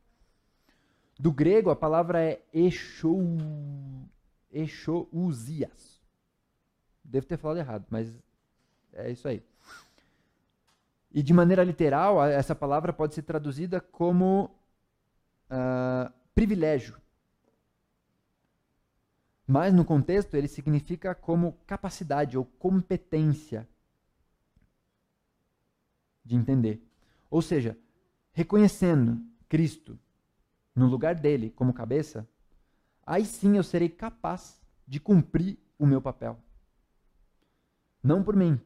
Do 1.18 1.32
grego, 1.32 1.70
a 1.70 1.76
palavra 1.76 2.22
é 2.22 2.40
echou, 2.52 3.22
echousias. 4.50 6.00
Devo 7.04 7.26
ter 7.26 7.36
falado 7.36 7.58
errado, 7.58 7.86
mas 7.90 8.12
é 8.92 9.10
isso 9.10 9.28
aí. 9.28 9.42
E 11.12 11.22
de 11.22 11.32
maneira 11.32 11.62
literal, 11.62 12.24
essa 12.24 12.54
palavra 12.54 12.92
pode 12.92 13.14
ser 13.14 13.22
traduzida 13.22 13.80
como 13.80 14.50
uh, 15.48 16.12
privilégio. 16.34 16.96
Mas 19.46 19.74
no 19.74 19.85
contexto 19.85 20.35
ele 20.35 20.48
significa 20.48 21.14
como 21.14 21.59
capacidade 21.66 22.38
ou 22.38 22.44
competência 22.44 23.68
de 26.24 26.35
entender. 26.35 26.83
Ou 27.30 27.42
seja, 27.42 27.76
reconhecendo 28.33 29.20
Cristo 29.48 29.98
no 30.74 30.87
lugar 30.87 31.14
dele 31.14 31.50
como 31.50 31.74
cabeça, 31.74 32.26
aí 33.04 33.26
sim 33.26 33.57
eu 33.57 33.62
serei 33.62 33.88
capaz 33.88 34.61
de 34.87 34.98
cumprir 34.98 35.59
o 35.78 35.87
meu 35.87 36.00
papel. 36.00 36.38
Não 38.02 38.22
por 38.22 38.35
mim, 38.35 38.61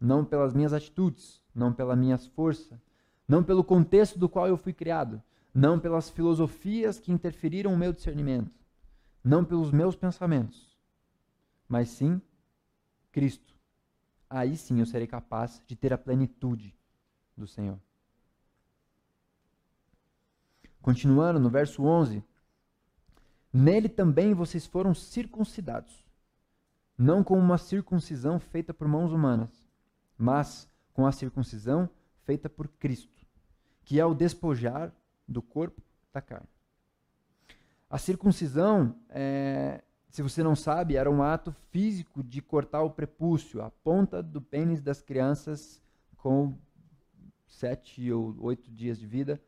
não 0.00 0.24
pelas 0.24 0.54
minhas 0.54 0.72
atitudes, 0.72 1.42
não 1.54 1.72
pela 1.72 1.96
minha 1.96 2.18
força, 2.18 2.80
não 3.26 3.42
pelo 3.42 3.64
contexto 3.64 4.18
do 4.18 4.28
qual 4.28 4.46
eu 4.46 4.56
fui 4.56 4.72
criado, 4.72 5.22
não 5.54 5.78
pelas 5.78 6.08
filosofias 6.10 6.98
que 6.98 7.12
interferiram 7.12 7.72
no 7.72 7.78
meu 7.78 7.92
discernimento, 7.92 8.61
não 9.22 9.44
pelos 9.44 9.70
meus 9.70 9.94
pensamentos, 9.94 10.76
mas 11.68 11.88
sim 11.88 12.20
Cristo. 13.10 13.54
Aí 14.28 14.56
sim 14.56 14.80
eu 14.80 14.86
serei 14.86 15.06
capaz 15.06 15.62
de 15.66 15.76
ter 15.76 15.92
a 15.92 15.98
plenitude 15.98 16.74
do 17.36 17.46
Senhor. 17.46 17.78
Continuando 20.80 21.38
no 21.38 21.50
verso 21.50 21.84
11: 21.84 22.24
Nele 23.52 23.88
também 23.88 24.34
vocês 24.34 24.66
foram 24.66 24.94
circuncidados, 24.94 26.04
não 26.98 27.22
com 27.22 27.38
uma 27.38 27.58
circuncisão 27.58 28.40
feita 28.40 28.74
por 28.74 28.88
mãos 28.88 29.12
humanas, 29.12 29.68
mas 30.18 30.68
com 30.92 31.06
a 31.06 31.12
circuncisão 31.12 31.88
feita 32.24 32.48
por 32.48 32.68
Cristo, 32.68 33.26
que 33.84 34.00
é 34.00 34.04
o 34.04 34.14
despojar 34.14 34.92
do 35.28 35.42
corpo 35.42 35.82
da 36.12 36.20
carne. 36.20 36.48
A 37.92 37.98
circuncisão, 37.98 38.96
é, 39.10 39.82
se 40.08 40.22
você 40.22 40.42
não 40.42 40.56
sabe, 40.56 40.96
era 40.96 41.10
um 41.10 41.22
ato 41.22 41.54
físico 41.70 42.22
de 42.24 42.40
cortar 42.40 42.82
o 42.82 42.90
prepúcio, 42.90 43.62
a 43.62 43.70
ponta 43.70 44.22
do 44.22 44.40
pênis 44.40 44.80
das 44.80 45.02
crianças 45.02 45.80
com 46.16 46.56
sete 47.46 48.10
ou 48.10 48.34
oito 48.40 48.70
dias 48.70 48.98
de 48.98 49.06
vida 49.06 49.38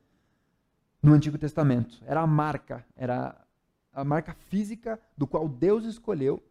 no 1.03 1.15
Antigo 1.15 1.39
Testamento. 1.39 2.03
Era 2.07 2.21
a 2.21 2.27
marca, 2.27 2.85
era 2.95 3.35
a 3.91 4.05
marca 4.05 4.35
física 4.35 5.01
do 5.17 5.27
qual 5.27 5.49
Deus 5.49 5.85
escolheu 5.87 6.43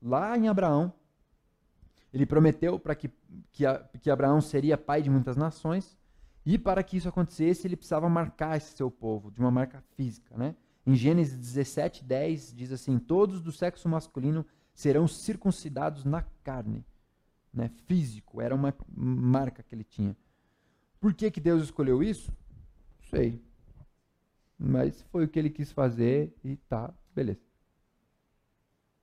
lá 0.00 0.38
em 0.38 0.48
Abraão 0.48 0.92
ele 2.16 2.24
prometeu 2.24 2.78
para 2.78 2.94
que, 2.94 3.10
que, 3.52 3.64
que 4.00 4.10
Abraão 4.10 4.40
seria 4.40 4.78
pai 4.78 5.02
de 5.02 5.10
muitas 5.10 5.36
nações, 5.36 5.98
e 6.46 6.56
para 6.56 6.82
que 6.82 6.96
isso 6.96 7.08
acontecesse, 7.08 7.66
ele 7.66 7.76
precisava 7.76 8.08
marcar 8.08 8.56
esse 8.56 8.74
seu 8.74 8.90
povo, 8.90 9.30
de 9.30 9.38
uma 9.38 9.50
marca 9.50 9.82
física. 9.96 10.34
Né? 10.34 10.54
Em 10.86 10.94
Gênesis 10.94 11.36
17, 11.36 12.04
10, 12.04 12.54
diz 12.54 12.70
assim: 12.70 12.98
Todos 12.98 13.42
do 13.42 13.50
sexo 13.50 13.88
masculino 13.88 14.46
serão 14.72 15.08
circuncidados 15.08 16.04
na 16.04 16.22
carne. 16.44 16.84
Né? 17.52 17.70
Físico, 17.86 18.40
era 18.40 18.54
uma 18.54 18.72
marca 18.94 19.62
que 19.62 19.74
ele 19.74 19.82
tinha. 19.82 20.16
Por 21.00 21.12
que, 21.12 21.30
que 21.30 21.40
Deus 21.40 21.64
escolheu 21.64 22.02
isso? 22.02 22.30
Não 22.98 23.08
sei. 23.08 23.42
Mas 24.58 25.02
foi 25.10 25.24
o 25.24 25.28
que 25.28 25.38
ele 25.38 25.50
quis 25.50 25.72
fazer 25.72 26.34
e 26.44 26.56
tá, 26.56 26.94
beleza. 27.14 27.40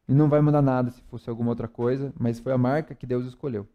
E 0.08 0.14
não 0.14 0.30
vai 0.30 0.42
mudar 0.42 0.62
nada 0.62 0.92
se 0.92 1.02
fosse 1.04 1.30
alguma 1.30 1.50
outra 1.50 1.68
coisa, 1.68 2.14
mas 2.20 2.40
foi 2.40 2.54
a 2.54 2.58
marca 2.58 2.96
que 2.96 3.06
Deus 3.06 3.26
escolheu. 3.26 3.68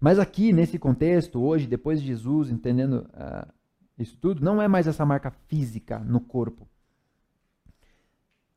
Mas 0.00 0.18
aqui, 0.18 0.52
nesse 0.52 0.78
contexto, 0.78 1.40
hoje, 1.40 1.66
depois 1.66 2.00
de 2.00 2.06
Jesus, 2.08 2.50
entendendo 2.50 3.08
uh, 3.10 3.52
isso 3.98 4.16
tudo, 4.16 4.44
não 4.44 4.60
é 4.60 4.68
mais 4.68 4.86
essa 4.86 5.04
marca 5.04 5.30
física 5.30 5.98
no 5.98 6.20
corpo. 6.20 6.68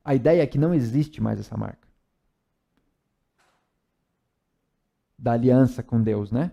A 0.03 0.13
ideia 0.13 0.43
é 0.43 0.47
que 0.47 0.57
não 0.57 0.73
existe 0.73 1.21
mais 1.21 1.39
essa 1.39 1.57
marca. 1.57 1.87
Da 5.17 5.33
aliança 5.33 5.81
com 5.81 6.01
Deus, 6.01 6.31
né? 6.31 6.51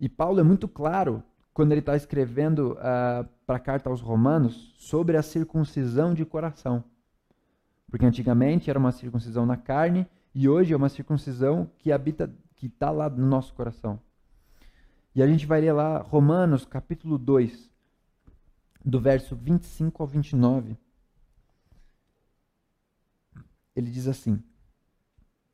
E 0.00 0.08
Paulo 0.08 0.40
é 0.40 0.42
muito 0.42 0.66
claro 0.66 1.22
quando 1.52 1.70
ele 1.70 1.80
está 1.80 1.94
escrevendo 1.94 2.72
uh, 2.72 2.78
ah, 2.80 3.28
para 3.46 3.56
a 3.56 3.60
carta 3.60 3.88
aos 3.88 4.00
Romanos 4.00 4.74
sobre 4.76 5.16
a 5.16 5.22
circuncisão 5.22 6.12
de 6.12 6.24
coração. 6.24 6.82
Porque 7.88 8.04
antigamente 8.04 8.68
era 8.68 8.78
uma 8.78 8.90
circuncisão 8.90 9.46
na 9.46 9.56
carne 9.56 10.06
e 10.34 10.48
hoje 10.48 10.74
é 10.74 10.76
uma 10.76 10.88
circuncisão 10.88 11.70
que 11.78 11.92
habita, 11.92 12.28
que 12.56 12.66
está 12.66 12.90
lá 12.90 13.08
no 13.08 13.24
nosso 13.24 13.54
coração. 13.54 14.00
E 15.14 15.22
a 15.22 15.26
gente 15.26 15.46
vai 15.46 15.60
ler 15.60 15.72
lá 15.72 15.98
Romanos 15.98 16.64
capítulo 16.64 17.16
2, 17.16 17.70
do 18.84 19.00
verso 19.00 19.36
25 19.36 20.02
ao 20.02 20.06
29. 20.06 20.76
Ele 23.76 23.90
diz 23.90 24.08
assim: 24.08 24.42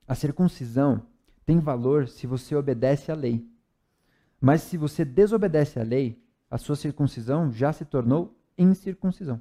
A 0.09 0.15
circuncisão 0.15 1.07
tem 1.45 1.59
valor 1.59 2.09
se 2.09 2.27
você 2.27 2.55
obedece 2.55 3.13
à 3.13 3.15
lei 3.15 3.51
mas 4.41 4.63
se 4.63 4.77
você 4.79 5.05
desobedece 5.05 5.79
à 5.79 5.83
lei, 5.83 6.25
a 6.51 6.57
sua 6.57 6.75
circuncisão 6.75 7.53
já 7.53 7.73
se 7.73 7.85
tornou 7.85 8.35
incircuncisão. 8.57 9.41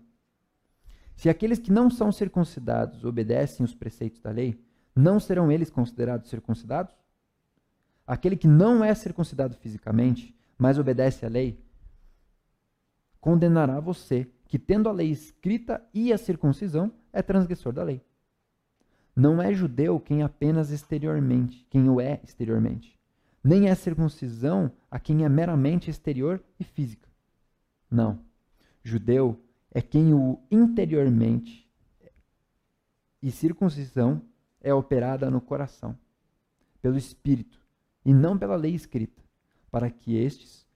Se 1.16 1.30
aqueles 1.30 1.58
que 1.58 1.72
não 1.72 1.90
são 1.90 2.12
circuncidados 2.12 3.06
obedecem 3.06 3.64
os 3.64 3.74
preceitos 3.74 4.20
da 4.20 4.30
lei, 4.30 4.62
não 4.96 5.20
serão 5.20 5.52
eles 5.52 5.70
considerados 5.70 6.30
circuncidados? 6.30 6.94
Aquele 8.10 8.36
que 8.36 8.48
não 8.48 8.84
é 8.84 8.92
circuncidado 8.96 9.54
fisicamente, 9.54 10.36
mas 10.58 10.80
obedece 10.80 11.28
à 11.28 11.30
lei, 11.30 11.64
condenará 13.22 13.80
você, 13.80 14.28
que 14.48 14.58
tendo 14.58 14.90
a 14.90 14.92
lei 14.92 15.12
escrita 15.12 15.80
e 15.94 16.12
a 16.12 16.18
circuncisão, 16.18 16.92
é 17.14 17.22
transgressor 17.22 17.72
da 17.72 17.84
lei. 17.84 18.02
Não 19.16 19.40
é 19.40 19.54
judeu 19.54 20.00
quem 20.00 20.24
apenas 20.24 20.72
exteriormente, 20.72 21.68
quem 21.70 21.88
o 21.88 22.02
é 22.02 22.20
exteriormente, 22.24 23.00
nem 23.44 23.70
é 23.70 23.76
circuncisão 23.76 24.72
a 24.90 25.00
quem 25.00 25.24
é 25.24 25.30
meramente 25.30 25.92
exterior 25.92 26.44
e 26.60 26.64
física. 26.64 27.08
Não. 27.92 28.26
Judeu 28.84 29.40
é 29.70 29.84
quem 29.84 30.16
o 30.16 30.40
interiormente 30.50 31.70
e 33.22 33.30
circuncisão 33.30 34.20
é 34.60 34.74
operada 34.74 35.30
no 35.30 35.40
coração, 35.40 35.96
pelo 36.82 36.98
espírito, 36.98 37.59
e 38.06 38.14
não 38.14 38.38
pela 38.38 38.56
lei 38.56 38.74
escrita, 38.74 39.22
para 39.72 39.90
que 39.90 40.16
estes 40.16 40.68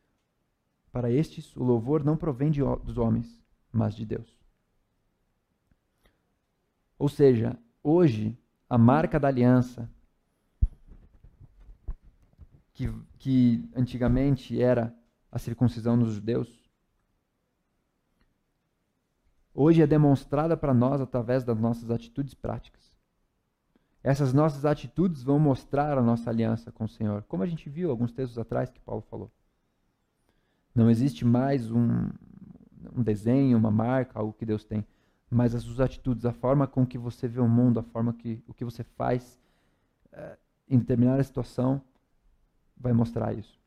para 0.92 1.10
estes 1.10 1.56
o 1.56 1.64
louvor 1.64 2.04
não 2.04 2.16
provém 2.16 2.52
de, 2.52 2.62
dos 2.84 3.00
homens, 3.00 3.44
mas 3.72 3.96
de 3.96 4.06
Deus. 4.06 4.38
Ou 7.00 7.10
seja, 7.10 7.58
hoje 7.82 8.38
a 8.70 8.78
marca 8.78 9.20
da 9.20 9.28
aliança 9.28 9.90
que, 12.74 12.88
que 13.18 13.70
antigamente 13.76 14.62
era 14.62 14.96
a 15.32 15.40
circuncisão 15.40 15.98
dos 15.98 16.14
judeus, 16.14 16.70
hoje 19.52 19.82
é 19.82 19.88
demonstrada 19.88 20.56
para 20.56 20.76
nós 20.76 21.02
através 21.02 21.44
das 21.44 21.60
nossas 21.60 21.90
atitudes 21.90 22.36
práticas. 22.36 22.93
Essas 24.04 24.34
nossas 24.34 24.66
atitudes 24.66 25.24
vão 25.24 25.40
mostrar 25.40 25.98
a 25.98 26.02
nossa 26.02 26.30
aliança 26.30 26.74
com 26.74 26.84
o 26.84 26.90
Senhor, 26.90 27.24
como 27.24 27.42
a 27.42 27.46
gente 27.46 27.70
viu 27.70 27.90
alguns 27.90 28.12
textos 28.12 28.38
atrás 28.38 28.70
que 28.70 28.80
Paulo 28.82 29.02
falou. 29.10 29.32
Não 30.76 30.90
existe 30.90 31.24
mais 31.24 31.72
um, 31.72 32.10
um 32.94 33.02
desenho, 33.02 33.58
uma 33.58 33.72
marca, 33.72 34.20
algo 34.20 34.34
que 34.34 34.46
Deus 34.46 34.66
tem, 34.66 34.86
mas 35.30 35.56
as 35.56 35.64
suas 35.64 35.80
atitudes, 35.80 36.26
a 36.26 36.34
forma 36.34 36.68
com 36.68 36.86
que 36.86 36.98
você 36.98 37.30
vê 37.30 37.40
o 37.40 37.48
mundo, 37.48 37.80
a 37.80 37.84
forma 37.84 38.12
que 38.12 38.44
o 38.46 38.54
que 38.54 38.66
você 38.66 38.84
faz 38.84 39.40
uh, 40.12 40.38
em 40.68 40.78
determinada 40.78 41.24
situação, 41.24 41.82
vai 42.76 42.92
mostrar 42.92 43.34
isso. 43.34 43.58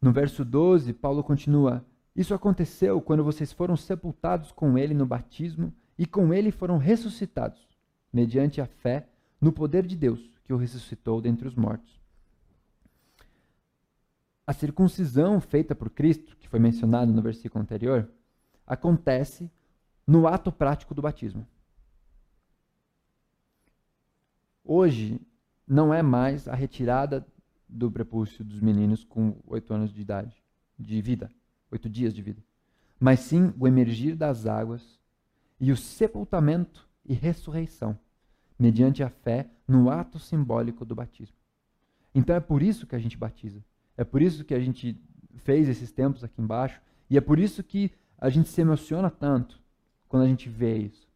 No 0.00 0.12
verso 0.12 0.44
12, 0.44 0.92
Paulo 0.92 1.24
continua: 1.24 1.84
Isso 2.14 2.32
aconteceu 2.32 3.00
quando 3.00 3.24
vocês 3.24 3.52
foram 3.52 3.76
sepultados 3.76 4.52
com 4.52 4.78
ele 4.78 4.94
no 4.94 5.04
batismo 5.04 5.74
e 5.98 6.06
com 6.06 6.32
ele 6.32 6.52
foram 6.52 6.78
ressuscitados, 6.78 7.68
mediante 8.12 8.60
a 8.60 8.66
fé 8.66 9.08
no 9.40 9.52
poder 9.52 9.84
de 9.84 9.96
Deus, 9.96 10.30
que 10.44 10.52
o 10.52 10.56
ressuscitou 10.56 11.20
dentre 11.20 11.48
os 11.48 11.56
mortos. 11.56 11.98
A 14.46 14.52
circuncisão 14.52 15.40
feita 15.40 15.74
por 15.74 15.90
Cristo, 15.90 16.36
que 16.36 16.48
foi 16.48 16.58
mencionado 16.58 17.12
no 17.12 17.20
versículo 17.20 17.60
anterior, 17.60 18.08
acontece 18.66 19.50
no 20.06 20.26
ato 20.26 20.50
prático 20.50 20.94
do 20.94 21.02
batismo. 21.02 21.46
Hoje, 24.64 25.20
não 25.66 25.92
é 25.92 26.00
mais 26.00 26.48
a 26.48 26.54
retirada 26.54 27.26
do 27.68 27.90
prepúcio 27.90 28.42
dos 28.44 28.60
meninos 28.60 29.04
com 29.04 29.36
oito 29.46 29.74
anos 29.74 29.92
de 29.92 30.00
idade, 30.00 30.42
de 30.78 31.02
vida, 31.02 31.30
oito 31.70 31.88
dias 31.88 32.14
de 32.14 32.22
vida, 32.22 32.42
mas 32.98 33.20
sim 33.20 33.52
o 33.58 33.68
emergir 33.68 34.14
das 34.14 34.46
águas 34.46 34.98
e 35.60 35.72
o 35.72 35.76
sepultamento 35.76 36.88
e 37.04 37.14
ressurreição, 37.14 37.98
mediante 38.58 39.02
a 39.02 39.08
fé 39.08 39.48
no 39.66 39.90
ato 39.90 40.18
simbólico 40.18 40.84
do 40.84 40.94
batismo. 40.94 41.36
Então 42.14 42.34
é 42.34 42.40
por 42.40 42.62
isso 42.62 42.86
que 42.86 42.96
a 42.96 42.98
gente 42.98 43.16
batiza. 43.16 43.64
É 43.96 44.04
por 44.04 44.22
isso 44.22 44.44
que 44.44 44.54
a 44.54 44.60
gente 44.60 45.00
fez 45.36 45.68
esses 45.68 45.92
tempos 45.92 46.24
aqui 46.24 46.40
embaixo 46.40 46.80
e 47.10 47.16
é 47.16 47.20
por 47.20 47.38
isso 47.38 47.62
que 47.62 47.90
a 48.16 48.28
gente 48.28 48.48
se 48.48 48.60
emociona 48.60 49.10
tanto 49.10 49.60
quando 50.08 50.24
a 50.24 50.28
gente 50.28 50.48
vê 50.48 50.76
isso. 50.76 51.08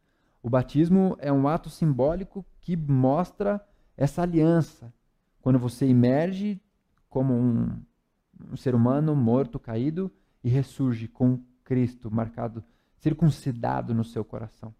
O 0.43 0.51
batismo 0.51 1.16
é 1.18 1.32
um 1.32 1.47
ato 1.47 1.70
simbólico 1.70 2.45
que 2.61 2.76
mostra 2.76 3.64
essa 3.97 4.22
aliança. 4.22 4.93
Quando 5.40 5.59
você 5.59 5.86
emerge 5.86 6.61
como 7.09 7.34
um, 7.34 7.80
um 8.51 8.57
ser 8.57 8.74
humano 8.74 9.14
morto, 9.14 9.59
caído, 9.59 10.11
e 10.43 10.49
ressurge 10.49 11.07
com 11.07 11.40
Cristo 11.62 12.11
marcado, 12.11 12.64
circuncidado 13.03 13.92
no 13.92 14.05
seu 14.05 14.24
coração. 14.24 14.72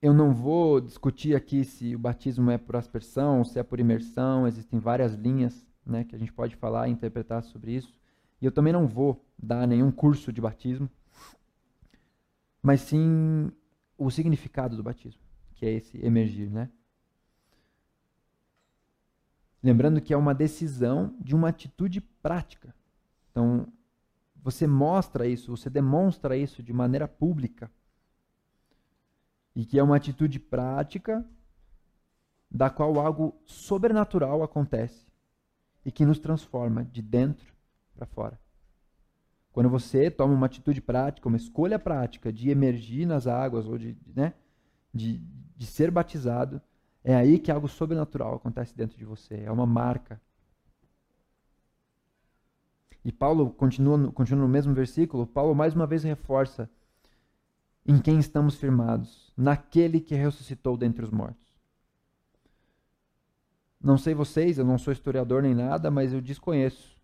Eu 0.00 0.14
não 0.14 0.32
vou 0.32 0.80
discutir 0.80 1.36
aqui 1.36 1.62
se 1.62 1.94
o 1.94 1.98
batismo 1.98 2.50
é 2.50 2.56
por 2.56 2.74
aspersão, 2.74 3.44
se 3.44 3.58
é 3.58 3.62
por 3.62 3.78
imersão, 3.78 4.48
existem 4.48 4.80
várias 4.80 5.12
linhas 5.12 5.64
né, 5.84 6.04
que 6.04 6.16
a 6.16 6.18
gente 6.18 6.32
pode 6.32 6.56
falar 6.56 6.88
e 6.88 6.90
interpretar 6.90 7.42
sobre 7.42 7.72
isso. 7.72 7.94
E 8.40 8.46
eu 8.46 8.50
também 8.50 8.72
não 8.72 8.88
vou 8.88 9.22
dar 9.38 9.68
nenhum 9.68 9.92
curso 9.92 10.32
de 10.32 10.40
batismo, 10.40 10.90
mas 12.62 12.80
sim 12.80 13.52
o 13.98 14.10
significado 14.10 14.74
do 14.74 14.82
batismo, 14.82 15.20
que 15.54 15.66
é 15.66 15.70
esse 15.70 16.04
emergir, 16.04 16.50
né? 16.50 16.70
Lembrando 19.62 20.00
que 20.00 20.14
é 20.14 20.16
uma 20.16 20.34
decisão 20.34 21.14
de 21.20 21.36
uma 21.36 21.50
atitude 21.50 22.00
prática. 22.00 22.74
Então, 23.32 23.66
você 24.36 24.66
mostra 24.66 25.26
isso, 25.26 25.56
você 25.56 25.68
demonstra 25.68 26.36
isso 26.36 26.62
de 26.62 26.72
maneira 26.72 27.08
pública. 27.08 27.68
E 29.56 29.64
que 29.64 29.78
é 29.78 29.82
uma 29.82 29.96
atitude 29.96 30.38
prática 30.38 31.26
da 32.50 32.70
qual 32.70 33.00
algo 33.00 33.34
sobrenatural 33.46 34.42
acontece 34.42 35.06
e 35.84 35.90
que 35.90 36.04
nos 36.04 36.18
transforma 36.18 36.84
de 36.84 37.02
dentro 37.02 37.52
para 37.94 38.06
fora. 38.06 38.38
Quando 39.52 39.68
você 39.68 40.10
toma 40.10 40.34
uma 40.34 40.46
atitude 40.46 40.80
prática, 40.80 41.28
uma 41.28 41.36
escolha 41.36 41.78
prática 41.78 42.32
de 42.32 42.50
emergir 42.50 43.06
nas 43.06 43.26
águas 43.26 43.66
ou 43.66 43.76
de, 43.76 43.96
né, 44.14 44.34
de, 44.92 45.18
de 45.56 45.66
ser 45.66 45.90
batizado, 45.90 46.60
é 47.04 47.14
aí 47.14 47.38
que 47.38 47.50
algo 47.50 47.68
sobrenatural 47.68 48.36
acontece 48.36 48.76
dentro 48.76 48.96
de 48.96 49.04
você. 49.04 49.42
É 49.44 49.50
uma 49.50 49.66
marca. 49.66 50.20
E 53.04 53.10
Paulo 53.10 53.50
continua, 53.50 54.12
continua 54.12 54.42
no 54.42 54.48
mesmo 54.48 54.72
versículo. 54.74 55.26
Paulo 55.26 55.54
mais 55.54 55.74
uma 55.74 55.86
vez 55.86 56.02
reforça 56.04 56.70
em 57.84 57.98
quem 57.98 58.18
estamos 58.18 58.54
firmados, 58.54 59.32
naquele 59.36 60.00
que 60.00 60.14
ressuscitou 60.14 60.76
dentre 60.76 61.04
os 61.04 61.10
mortos. 61.10 61.42
Não 63.80 63.98
sei 63.98 64.14
vocês, 64.14 64.58
eu 64.58 64.64
não 64.64 64.78
sou 64.78 64.92
historiador 64.92 65.42
nem 65.42 65.54
nada, 65.54 65.90
mas 65.90 66.12
eu 66.12 66.20
desconheço 66.20 66.96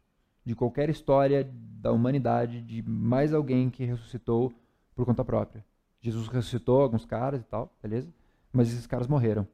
de 0.44 0.54
qualquer 0.54 0.88
história 0.88 1.50
da 1.52 1.90
humanidade 1.90 2.62
de 2.62 2.82
mais 2.82 3.34
alguém 3.34 3.68
que 3.68 3.84
ressuscitou 3.84 4.52
por 4.94 5.04
conta 5.04 5.24
própria. 5.24 5.64
Jesus 6.00 6.28
ressuscitou 6.28 6.80
alguns 6.80 7.04
caras 7.04 7.40
e 7.40 7.44
tal, 7.44 7.74
beleza? 7.82 8.08
Mas 8.52 8.68
esses 8.68 8.86
caras 8.86 9.08
morreram. 9.08 9.46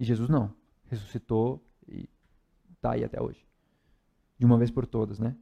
E 0.00 0.04
Jesus 0.04 0.28
não. 0.28 0.52
Ressuscitou 0.90 1.64
e 1.88 2.08
está 2.74 2.92
aí 2.92 3.04
até 3.04 3.22
hoje. 3.22 3.46
De 4.36 4.44
uma 4.44 4.58
vez 4.58 4.70
por 4.70 4.84
todas, 4.84 5.20
né? 5.20 5.36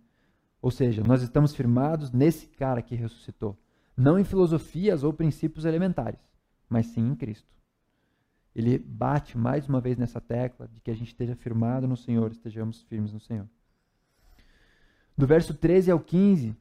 Ou 0.65 0.71
seja, 0.71 1.03
nós 1.05 1.21
estamos 1.21 1.55
firmados 1.55 2.11
nesse 2.11 2.47
cara 2.47 2.81
que 2.81 2.95
ressuscitou, 2.95 3.55
não 3.95 4.19
em 4.19 4.25
filosofias 4.25 5.05
ou 5.05 5.12
princípios 5.12 5.67
elementares, 5.67 6.19
mas 6.71 6.87
sim 6.87 7.07
em 7.07 7.15
Cristo. 7.15 7.47
Ele 8.57 8.79
bate 8.79 9.37
mais 9.37 9.69
uma 9.69 9.79
vez 9.79 9.99
nessa 9.99 10.23
tecla 10.23 10.67
de 10.67 10.81
que 10.81 10.91
a 10.91 10.95
gente 10.95 11.09
esteja 11.09 11.37
firmado 11.37 11.87
no 11.87 11.99
Senhor, 11.99 12.33
estejamos 12.33 12.81
firmes 12.85 13.12
no 13.12 13.21
Senhor. 13.21 13.47
Do 15.15 15.27
verso 15.27 15.53
13 15.53 15.91
ao 15.91 16.01
15, 16.01 16.57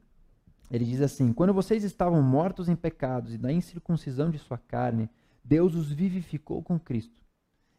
ele 0.69 0.83
diz 0.83 0.99
assim: 0.99 1.31
Quando 1.31 1.53
vocês 1.53 1.85
estavam 1.85 2.21
mortos 2.21 2.67
em 2.67 2.75
pecados 2.75 3.33
e 3.33 3.37
na 3.37 3.53
incircuncisão 3.53 4.29
de 4.29 4.37
sua 4.37 4.57
carne, 4.57 5.09
Deus 5.41 5.75
os 5.75 5.89
vivificou 5.89 6.61
com 6.61 6.77
Cristo. 6.77 7.23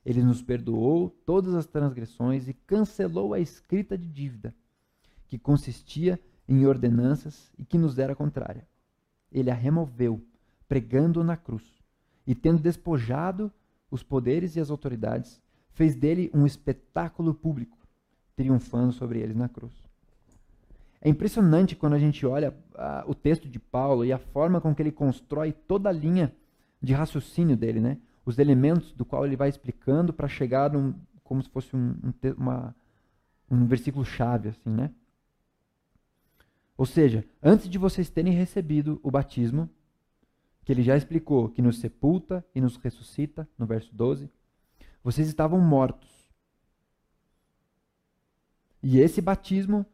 Ele 0.02 0.22
nos 0.22 0.40
perdoou 0.40 1.10
todas 1.26 1.54
as 1.54 1.66
transgressões 1.66 2.48
e 2.48 2.54
cancelou 2.54 3.34
a 3.34 3.40
escrita 3.40 3.98
de 3.98 4.08
dívida, 4.08 4.54
que 5.26 5.38
consistia 5.38 6.20
em 6.48 6.66
ordenanças 6.66 7.52
e 7.58 7.64
que 7.64 7.78
nos 7.78 7.98
era 7.98 8.14
contrária. 8.14 8.66
Ele 9.32 9.50
a 9.50 9.54
removeu, 9.54 10.22
pregando-o 10.68 11.24
na 11.24 11.36
cruz, 11.36 11.64
e 12.26 12.34
tendo 12.34 12.62
despojado 12.62 13.52
os 13.90 14.02
poderes 14.02 14.56
e 14.56 14.60
as 14.60 14.70
autoridades, 14.70 15.40
fez 15.70 15.94
dele 15.94 16.30
um 16.32 16.46
espetáculo 16.46 17.34
público, 17.34 17.76
triunfando 18.36 18.92
sobre 18.92 19.18
eles 19.20 19.36
na 19.36 19.48
cruz. 19.48 19.72
É 21.00 21.08
impressionante 21.08 21.76
quando 21.76 21.92
a 21.92 21.98
gente 21.98 22.24
olha 22.24 22.50
uh, 22.50 23.10
o 23.10 23.14
texto 23.14 23.48
de 23.48 23.58
Paulo 23.58 24.04
e 24.04 24.12
a 24.12 24.18
forma 24.18 24.60
com 24.60 24.74
que 24.74 24.80
ele 24.80 24.90
constrói 24.90 25.52
toda 25.52 25.90
a 25.90 25.92
linha 25.92 26.34
de 26.80 26.94
raciocínio 26.94 27.56
dele, 27.56 27.78
né? 27.78 27.98
Os 28.24 28.38
elementos 28.38 28.92
do 28.92 29.04
qual 29.04 29.26
ele 29.26 29.36
vai 29.36 29.50
explicando 29.50 30.14
para 30.14 30.26
chegar 30.26 30.72
num, 30.72 30.94
como 31.22 31.42
se 31.42 31.50
fosse 31.50 31.76
um, 31.76 31.94
um, 32.02 32.12
uma, 32.38 32.74
um 33.50 33.66
versículo 33.66 34.04
chave, 34.04 34.48
assim, 34.48 34.70
né? 34.70 34.90
Ou 36.76 36.86
seja, 36.86 37.24
antes 37.42 37.68
de 37.68 37.78
vocês 37.78 38.10
terem 38.10 38.32
recebido 38.32 39.00
o 39.02 39.10
batismo, 39.10 39.70
que 40.64 40.72
ele 40.72 40.82
já 40.82 40.96
explicou, 40.96 41.48
que 41.48 41.62
nos 41.62 41.78
sepulta 41.78 42.44
e 42.54 42.60
nos 42.60 42.76
ressuscita, 42.76 43.48
no 43.56 43.66
verso 43.66 43.94
12, 43.94 44.30
vocês 45.02 45.28
estavam 45.28 45.60
mortos. 45.60 46.10
E 48.82 48.98
esse 48.98 49.20
batismo 49.20 49.86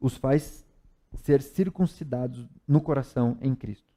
os 0.00 0.16
faz 0.16 0.66
ser 1.14 1.40
circuncidados 1.40 2.46
no 2.66 2.80
coração 2.80 3.38
em 3.40 3.54
Cristo. 3.54 3.88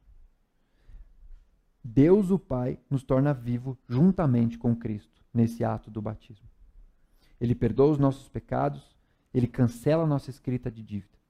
Deus 1.83 2.29
o 2.29 2.37
Pai 2.37 2.79
nos 2.89 3.03
torna 3.03 3.33
vivo 3.33 3.77
juntamente 3.87 4.57
com 4.57 4.75
Cristo 4.75 5.21
nesse 5.33 5.63
ato 5.63 5.89
do 5.89 6.01
batismo. 6.01 6.47
Ele 7.39 7.55
perdoa 7.55 7.91
os 7.91 7.97
nossos 7.97 8.29
pecados, 8.29 8.95
ele 9.33 9.47
cancela 9.47 10.03
a 10.03 10.07
nossa 10.07 10.29
escrita 10.29 10.69
de 10.69 10.83
dívida. 10.83 11.20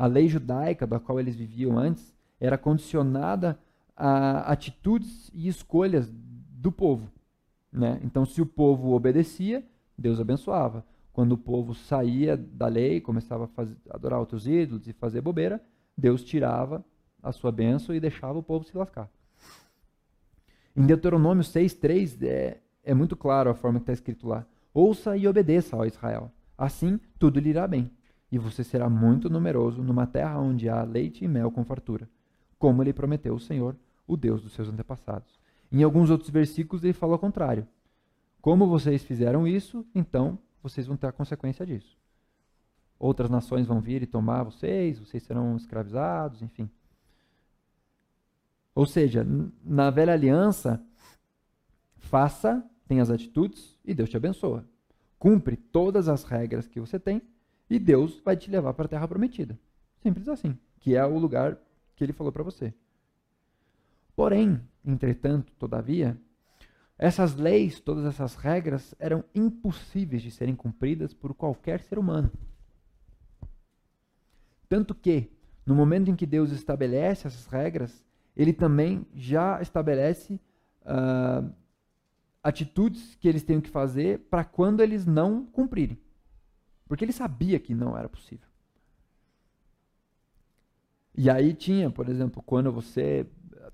A 0.00 0.06
lei 0.06 0.28
judaica 0.28 0.86
da 0.86 0.98
qual 0.98 1.20
eles 1.20 1.36
viviam 1.36 1.78
antes 1.78 2.16
era 2.40 2.56
condicionada 2.56 3.60
a 3.94 4.50
atitudes 4.50 5.30
e 5.34 5.46
escolhas 5.46 6.10
do 6.10 6.72
povo. 6.72 7.12
Né? 7.70 8.00
Então, 8.02 8.24
se 8.24 8.40
o 8.40 8.46
povo 8.46 8.94
obedecia, 8.94 9.62
Deus 9.98 10.18
abençoava. 10.18 10.86
Quando 11.12 11.32
o 11.32 11.36
povo 11.36 11.74
saía 11.74 12.34
da 12.34 12.66
lei, 12.66 12.98
começava 12.98 13.44
a, 13.44 13.48
fazer, 13.48 13.76
adorar 13.90 14.20
outros 14.20 14.46
ídolos 14.46 14.88
e 14.88 14.94
fazer 14.94 15.20
bobeira, 15.20 15.62
Deus 15.94 16.24
tirava 16.24 16.82
a 17.22 17.30
sua 17.30 17.52
bênção 17.52 17.94
e 17.94 18.00
deixava 18.00 18.38
o 18.38 18.42
povo 18.42 18.64
se 18.64 18.74
lascar. 18.74 19.06
Em 20.74 20.86
Deuteronômio 20.86 21.44
6,3 21.44 22.26
é, 22.26 22.56
é 22.82 22.94
muito 22.94 23.14
claro 23.14 23.50
a 23.50 23.54
forma 23.54 23.78
que 23.78 23.82
está 23.82 23.92
escrito 23.92 24.26
lá. 24.26 24.46
Ouça 24.72 25.14
e 25.14 25.28
obedeça, 25.28 25.76
ó 25.76 25.84
Israel. 25.84 26.32
Assim 26.56 26.98
tudo 27.18 27.38
lhe 27.38 27.50
irá 27.50 27.68
bem, 27.68 27.90
e 28.30 28.38
você 28.38 28.62
será 28.62 28.88
muito 28.88 29.28
numeroso 29.28 29.82
numa 29.82 30.06
terra 30.06 30.38
onde 30.38 30.68
há 30.68 30.82
leite 30.82 31.24
e 31.24 31.28
mel 31.28 31.50
com 31.50 31.64
fartura, 31.64 32.08
como 32.58 32.82
lhe 32.82 32.92
prometeu 32.92 33.34
o 33.34 33.40
Senhor, 33.40 33.76
o 34.06 34.16
Deus 34.16 34.42
dos 34.42 34.52
seus 34.52 34.68
antepassados. 34.68 35.38
Em 35.72 35.82
alguns 35.82 36.10
outros 36.10 36.30
versículos 36.30 36.84
ele 36.84 36.92
fala 36.92 37.16
o 37.16 37.18
contrário. 37.18 37.66
Como 38.40 38.66
vocês 38.66 39.02
fizeram 39.02 39.46
isso, 39.46 39.86
então 39.94 40.38
vocês 40.62 40.86
vão 40.86 40.96
ter 40.96 41.08
a 41.08 41.12
consequência 41.12 41.66
disso. 41.66 41.98
Outras 42.98 43.30
nações 43.30 43.66
vão 43.66 43.80
vir 43.80 44.02
e 44.02 44.06
tomar 44.06 44.42
vocês, 44.42 44.98
vocês 44.98 45.22
serão 45.22 45.56
escravizados, 45.56 46.42
enfim. 46.42 46.68
Ou 48.74 48.86
seja, 48.86 49.26
na 49.64 49.90
velha 49.90 50.12
aliança, 50.12 50.82
faça, 51.96 52.64
tem 52.86 53.00
as 53.00 53.10
atitudes 53.10 53.78
e 53.84 53.94
Deus 53.94 54.08
te 54.08 54.16
abençoa. 54.16 54.66
Cumpre 55.18 55.56
todas 55.56 56.08
as 56.08 56.24
regras 56.24 56.66
que 56.66 56.80
você 56.80 56.98
tem 56.98 57.22
e 57.70 57.78
Deus 57.78 58.20
vai 58.24 58.36
te 58.36 58.50
levar 58.50 58.74
para 58.74 58.86
a 58.86 58.88
terra 58.88 59.06
prometida. 59.06 59.56
Simples 60.02 60.28
assim, 60.28 60.58
que 60.80 60.96
é 60.96 61.06
o 61.06 61.16
lugar 61.16 61.56
que 61.94 62.02
ele 62.02 62.12
falou 62.12 62.32
para 62.32 62.42
você. 62.42 62.74
Porém, 64.16 64.60
entretanto, 64.84 65.52
todavia, 65.56 66.18
essas 66.98 67.36
leis, 67.36 67.78
todas 67.78 68.04
essas 68.04 68.34
regras 68.34 68.94
eram 68.98 69.24
impossíveis 69.34 70.20
de 70.20 70.30
serem 70.30 70.56
cumpridas 70.56 71.14
por 71.14 71.32
qualquer 71.32 71.80
ser 71.80 71.98
humano. 71.98 72.30
Tanto 74.68 74.94
que, 74.94 75.30
no 75.64 75.74
momento 75.74 76.10
em 76.10 76.16
que 76.16 76.26
Deus 76.26 76.50
estabelece 76.50 77.26
essas 77.26 77.46
regras, 77.46 78.04
ele 78.36 78.52
também 78.52 79.06
já 79.14 79.60
estabelece 79.62 80.40
uh, 80.82 81.50
atitudes 82.42 83.14
que 83.16 83.28
eles 83.28 83.42
têm 83.42 83.60
que 83.60 83.70
fazer 83.70 84.20
para 84.30 84.44
quando 84.44 84.80
eles 84.80 85.06
não 85.06 85.44
cumprirem. 85.46 85.98
Porque 86.90 87.04
ele 87.04 87.12
sabia 87.12 87.60
que 87.60 87.72
não 87.72 87.96
era 87.96 88.08
possível. 88.08 88.48
E 91.14 91.30
aí 91.30 91.54
tinha, 91.54 91.88
por 91.88 92.08
exemplo, 92.08 92.42
quando 92.42 92.72
você 92.72 93.24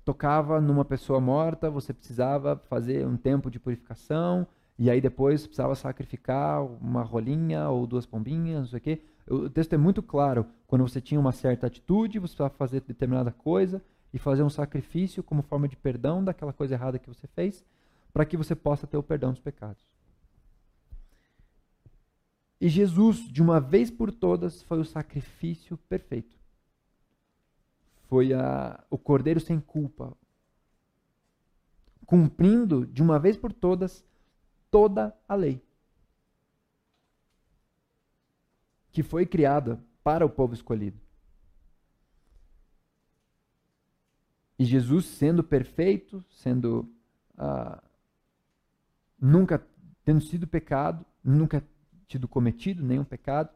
tocava 0.05 0.61
numa 0.61 0.85
pessoa 0.85 1.19
morta, 1.19 1.67
você 1.67 1.91
precisava 1.91 2.57
fazer 2.69 3.07
um 3.07 3.17
tempo 3.17 3.49
de 3.49 3.59
purificação, 3.59 4.45
e 4.77 4.87
aí 4.87 5.01
depois 5.01 5.47
precisava 5.47 5.73
sacrificar 5.73 6.63
uma 6.63 7.01
rolinha 7.01 7.67
ou 7.69 7.87
duas 7.87 8.05
pombinhas, 8.05 8.59
não 8.59 8.67
sei 8.67 8.77
o 8.77 8.81
quê. 8.81 9.01
O 9.27 9.49
texto 9.49 9.73
é 9.73 9.77
muito 9.77 10.03
claro. 10.03 10.45
Quando 10.67 10.87
você 10.87 11.01
tinha 11.01 11.19
uma 11.19 11.31
certa 11.31 11.65
atitude, 11.65 12.19
você 12.19 12.35
precisava 12.35 12.53
fazer 12.53 12.81
determinada 12.81 13.31
coisa 13.31 13.81
e 14.13 14.19
fazer 14.19 14.43
um 14.43 14.49
sacrifício 14.49 15.23
como 15.23 15.41
forma 15.41 15.67
de 15.67 15.75
perdão 15.75 16.23
daquela 16.23 16.53
coisa 16.53 16.75
errada 16.75 16.99
que 16.99 17.09
você 17.09 17.25
fez, 17.25 17.65
para 18.13 18.25
que 18.27 18.37
você 18.37 18.53
possa 18.53 18.85
ter 18.85 18.97
o 18.97 19.01
perdão 19.01 19.31
dos 19.31 19.41
pecados. 19.41 19.83
E 22.59 22.67
Jesus, 22.69 23.19
de 23.19 23.41
uma 23.41 23.59
vez 23.59 23.91
por 23.91 24.11
todas, 24.11 24.63
foi 24.63 24.79
o 24.79 24.85
sacrifício 24.85 25.77
perfeito. 25.77 26.35
Foi 28.07 28.33
a, 28.33 28.83
o 28.89 28.97
cordeiro 28.97 29.39
sem 29.39 29.59
culpa, 29.59 30.15
cumprindo 32.05 32.85
de 32.85 33.03
uma 33.03 33.19
vez 33.19 33.37
por 33.37 33.53
todas 33.53 34.03
toda 34.71 35.15
a 35.27 35.35
lei. 35.35 35.61
Que 38.91 39.03
foi 39.03 39.25
criada 39.25 39.79
para 40.03 40.25
o 40.25 40.29
povo 40.29 40.53
escolhido. 40.53 40.99
E 44.57 44.65
Jesus, 44.65 45.05
sendo 45.05 45.43
perfeito, 45.43 46.25
sendo 46.29 46.89
uh, 47.37 47.79
nunca 49.19 49.63
tendo 50.03 50.21
sido 50.21 50.47
pecado, 50.47 51.05
nunca 51.23 51.63
tido 52.07 52.27
cometido 52.27 52.83
nenhum 52.83 53.03
pecado, 53.03 53.49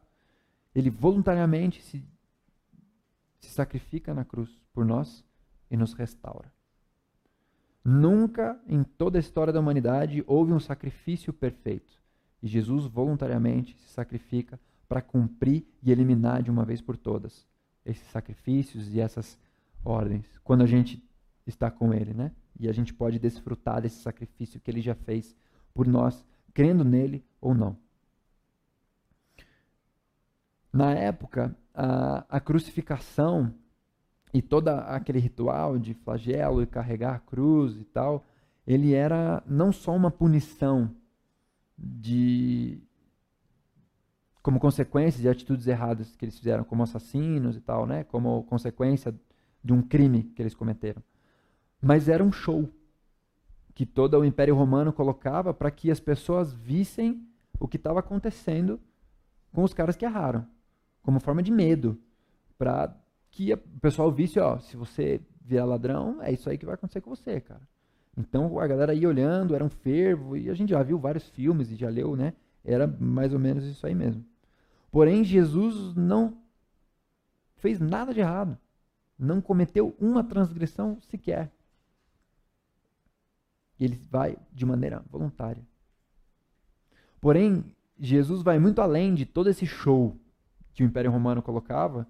ele 0.73 0.89
voluntariamente 0.89 1.81
se 1.81 2.03
se 3.41 3.49
sacrifica 3.49 4.13
na 4.13 4.23
cruz 4.23 4.61
por 4.71 4.85
nós 4.85 5.25
e 5.69 5.75
nos 5.75 5.93
restaura. 5.93 6.53
Nunca 7.83 8.61
em 8.67 8.83
toda 8.83 9.17
a 9.17 9.19
história 9.19 9.51
da 9.51 9.59
humanidade 9.59 10.23
houve 10.27 10.53
um 10.53 10.59
sacrifício 10.59 11.33
perfeito. 11.33 11.99
E 12.41 12.47
Jesus 12.47 12.85
voluntariamente 12.85 13.75
se 13.77 13.89
sacrifica 13.89 14.59
para 14.87 15.01
cumprir 15.01 15.65
e 15.81 15.91
eliminar 15.91 16.43
de 16.43 16.51
uma 16.51 16.63
vez 16.63 16.81
por 16.81 16.95
todas 16.95 17.47
esses 17.83 18.07
sacrifícios 18.11 18.93
e 18.93 18.99
essas 18.99 19.39
ordens, 19.83 20.25
quando 20.43 20.61
a 20.61 20.67
gente 20.67 21.03
está 21.47 21.71
com 21.71 21.91
Ele, 21.91 22.13
né? 22.13 22.31
E 22.59 22.69
a 22.69 22.71
gente 22.71 22.93
pode 22.93 23.17
desfrutar 23.17 23.81
desse 23.81 24.01
sacrifício 24.01 24.59
que 24.59 24.69
Ele 24.69 24.81
já 24.81 24.93
fez 24.93 25.35
por 25.73 25.87
nós, 25.87 26.23
crendo 26.53 26.83
nele 26.83 27.25
ou 27.39 27.55
não. 27.55 27.75
Na 30.73 30.93
época, 30.93 31.55
a, 31.73 32.25
a 32.29 32.39
crucificação 32.39 33.53
e 34.33 34.41
todo 34.41 34.69
aquele 34.69 35.19
ritual 35.19 35.77
de 35.77 35.93
flagelo 35.93 36.61
e 36.61 36.67
carregar 36.67 37.15
a 37.15 37.19
cruz 37.19 37.75
e 37.75 37.83
tal, 37.83 38.25
ele 38.65 38.93
era 38.93 39.43
não 39.45 39.71
só 39.71 39.93
uma 39.93 40.09
punição 40.09 40.95
de 41.77 42.81
como 44.41 44.59
consequência 44.59 45.21
de 45.21 45.29
atitudes 45.29 45.67
erradas 45.67 46.15
que 46.15 46.25
eles 46.25 46.37
fizeram 46.37 46.63
como 46.63 46.81
assassinos 46.83 47.55
e 47.57 47.61
tal, 47.61 47.85
né, 47.85 48.03
como 48.05 48.43
consequência 48.45 49.13
de 49.63 49.73
um 49.73 49.81
crime 49.81 50.23
que 50.23 50.41
eles 50.41 50.55
cometeram. 50.55 51.03
Mas 51.81 52.07
era 52.07 52.23
um 52.23 52.31
show 52.31 52.67
que 53.75 53.85
todo 53.85 54.17
o 54.17 54.25
Império 54.25 54.55
Romano 54.55 54.93
colocava 54.93 55.53
para 55.53 55.69
que 55.69 55.91
as 55.91 55.99
pessoas 55.99 56.53
vissem 56.53 57.27
o 57.59 57.67
que 57.67 57.77
estava 57.77 57.99
acontecendo 57.99 58.79
com 59.51 59.63
os 59.63 59.73
caras 59.73 59.95
que 59.95 60.05
erraram 60.05 60.47
como 61.01 61.19
forma 61.19 61.41
de 61.41 61.51
medo. 61.51 61.97
para 62.57 62.95
que 63.31 63.53
o 63.53 63.57
pessoal 63.79 64.11
visse, 64.11 64.39
ó, 64.39 64.59
se 64.59 64.77
você 64.77 65.19
virar 65.43 65.65
ladrão, 65.65 66.21
é 66.21 66.31
isso 66.31 66.49
aí 66.49 66.57
que 66.57 66.65
vai 66.65 66.75
acontecer 66.75 67.01
com 67.01 67.09
você, 67.09 67.41
cara. 67.41 67.61
Então 68.15 68.59
a 68.59 68.67
galera 68.67 68.93
ia 68.93 69.07
olhando, 69.07 69.55
era 69.55 69.63
um 69.63 69.69
fervo, 69.69 70.37
e 70.37 70.49
a 70.49 70.53
gente 70.53 70.69
já 70.69 70.83
viu 70.83 70.99
vários 70.99 71.27
filmes 71.29 71.71
e 71.71 71.75
já 71.75 71.89
leu, 71.89 72.15
né? 72.15 72.33
Era 72.63 72.85
mais 72.85 73.33
ou 73.33 73.39
menos 73.39 73.65
isso 73.65 73.87
aí 73.87 73.95
mesmo. 73.95 74.23
Porém, 74.91 75.23
Jesus 75.23 75.95
não 75.95 76.37
fez 77.55 77.79
nada 77.79 78.13
de 78.13 78.19
errado. 78.19 78.57
Não 79.17 79.39
cometeu 79.41 79.95
uma 79.99 80.23
transgressão 80.23 80.99
sequer. 81.01 81.51
Ele 83.79 83.95
vai 84.09 84.37
de 84.51 84.65
maneira 84.65 85.03
voluntária. 85.09 85.63
Porém, 87.19 87.63
Jesus 87.97 88.41
vai 88.41 88.59
muito 88.59 88.81
além 88.81 89.15
de 89.15 89.25
todo 89.25 89.49
esse 89.49 89.65
show 89.65 90.15
que 90.73 90.83
o 90.83 90.85
Império 90.85 91.11
Romano 91.11 91.41
colocava, 91.41 92.07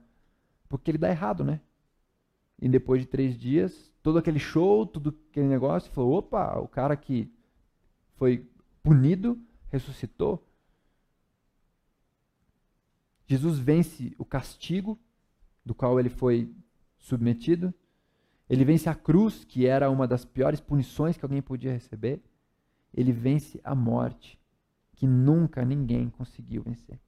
porque 0.70 0.92
ele 0.92 0.98
dá 0.98 1.10
errado, 1.10 1.44
né? 1.44 1.62
E 2.62 2.70
depois 2.70 3.02
de 3.02 3.08
três 3.08 3.38
dias, 3.38 3.92
todo 4.04 4.18
aquele 4.18 4.40
show, 4.40 4.86
todo 4.86 5.18
aquele 5.30 5.48
negócio, 5.48 5.92
falou: 5.92 6.14
opa, 6.20 6.60
o 6.60 6.68
cara 6.68 6.96
que 6.96 7.32
foi 8.16 8.48
punido 8.84 9.40
ressuscitou. 9.70 10.48
Jesus 13.26 13.58
vence 13.58 14.14
o 14.18 14.26
castigo 14.26 15.00
do 15.66 15.74
qual 15.74 16.00
ele 16.00 16.10
foi 16.10 16.54
submetido. 17.00 17.74
Ele 18.50 18.66
vence 18.66 18.90
a 18.90 18.96
cruz, 18.96 19.46
que 19.46 19.66
era 19.66 19.90
uma 19.90 20.06
das 20.06 20.26
piores 20.26 20.60
punições 20.60 21.16
que 21.16 21.24
alguém 21.24 21.42
podia 21.42 21.72
receber. 21.72 22.22
Ele 22.94 23.14
vence 23.14 23.62
a 23.64 23.74
morte, 23.74 24.38
que 24.94 25.08
nunca 25.08 25.64
ninguém 25.64 26.10
conseguiu 26.10 26.62
vencer. 26.62 27.00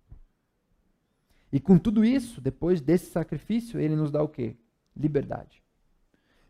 E 1.54 1.60
com 1.60 1.78
tudo 1.78 2.04
isso, 2.04 2.42
depois 2.42 2.82
desse 2.82 3.12
sacrifício, 3.12 3.80
ele 3.80 3.96
nos 3.96 4.10
dá 4.10 4.24
o 4.24 4.28
quê? 4.28 4.56
Liberdade. 4.98 5.62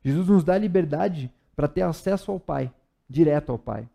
Jesus 0.01 0.29
nos 0.29 0.45
dá 0.45 0.57
liberdade 0.57 1.29
para 1.53 1.67
ter 1.67 1.81
acesso 1.81 2.31
ao 2.31 2.39
Pai, 2.39 2.73
direto 3.09 3.51
ao 3.51 3.59
Pai. 3.59 3.89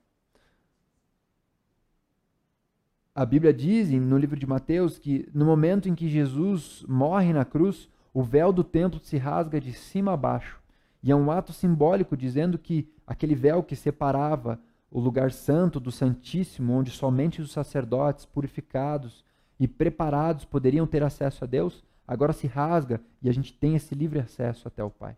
A 3.15 3.25
Bíblia 3.25 3.55
diz 3.55 3.91
no 3.91 4.19
livro 4.19 4.39
de 4.39 4.47
Mateus 4.47 4.99
que 4.99 5.27
no 5.33 5.47
momento 5.47 5.89
em 5.89 5.95
que 5.95 6.11
Jesus 6.11 6.85
morre 6.87 7.33
na 7.33 7.45
cruz, 7.47 7.89
o 8.13 8.23
véu 8.23 8.53
do 8.53 8.63
templo 8.63 9.01
se 9.03 9.17
rasga 9.17 9.59
de 9.59 9.73
cima 9.73 10.13
a 10.13 10.17
baixo. 10.17 10.61
E 11.03 11.11
é 11.11 11.17
um 11.17 11.31
ato 11.31 11.55
simbólico 11.55 12.19
dizendo 12.19 12.59
que 12.59 12.87
aquele 13.07 13.35
véu 13.35 13.63
que 13.63 13.75
separava 13.75 14.61
o 14.91 15.01
lugar 15.01 15.33
santo 15.33 15.81
do 15.81 15.91
Santíssimo, 15.91 16.75
onde 16.75 16.91
somente 16.91 17.41
os 17.41 17.51
sacerdotes 17.51 18.27
purificados 18.27 19.25
e 19.59 19.67
preparados 19.67 20.45
poderiam 20.45 20.87
ter 20.87 21.03
acesso 21.03 21.45
a 21.45 21.47
Deus, 21.47 21.85
agora 22.07 22.33
se 22.33 22.47
rasga 22.47 23.01
e 23.21 23.29
a 23.29 23.33
gente 23.33 23.53
tem 23.53 23.75
esse 23.75 23.95
livre 23.95 24.19
acesso 24.19 24.69
até 24.69 24.83
o 24.83 24.91
Pai. 24.91 25.17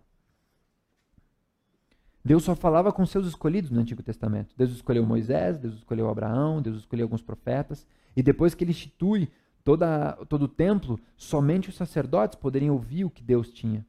Deus 2.25 2.45
só 2.45 2.55
falava 2.55 2.93
com 2.93 3.05
seus 3.07 3.27
escolhidos 3.27 3.71
no 3.71 3.81
Antigo 3.81 4.03
Testamento. 4.03 4.55
Deus 4.57 4.71
escolheu 4.71 5.07
Moisés, 5.07 5.59
Deus 5.59 5.75
escolheu 5.75 6.09
Abraão, 6.09 6.61
Deus 6.61 6.79
escolheu 6.79 7.07
alguns 7.07 7.23
profetas. 7.23 7.87
E 8.15 8.23
depois 8.23 8.55
que 8.55 8.63
ele 8.63 8.73
institui 8.73 9.31
toda, 9.65 10.13
todo 10.29 10.43
o 10.43 10.49
templo, 10.49 11.01
somente 11.17 11.71
os 11.71 11.77
sacerdotes 11.77 12.39
poderiam 12.39 12.75
ouvir 12.75 13.05
o 13.05 13.11
que 13.11 13.23
Deus 13.23 13.51
tinha 13.51 13.87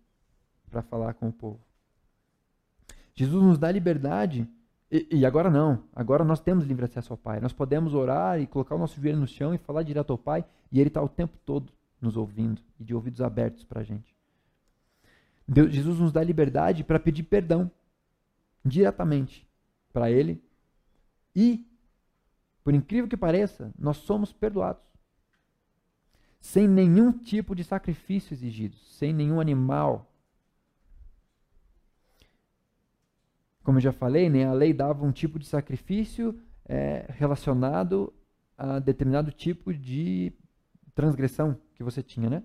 para 0.69 0.81
falar 0.81 1.13
com 1.13 1.27
o 1.27 1.33
povo. 1.33 1.59
Jesus 3.13 3.43
nos 3.43 3.57
dá 3.57 3.69
liberdade 3.69 4.47
e, 4.91 5.07
e, 5.09 5.25
agora 5.25 5.49
não. 5.49 5.85
Agora 5.95 6.23
nós 6.25 6.41
temos 6.41 6.65
livre 6.65 6.83
acesso 6.83 7.13
ao 7.13 7.17
Pai. 7.17 7.39
Nós 7.39 7.53
podemos 7.53 7.93
orar 7.93 8.41
e 8.41 8.45
colocar 8.45 8.75
o 8.75 8.77
nosso 8.77 8.99
joelho 8.99 9.19
no 9.19 9.27
chão 9.27 9.53
e 9.53 9.57
falar 9.57 9.83
direto 9.83 10.11
ao 10.11 10.17
Pai, 10.17 10.43
e 10.69 10.81
Ele 10.81 10.89
está 10.89 11.01
o 11.01 11.07
tempo 11.07 11.37
todo 11.45 11.71
nos 12.01 12.17
ouvindo 12.17 12.61
e 12.77 12.83
de 12.83 12.93
ouvidos 12.93 13.21
abertos 13.21 13.63
para 13.63 13.79
a 13.79 13.83
gente. 13.83 14.13
Deus, 15.47 15.71
Jesus 15.71 15.99
nos 15.99 16.11
dá 16.11 16.21
liberdade 16.21 16.83
para 16.83 16.99
pedir 16.99 17.23
perdão 17.23 17.71
diretamente 18.65 19.47
para 19.93 20.11
Ele 20.11 20.43
e, 21.33 21.65
por 22.63 22.73
incrível 22.73 23.07
que 23.07 23.17
pareça, 23.17 23.71
nós 23.79 23.97
somos 23.97 24.33
perdoados. 24.33 24.83
Sem 26.41 26.67
nenhum 26.67 27.11
tipo 27.13 27.55
de 27.55 27.63
sacrifício 27.63 28.33
exigido, 28.33 28.75
sem 28.77 29.13
nenhum 29.13 29.39
animal 29.39 30.10
Como 33.63 33.77
eu 33.77 33.81
já 33.81 33.91
falei, 33.91 34.29
né, 34.29 34.45
a 34.45 34.53
lei 34.53 34.73
dava 34.73 35.05
um 35.05 35.11
tipo 35.11 35.37
de 35.37 35.45
sacrifício 35.45 36.39
é, 36.65 37.05
relacionado 37.09 38.13
a 38.57 38.79
determinado 38.79 39.31
tipo 39.31 39.73
de 39.73 40.33
transgressão 40.93 41.57
que 41.73 41.83
você 41.83 42.01
tinha, 42.01 42.29
né? 42.29 42.43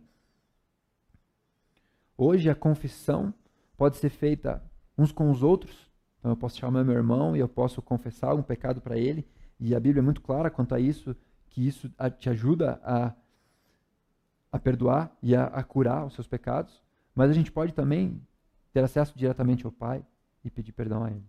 Hoje 2.17 2.49
a 2.49 2.55
confissão 2.55 3.35
pode 3.77 3.97
ser 3.97 4.09
feita 4.09 4.62
uns 4.97 5.12
com 5.12 5.31
os 5.31 5.43
outros. 5.43 5.91
Então 6.19 6.31
eu 6.31 6.37
posso 6.37 6.59
chamar 6.59 6.85
meu 6.85 6.95
irmão 6.95 7.37
e 7.37 7.41
eu 7.41 7.49
posso 7.49 7.83
confessar 7.83 8.31
algum 8.31 8.43
pecado 8.43 8.81
para 8.81 8.97
ele. 8.97 9.27
E 9.61 9.75
a 9.75 9.81
Bíblia 9.81 10.01
é 10.01 10.05
muito 10.05 10.23
clara 10.23 10.51
quanto 10.51 10.75
a 10.75 10.81
isso, 10.81 11.14
que 11.51 11.67
isso 11.67 11.91
te 12.19 12.31
ajuda 12.31 12.81
a, 12.83 13.12
a 14.51 14.59
perdoar 14.59 15.14
e 15.23 15.37
a, 15.37 15.45
a 15.45 15.62
curar 15.62 16.07
os 16.07 16.14
seus 16.14 16.27
pecados. 16.27 16.83
Mas 17.14 17.31
a 17.31 17.35
gente 17.35 17.53
pode 17.53 17.73
também 17.73 18.21
ter 18.73 18.83
acesso 18.83 19.17
diretamente 19.17 19.64
ao 19.64 19.73
Pai 19.73 20.05
e 20.47 20.51
pedir 20.51 20.72
perdão 20.72 21.05
a 21.05 21.11
Ele. 21.11 21.24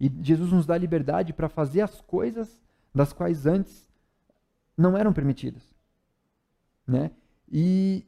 E 0.00 0.10
Jesus 0.22 0.50
nos 0.50 0.66
dá 0.66 0.76
liberdade 0.76 1.32
para 1.32 1.48
fazer 1.48 1.80
as 1.80 2.00
coisas 2.00 2.62
das 2.94 3.12
quais 3.12 3.46
antes 3.46 3.88
não 4.76 4.96
eram 4.96 5.12
permitidas. 5.12 5.62
Né? 6.86 7.10
E 7.50 8.04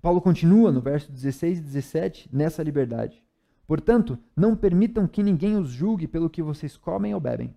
Paulo 0.00 0.20
continua 0.20 0.70
no 0.70 0.80
verso 0.80 1.10
16 1.10 1.58
e 1.58 1.62
17 1.62 2.28
nessa 2.32 2.62
liberdade. 2.62 3.22
Portanto, 3.66 4.18
não 4.34 4.56
permitam 4.56 5.06
que 5.06 5.22
ninguém 5.22 5.56
os 5.56 5.68
julgue 5.68 6.06
pelo 6.06 6.30
que 6.30 6.42
vocês 6.42 6.76
comem 6.76 7.14
ou 7.14 7.20
bebem, 7.20 7.54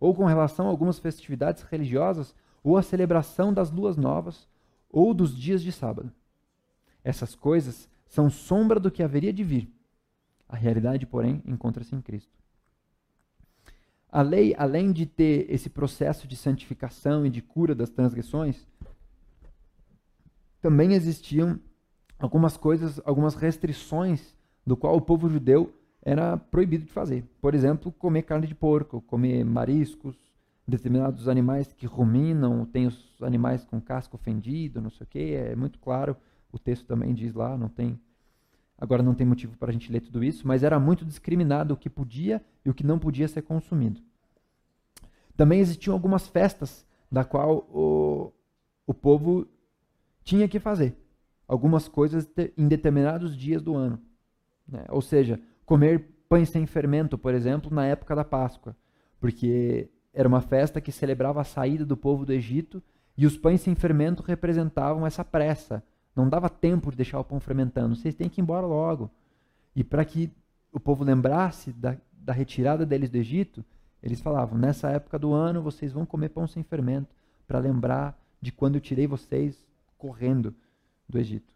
ou 0.00 0.14
com 0.14 0.24
relação 0.24 0.66
a 0.66 0.70
algumas 0.70 0.98
festividades 0.98 1.62
religiosas, 1.62 2.34
ou 2.62 2.76
a 2.76 2.82
celebração 2.82 3.52
das 3.52 3.70
luas 3.70 3.96
novas, 3.96 4.48
ou 4.90 5.14
dos 5.14 5.36
dias 5.36 5.62
de 5.62 5.70
sábado. 5.70 6.10
Essas 7.04 7.34
coisas 7.34 7.88
são 8.06 8.30
sombra 8.30 8.80
do 8.80 8.90
que 8.90 9.02
haveria 9.02 9.32
de 9.32 9.44
vir 9.44 9.73
a 10.48 10.56
realidade, 10.56 11.06
porém, 11.06 11.42
encontra-se 11.46 11.94
em 11.94 12.00
Cristo. 12.00 12.32
A 14.08 14.22
lei, 14.22 14.54
além 14.56 14.92
de 14.92 15.06
ter 15.06 15.46
esse 15.50 15.68
processo 15.68 16.28
de 16.28 16.36
santificação 16.36 17.26
e 17.26 17.30
de 17.30 17.42
cura 17.42 17.74
das 17.74 17.90
transgressões, 17.90 18.66
também 20.60 20.92
existiam 20.92 21.58
algumas 22.18 22.56
coisas, 22.56 23.00
algumas 23.04 23.34
restrições 23.34 24.34
do 24.66 24.76
qual 24.76 24.96
o 24.96 25.00
povo 25.00 25.28
judeu 25.28 25.74
era 26.00 26.36
proibido 26.36 26.84
de 26.84 26.92
fazer. 26.92 27.24
Por 27.40 27.54
exemplo, 27.54 27.90
comer 27.90 28.22
carne 28.22 28.46
de 28.46 28.54
porco, 28.54 29.00
comer 29.02 29.44
mariscos, 29.44 30.16
determinados 30.66 31.28
animais 31.28 31.72
que 31.72 31.86
ruminam, 31.86 32.64
tem 32.64 32.86
os 32.86 33.16
animais 33.20 33.64
com 33.64 33.80
casco 33.80 34.16
fendido, 34.16 34.80
não 34.80 34.90
sei 34.90 35.04
o 35.04 35.08
que, 35.08 35.34
é 35.34 35.56
muito 35.56 35.78
claro, 35.78 36.16
o 36.52 36.58
texto 36.58 36.86
também 36.86 37.12
diz 37.12 37.34
lá, 37.34 37.58
não 37.58 37.68
tem 37.68 38.00
Agora 38.78 39.02
não 39.02 39.14
tem 39.14 39.26
motivo 39.26 39.56
para 39.56 39.70
a 39.70 39.72
gente 39.72 39.90
ler 39.90 40.00
tudo 40.00 40.22
isso, 40.22 40.46
mas 40.46 40.62
era 40.62 40.78
muito 40.78 41.04
discriminado 41.04 41.74
o 41.74 41.76
que 41.76 41.88
podia 41.88 42.44
e 42.64 42.70
o 42.70 42.74
que 42.74 42.84
não 42.84 42.98
podia 42.98 43.28
ser 43.28 43.42
consumido. 43.42 44.00
Também 45.36 45.60
existiam 45.60 45.94
algumas 45.94 46.28
festas 46.28 46.86
da 47.10 47.24
qual 47.24 47.68
o, 47.70 48.32
o 48.86 48.94
povo 48.94 49.46
tinha 50.22 50.48
que 50.48 50.58
fazer 50.58 50.96
algumas 51.46 51.88
coisas 51.88 52.28
em 52.56 52.66
determinados 52.66 53.36
dias 53.36 53.62
do 53.62 53.74
ano. 53.74 54.00
Né? 54.66 54.84
Ou 54.88 55.00
seja, 55.00 55.40
comer 55.64 56.10
pães 56.28 56.48
sem 56.48 56.66
fermento, 56.66 57.18
por 57.18 57.34
exemplo, 57.34 57.72
na 57.72 57.86
época 57.86 58.14
da 58.14 58.24
Páscoa, 58.24 58.76
porque 59.20 59.88
era 60.12 60.28
uma 60.28 60.40
festa 60.40 60.80
que 60.80 60.90
celebrava 60.92 61.40
a 61.40 61.44
saída 61.44 61.84
do 61.84 61.96
povo 61.96 62.24
do 62.24 62.32
Egito 62.32 62.82
e 63.16 63.26
os 63.26 63.36
pães 63.36 63.60
sem 63.60 63.74
fermento 63.74 64.22
representavam 64.22 65.06
essa 65.06 65.24
pressa, 65.24 65.82
não 66.14 66.28
dava 66.28 66.48
tempo 66.48 66.90
de 66.90 66.96
deixar 66.96 67.18
o 67.18 67.24
pão 67.24 67.40
fermentando. 67.40 67.96
Vocês 67.96 68.14
têm 68.14 68.28
que 68.28 68.40
ir 68.40 68.42
embora 68.42 68.66
logo. 68.66 69.10
E 69.74 69.82
para 69.82 70.04
que 70.04 70.30
o 70.72 70.78
povo 70.78 71.04
lembrasse 71.04 71.72
da, 71.72 71.96
da 72.12 72.32
retirada 72.32 72.86
deles 72.86 73.10
do 73.10 73.16
Egito, 73.16 73.64
eles 74.02 74.20
falavam: 74.20 74.58
nessa 74.58 74.90
época 74.90 75.18
do 75.18 75.32
ano 75.32 75.62
vocês 75.62 75.92
vão 75.92 76.06
comer 76.06 76.28
pão 76.28 76.46
sem 76.46 76.62
fermento, 76.62 77.14
para 77.46 77.58
lembrar 77.58 78.18
de 78.40 78.52
quando 78.52 78.76
eu 78.76 78.80
tirei 78.80 79.06
vocês 79.06 79.64
correndo 79.96 80.54
do 81.08 81.18
Egito. 81.18 81.52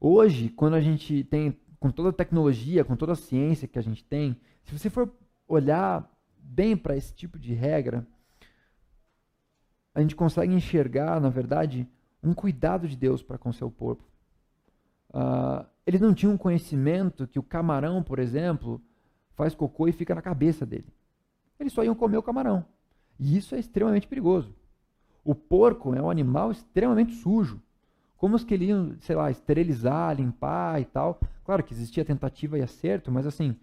Hoje, 0.00 0.48
quando 0.50 0.74
a 0.74 0.80
gente 0.80 1.24
tem, 1.24 1.58
com 1.80 1.90
toda 1.90 2.10
a 2.10 2.12
tecnologia, 2.12 2.84
com 2.84 2.96
toda 2.96 3.12
a 3.12 3.16
ciência 3.16 3.66
que 3.66 3.78
a 3.78 3.82
gente 3.82 4.04
tem, 4.04 4.36
se 4.64 4.76
você 4.76 4.88
for 4.88 5.12
olhar 5.46 6.08
bem 6.38 6.76
para 6.76 6.96
esse 6.96 7.12
tipo 7.12 7.38
de 7.38 7.52
regra, 7.52 8.06
a 9.98 10.00
gente 10.00 10.14
consegue 10.14 10.54
enxergar, 10.54 11.20
na 11.20 11.28
verdade, 11.28 11.84
um 12.22 12.32
cuidado 12.32 12.86
de 12.86 12.96
Deus 12.96 13.20
para 13.20 13.36
com 13.36 13.52
seu 13.52 13.68
povo. 13.68 13.98
Uh, 15.10 15.66
eles 15.84 16.00
não 16.00 16.14
tinham 16.14 16.38
conhecimento 16.38 17.26
que 17.26 17.36
o 17.36 17.42
camarão, 17.42 18.00
por 18.00 18.20
exemplo, 18.20 18.80
faz 19.34 19.56
cocô 19.56 19.88
e 19.88 19.92
fica 19.92 20.14
na 20.14 20.22
cabeça 20.22 20.64
dele. 20.64 20.86
Eles 21.58 21.72
só 21.72 21.82
iam 21.82 21.96
comer 21.96 22.16
o 22.16 22.22
camarão. 22.22 22.64
E 23.18 23.36
isso 23.36 23.56
é 23.56 23.58
extremamente 23.58 24.06
perigoso. 24.06 24.54
O 25.24 25.34
porco 25.34 25.92
é 25.92 26.00
um 26.00 26.08
animal 26.08 26.52
extremamente 26.52 27.14
sujo. 27.14 27.60
Como 28.16 28.36
os 28.36 28.44
que 28.44 28.54
ele 28.54 28.66
iam, 28.66 28.94
sei 29.00 29.16
lá, 29.16 29.32
esterilizar, 29.32 30.14
limpar 30.14 30.80
e 30.80 30.84
tal. 30.84 31.18
Claro 31.44 31.64
que 31.64 31.74
existia 31.74 32.04
tentativa 32.04 32.56
e 32.56 32.62
acerto, 32.62 33.10
mas 33.10 33.26
assim, 33.26 33.56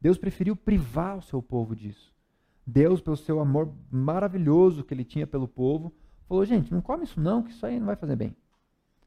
Deus 0.00 0.16
preferiu 0.16 0.56
privar 0.56 1.18
o 1.18 1.22
seu 1.22 1.42
povo 1.42 1.76
disso. 1.76 2.11
Deus, 2.66 3.00
pelo 3.00 3.16
seu 3.16 3.40
amor 3.40 3.72
maravilhoso 3.90 4.84
que 4.84 4.94
ele 4.94 5.04
tinha 5.04 5.26
pelo 5.26 5.48
povo, 5.48 5.92
falou: 6.28 6.44
gente, 6.44 6.72
não 6.72 6.80
come 6.80 7.04
isso 7.04 7.20
não, 7.20 7.42
que 7.42 7.50
isso 7.50 7.64
aí 7.66 7.78
não 7.78 7.86
vai 7.86 7.96
fazer 7.96 8.16
bem. 8.16 8.36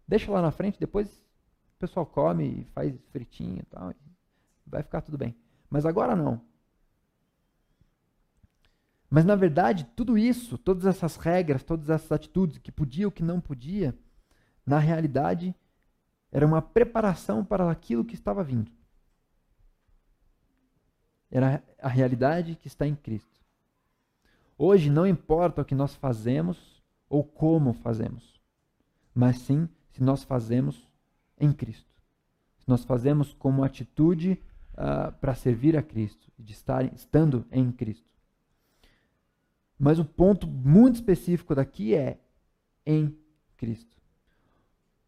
Deixa 0.08 0.32
lá 0.32 0.41
na 0.41 0.51
frente, 0.51 0.80
depois 0.80 1.08
o 1.76 1.80
pessoal 1.80 2.06
come 2.06 2.62
e 2.62 2.64
faz 2.66 2.95
fritinho 3.12 3.60
e 3.60 3.66
tal, 3.66 3.93
vai 4.66 4.84
ficar 4.84 5.01
tudo 5.01 5.18
bem. 5.18 5.36
Mas 5.70 5.86
agora 5.86 6.16
não. 6.16 6.41
Mas 9.10 9.24
na 9.24 9.36
verdade, 9.36 9.86
tudo 9.95 10.18
isso, 10.18 10.58
todas 10.58 10.86
essas 10.86 11.16
regras, 11.16 11.64
todas 11.64 11.89
essas 11.89 12.12
atitudes, 12.12 12.58
que 12.58 12.72
podia 12.72 13.08
o 13.08 13.12
que 13.12 13.24
não 13.24 13.39
podia, 13.39 13.97
na 14.66 14.80
realidade, 14.80 15.56
era 16.32 16.45
uma 16.45 16.62
preparação 16.62 17.45
para 17.45 17.70
aquilo 17.72 18.03
que 18.03 18.16
estava 18.16 18.43
vindo. 18.43 18.72
Era 21.32 21.64
a 21.80 21.88
realidade 21.88 22.56
que 22.56 22.68
está 22.68 22.86
em 22.86 22.95
Cristo. 22.95 23.45
Hoje 24.58 24.89
não 24.89 25.06
importa 25.06 25.62
o 25.62 25.66
que 25.66 25.76
nós 25.76 25.95
fazemos 25.95 26.82
ou 27.10 27.24
como 27.24 27.74
fazemos, 27.74 28.41
mas 29.14 29.39
sim 29.39 29.68
se 29.91 30.01
nós 30.01 30.24
fazemos 30.24 30.89
em 31.39 31.51
Cristo. 31.51 31.93
Se 32.58 32.70
nós 32.70 32.84
fazemos 32.84 33.34
como 33.34 33.64
atitude 33.64 34.41
uh, 34.74 35.12
para 35.20 35.36
servir 35.36 35.78
a 35.78 35.84
Cristo, 35.84 36.32
de 36.38 36.53
estar 36.53 36.86
estando 36.93 37.45
em 37.51 37.72
Cristo. 37.72 38.10
Mas 39.78 39.99
o 39.99 40.06
ponto 40.06 40.47
muito 40.47 40.95
específico 40.95 41.53
daqui 41.53 41.93
é 41.93 42.18
em 42.86 43.16
Cristo. 43.58 43.95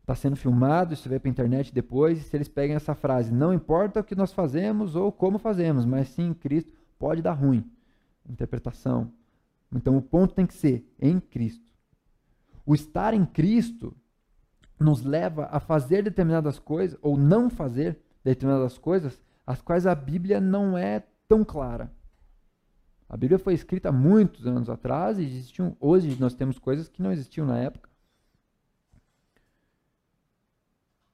Está 0.02 0.16
sendo 0.16 0.36
filmado, 0.36 0.94
isso 0.94 1.10
vai 1.10 1.20
para 1.20 1.30
a 1.30 1.32
internet 1.32 1.74
depois, 1.74 2.20
e 2.20 2.24
se 2.24 2.36
eles 2.36 2.48
pegam 2.48 2.76
essa 2.76 2.96
frase, 2.96 3.32
não 3.32 3.54
importa 3.54 4.00
o 4.00 4.04
que 4.04 4.16
nós 4.16 4.32
fazemos 4.32 4.96
ou 4.96 5.12
como 5.12 5.38
fazemos, 5.38 5.86
mas 5.86 6.10
sim 6.10 6.28
em 6.28 6.34
Cristo, 6.34 6.72
pode 6.98 7.22
dar 7.22 7.34
ruim. 7.34 7.70
Interpretação. 8.30 9.12
Então 9.72 9.98
o 9.98 10.02
ponto 10.02 10.34
tem 10.34 10.46
que 10.46 10.54
ser 10.54 10.88
em 11.00 11.20
Cristo. 11.20 11.72
O 12.66 12.76
estar 12.76 13.14
em 13.14 13.26
Cristo 13.26 13.96
nos 14.80 15.02
leva 15.02 15.48
a 15.52 15.60
fazer 15.60 16.04
determinadas 16.04 16.60
coisas, 16.60 16.98
ou 17.02 17.18
não 17.18 17.50
fazer 17.50 18.00
determinadas 18.24 18.78
coisas, 18.78 19.22
as 19.46 19.62
quais 19.62 19.88
a 19.88 19.96
Bíblia 19.96 20.40
não 20.40 20.78
é 20.78 21.04
tão 21.28 21.44
clara. 21.44 21.92
A 23.10 23.16
Bíblia 23.16 23.40
foi 23.40 23.54
escrita 23.54 23.92
muitos 23.92 24.46
anos 24.46 24.70
atrás 24.70 25.18
e 25.18 25.24
existiam, 25.24 25.76
hoje 25.80 26.20
nós 26.20 26.34
temos 26.34 26.60
coisas 26.60 26.90
que 26.90 27.02
não 27.02 27.12
existiam 27.12 27.48
na 27.48 27.58
época. 27.58 27.90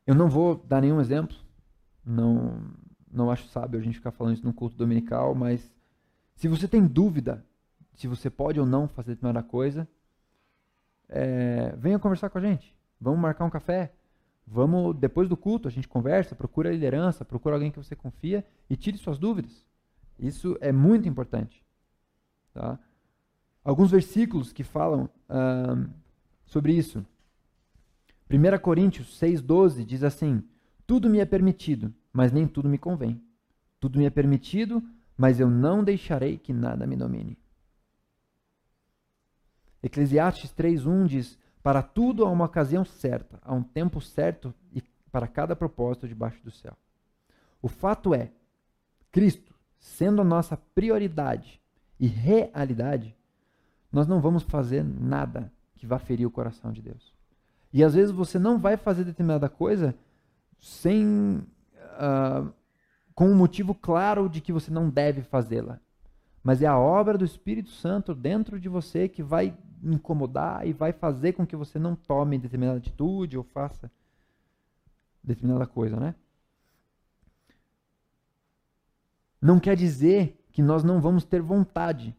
Eu 0.05 0.15
não 0.15 0.27
vou 0.27 0.55
dar 0.55 0.81
nenhum 0.81 0.99
exemplo, 0.99 1.37
não, 2.03 2.61
não 3.09 3.31
acho 3.31 3.47
sábio 3.47 3.79
a 3.79 3.83
gente 3.83 3.97
ficar 3.97 4.11
falando 4.11 4.35
isso 4.35 4.45
no 4.45 4.53
culto 4.53 4.75
dominical, 4.75 5.33
mas 5.33 5.71
se 6.35 6.47
você 6.47 6.67
tem 6.67 6.85
dúvida 6.85 7.45
se 7.95 8.07
você 8.07 8.29
pode 8.29 8.59
ou 8.59 8.65
não 8.65 8.87
fazer 8.87 9.15
determinada 9.15 9.45
coisa, 9.45 9.87
é, 11.09 11.73
venha 11.77 11.99
conversar 11.99 12.29
com 12.29 12.37
a 12.37 12.41
gente. 12.41 12.75
Vamos 12.99 13.19
marcar 13.19 13.45
um 13.45 13.49
café. 13.49 13.93
Vamos, 14.45 14.95
depois 14.97 15.29
do 15.29 15.37
culto, 15.37 15.67
a 15.67 15.71
gente 15.71 15.87
conversa, 15.87 16.35
procura 16.35 16.69
a 16.69 16.73
liderança, 16.73 17.23
procura 17.23 17.55
alguém 17.55 17.71
que 17.71 17.77
você 17.77 17.95
confia 17.95 18.45
e 18.69 18.75
tire 18.75 18.97
suas 18.97 19.17
dúvidas. 19.17 19.65
Isso 20.19 20.57
é 20.59 20.71
muito 20.71 21.07
importante. 21.07 21.63
Tá? 22.53 22.77
Alguns 23.63 23.91
versículos 23.91 24.51
que 24.51 24.63
falam 24.63 25.09
sobre 26.45 26.73
isso. 26.73 27.05
1 28.29 28.59
Coríntios 28.59 29.19
6,12 29.19 29.85
diz 29.85 30.03
assim: 30.03 30.43
Tudo 30.85 31.09
me 31.09 31.19
é 31.19 31.25
permitido, 31.25 31.93
mas 32.11 32.31
nem 32.31 32.47
tudo 32.47 32.67
me 32.67 32.77
convém. 32.77 33.21
Tudo 33.79 33.99
me 33.99 34.05
é 34.05 34.09
permitido, 34.09 34.83
mas 35.17 35.39
eu 35.39 35.49
não 35.49 35.83
deixarei 35.83 36.37
que 36.37 36.53
nada 36.53 36.87
me 36.87 36.95
domine. 36.95 37.37
Eclesiastes 39.83 40.51
3,1 40.53 41.05
diz: 41.05 41.37
Para 41.61 41.83
tudo 41.83 42.25
há 42.25 42.31
uma 42.31 42.45
ocasião 42.45 42.85
certa, 42.85 43.37
há 43.43 43.53
um 43.53 43.61
tempo 43.61 43.99
certo 43.99 44.53
e 44.71 44.81
para 45.11 45.27
cada 45.27 45.55
propósito 45.55 46.07
debaixo 46.07 46.41
do 46.43 46.49
céu. 46.49 46.73
O 47.61 47.67
fato 47.67 48.15
é, 48.15 48.31
Cristo, 49.11 49.53
sendo 49.79 50.21
a 50.21 50.25
nossa 50.25 50.57
prioridade, 50.57 51.61
e 51.99 52.07
realidade, 52.07 53.15
nós 53.91 54.07
não 54.07 54.19
vamos 54.19 54.43
fazer 54.43 54.83
nada 54.83 55.51
que 55.75 55.85
vá 55.85 55.99
ferir 55.99 56.25
o 56.25 56.31
coração 56.31 56.71
de 56.71 56.81
Deus. 56.81 57.13
E 57.71 57.83
às 57.83 57.93
vezes 57.93 58.11
você 58.11 58.37
não 58.37 58.59
vai 58.59 58.75
fazer 58.75 59.03
determinada 59.03 59.47
coisa 59.47 59.95
sem 60.59 61.37
uh, 61.37 62.51
com 63.15 63.29
um 63.29 63.35
motivo 63.35 63.73
claro 63.73 64.27
de 64.27 64.41
que 64.41 64.51
você 64.51 64.71
não 64.71 64.89
deve 64.89 65.21
fazê-la. 65.21 65.79
Mas 66.43 66.61
é 66.61 66.67
a 66.67 66.77
obra 66.77 67.17
do 67.17 67.23
Espírito 67.23 67.69
Santo 67.69 68.13
dentro 68.13 68.59
de 68.59 68.67
você 68.67 69.07
que 69.07 69.23
vai 69.23 69.55
incomodar 69.83 70.65
e 70.67 70.73
vai 70.73 70.93
fazer 70.93 71.33
com 71.33 71.45
que 71.45 71.55
você 71.55 71.77
não 71.77 71.95
tome 71.95 72.37
determinada 72.37 72.77
atitude 72.77 73.37
ou 73.37 73.43
faça 73.43 73.91
determinada 75.23 75.67
coisa, 75.67 75.99
né? 75.99 76.15
Não 79.41 79.59
quer 79.59 79.75
dizer 79.75 80.39
que 80.51 80.61
nós 80.61 80.83
não 80.83 81.01
vamos 81.01 81.25
ter 81.25 81.41
vontade 81.41 82.15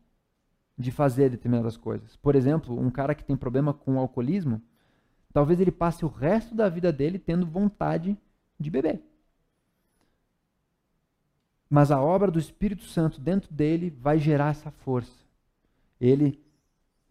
de 0.76 0.90
fazer 0.90 1.30
determinadas 1.30 1.76
coisas. 1.76 2.16
Por 2.16 2.34
exemplo, 2.34 2.78
um 2.78 2.90
cara 2.90 3.14
que 3.14 3.24
tem 3.24 3.36
problema 3.36 3.72
com 3.72 3.94
o 3.94 3.98
alcoolismo, 3.98 4.60
talvez 5.32 5.60
ele 5.60 5.70
passe 5.70 6.04
o 6.04 6.08
resto 6.08 6.54
da 6.54 6.68
vida 6.68 6.92
dele 6.92 7.18
tendo 7.18 7.46
vontade 7.46 8.18
de 8.58 8.70
beber. 8.70 9.02
Mas 11.70 11.90
a 11.90 12.00
obra 12.00 12.30
do 12.30 12.38
Espírito 12.38 12.84
Santo 12.84 13.20
dentro 13.20 13.52
dele 13.52 13.90
vai 13.90 14.18
gerar 14.18 14.50
essa 14.50 14.70
força. 14.70 15.24
Ele 16.00 16.43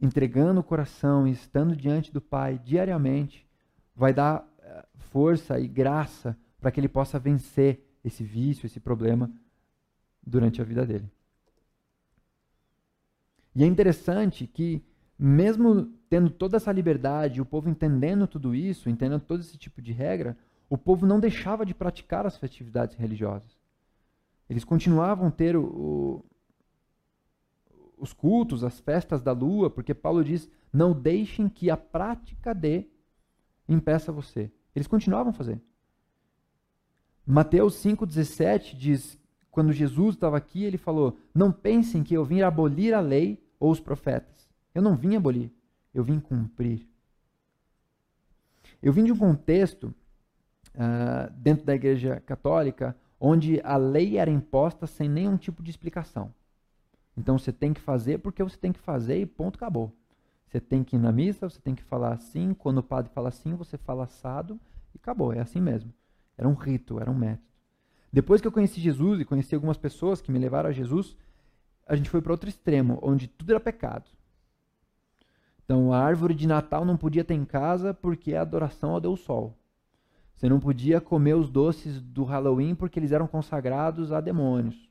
entregando 0.02 0.60
o 0.60 0.64
coração 0.64 1.28
e 1.28 1.32
estando 1.32 1.76
diante 1.76 2.12
do 2.12 2.22
Pai 2.22 2.60
diariamente, 2.64 3.48
vai 3.96 4.14
dar 4.14 4.48
eh, 4.60 4.86
força 4.98 5.60
e 5.60 5.68
graça 5.68 6.38
para 6.60 6.72
que 6.72 6.80
ele 6.80 6.88
possa 6.88 7.20
vencer 7.20 7.82
esse 8.04 8.24
vício, 8.24 8.66
esse 8.66 8.80
problema 8.80 9.32
durante 10.26 10.62
a 10.62 10.66
vida 10.66 10.86
dele. 10.86 11.10
E 13.56 13.64
é 13.64 13.68
interessante 13.68 14.48
que, 14.48 14.84
mesmo 15.18 15.92
tendo 16.10 16.30
toda 16.30 16.58
essa 16.58 16.72
liberdade, 16.72 17.42
o 17.42 17.46
povo 17.46 17.70
entendendo 17.70 18.28
tudo 18.28 18.56
isso, 18.56 18.90
entendendo 18.90 19.22
todo 19.22 19.42
esse 19.42 19.58
tipo 19.58 19.82
de 19.82 19.92
regra, 19.92 20.38
o 20.70 20.78
povo 20.78 21.06
não 21.06 21.20
deixava 21.20 21.66
de 21.66 21.74
praticar 21.74 22.26
as 22.26 22.38
festividades 22.38 22.96
religiosas. 22.96 23.58
Eles 24.50 24.64
continuavam 24.64 25.30
ter 25.30 25.56
o, 25.56 26.26
os 27.98 28.14
cultos, 28.14 28.64
as 28.64 28.80
festas 28.80 29.22
da 29.22 29.32
lua, 29.32 29.70
porque 29.70 29.94
Paulo 29.94 30.24
diz: 30.24 30.50
não 30.72 30.94
deixem 30.94 31.48
que 31.48 31.70
a 31.70 31.78
prática 31.78 32.54
de 32.54 32.86
impeça 33.68 34.12
você. 34.12 34.52
Eles 34.76 34.88
continuavam 34.88 35.30
a 35.30 35.34
fazer. 35.34 35.62
Mateus 37.26 37.76
5,17 37.84 38.76
diz 38.76 39.20
quando 39.54 39.72
Jesus 39.72 40.16
estava 40.16 40.36
aqui, 40.36 40.64
ele 40.64 40.78
falou: 40.78 41.18
Não 41.34 41.52
pensem 41.52 42.04
que 42.04 42.16
eu 42.16 42.26
vim 42.26 42.42
abolir 42.42 42.94
a 42.94 43.00
lei 43.00 43.42
ou 43.60 43.72
os 43.72 43.80
profetas. 43.80 44.50
Eu 44.74 44.82
não 44.82 44.96
vim 44.96 45.16
abolir, 45.16 45.52
eu 45.94 46.04
vim 46.04 46.20
cumprir. 46.20 46.88
Eu 48.82 48.92
vim 48.92 49.04
de 49.04 49.14
um 49.14 49.18
contexto 49.18 49.94
uh, 50.74 51.32
dentro 51.38 51.66
da 51.66 51.76
Igreja 51.76 52.20
Católica 52.26 52.98
onde 53.20 53.62
a 53.64 53.78
lei 53.78 54.18
era 54.18 54.30
imposta 54.30 54.86
sem 54.86 55.08
nenhum 55.08 55.38
tipo 55.38 55.64
de 55.64 55.70
explicação. 55.70 56.34
Então 57.16 57.38
você 57.38 57.52
tem 57.52 57.74
que 57.74 57.82
fazer 57.82 58.20
porque 58.20 58.44
você 58.44 58.58
tem 58.58 58.72
que 58.72 58.80
fazer 58.80 59.20
e 59.20 59.26
ponto, 59.26 59.56
acabou. 59.56 59.94
Você 60.48 60.60
tem 60.60 60.84
que 60.84 60.96
ir 60.96 61.00
na 61.00 61.12
missa, 61.12 61.50
você 61.50 61.60
tem 61.60 61.74
que 61.74 61.84
falar 61.84 62.14
assim, 62.14 62.54
quando 62.54 62.78
o 62.80 62.84
padre 62.84 63.12
fala 63.12 63.30
assim, 63.30 63.56
você 63.56 63.78
fala 63.78 64.04
assado 64.04 64.60
e 64.94 64.98
acabou, 64.98 65.34
é 65.34 65.40
assim 65.40 65.60
mesmo. 65.60 65.94
Era 66.38 66.48
um 66.48 66.54
rito, 66.54 67.00
era 67.00 67.10
um 67.10 67.16
método. 67.16 67.48
Depois 68.12 68.40
que 68.40 68.48
eu 68.48 68.52
conheci 68.52 68.80
Jesus 68.80 69.20
e 69.20 69.26
conheci 69.26 69.56
algumas 69.56 69.78
pessoas 69.78 70.22
que 70.22 70.32
me 70.32 70.38
levaram 70.38 70.70
a 70.70 70.74
Jesus, 70.74 71.18
a 71.88 71.96
gente 71.96 72.10
foi 72.10 72.22
para 72.22 72.32
outro 72.32 72.48
extremo, 72.48 73.00
onde 73.02 73.28
tudo 73.28 73.50
era 73.52 73.60
pecado. 73.60 74.06
Então 75.66 75.92
a 75.92 75.98
árvore 75.98 76.36
de 76.36 76.48
Natal 76.48 76.86
não 76.86 76.98
podia 76.98 77.24
ter 77.24 77.34
em 77.34 77.46
casa 77.46 77.94
porque 77.94 78.34
é 78.34 78.38
adoração 78.38 78.92
ao 78.92 79.02
Deus 79.02 79.22
Sol. 79.22 79.58
Você 80.36 80.50
não 80.50 80.60
podia 80.60 81.00
comer 81.00 81.36
os 81.36 81.50
doces 81.50 82.02
do 82.02 82.24
Halloween 82.24 82.76
porque 82.76 83.00
eles 83.00 83.12
eram 83.12 83.28
consagrados 83.28 84.12
a 84.12 84.20
demônios. 84.20 84.90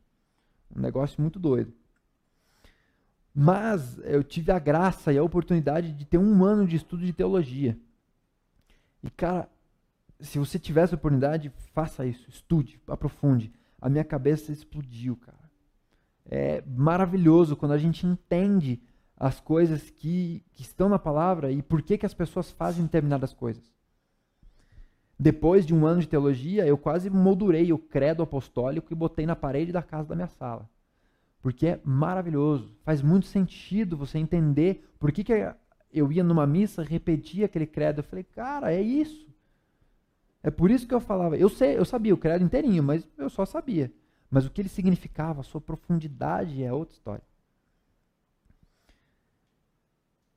Um 0.75 0.81
negócio 0.81 1.21
muito 1.21 1.39
doido. 1.39 1.73
Mas 3.35 3.99
eu 4.05 4.23
tive 4.23 4.53
a 4.53 4.59
graça 4.59 5.13
e 5.13 5.19
a 5.19 5.23
oportunidade 5.23 5.93
de 5.93 6.05
ter 6.05 6.19
um 6.19 6.45
ano 6.45 6.67
de 6.67 6.77
estudo 6.77 7.05
de 7.05 7.13
teologia. 7.13 7.79
E, 9.03 9.11
cara, 9.11 9.49
se 10.21 10.39
você 10.39 10.59
tivesse 10.59 10.95
a 10.95 10.97
oportunidade, 10.97 11.53
faça 11.73 12.07
isso, 12.07 12.29
estude, 12.29 12.81
aprofunde. 12.87 13.53
A 13.81 13.89
minha 13.89 14.05
cabeça 14.05 14.53
explodiu, 14.53 15.17
cara. 15.17 15.51
É 16.25 16.63
maravilhoso 16.67 17.57
quando 17.57 17.73
a 17.73 17.79
gente 17.79 18.07
entende 18.07 18.81
as 19.17 19.41
coisas 19.41 19.91
que, 19.91 20.45
que 20.53 20.63
estão 20.63 20.89
na 20.89 20.99
palavra 20.99 21.51
e 21.51 21.63
por 21.63 21.83
que, 21.83 21.99
que 21.99 22.07
as 22.07 22.15
pessoas 22.15 22.51
fazem 22.51 22.85
determinadas 22.85 23.33
coisas. 23.33 23.73
Depois 25.19 25.65
de 25.65 25.75
um 25.75 25.87
ano 25.87 26.01
de 26.01 26.09
teologia, 26.09 26.67
eu 26.67 26.77
quase 26.77 27.09
moldurei 27.09 27.73
o 27.73 27.79
credo 27.79 28.23
apostólico 28.23 28.93
e 28.93 28.97
botei 28.97 29.25
na 29.25 29.37
parede 29.37 29.73
da 29.73 29.83
casa 29.83 30.09
da 30.09 30.15
minha 30.15 30.29
sala. 30.29 30.69
Porque 31.43 31.67
é 31.67 31.81
maravilhoso. 31.85 32.73
Faz 32.85 33.03
muito 33.03 33.27
sentido 33.27 33.97
você 33.97 34.17
entender 34.17 34.89
por 34.99 35.11
que, 35.11 35.25
que 35.25 35.55
eu 35.93 36.11
ia 36.13 36.23
numa 36.23 36.47
missa, 36.47 36.83
repetia 36.83 37.47
aquele 37.47 37.67
credo. 37.67 37.99
Eu 37.99 38.05
falei, 38.05 38.25
cara, 38.25 38.73
é 38.73 38.81
isso. 38.81 39.29
É 40.43 40.51
por 40.51 40.71
isso 40.71 40.87
que 40.87 40.95
eu 40.95 41.01
falava. 41.01 41.37
Eu 41.37 41.49
sei, 41.49 41.77
eu 41.77 41.85
sabia 41.85 42.15
o 42.15 42.19
credo 42.19 42.45
inteirinho, 42.45 42.83
mas 42.83 43.07
eu 43.19 43.29
só 43.29 43.45
sabia. 43.45 43.93
Mas 44.31 44.47
o 44.47 44.51
que 44.51 44.63
ele 44.63 44.69
significava, 44.69 45.41
a 45.41 45.45
sua 45.45 45.61
profundidade 45.61 46.63
é 46.63 46.73
outra 46.73 46.95
história. 46.95 47.25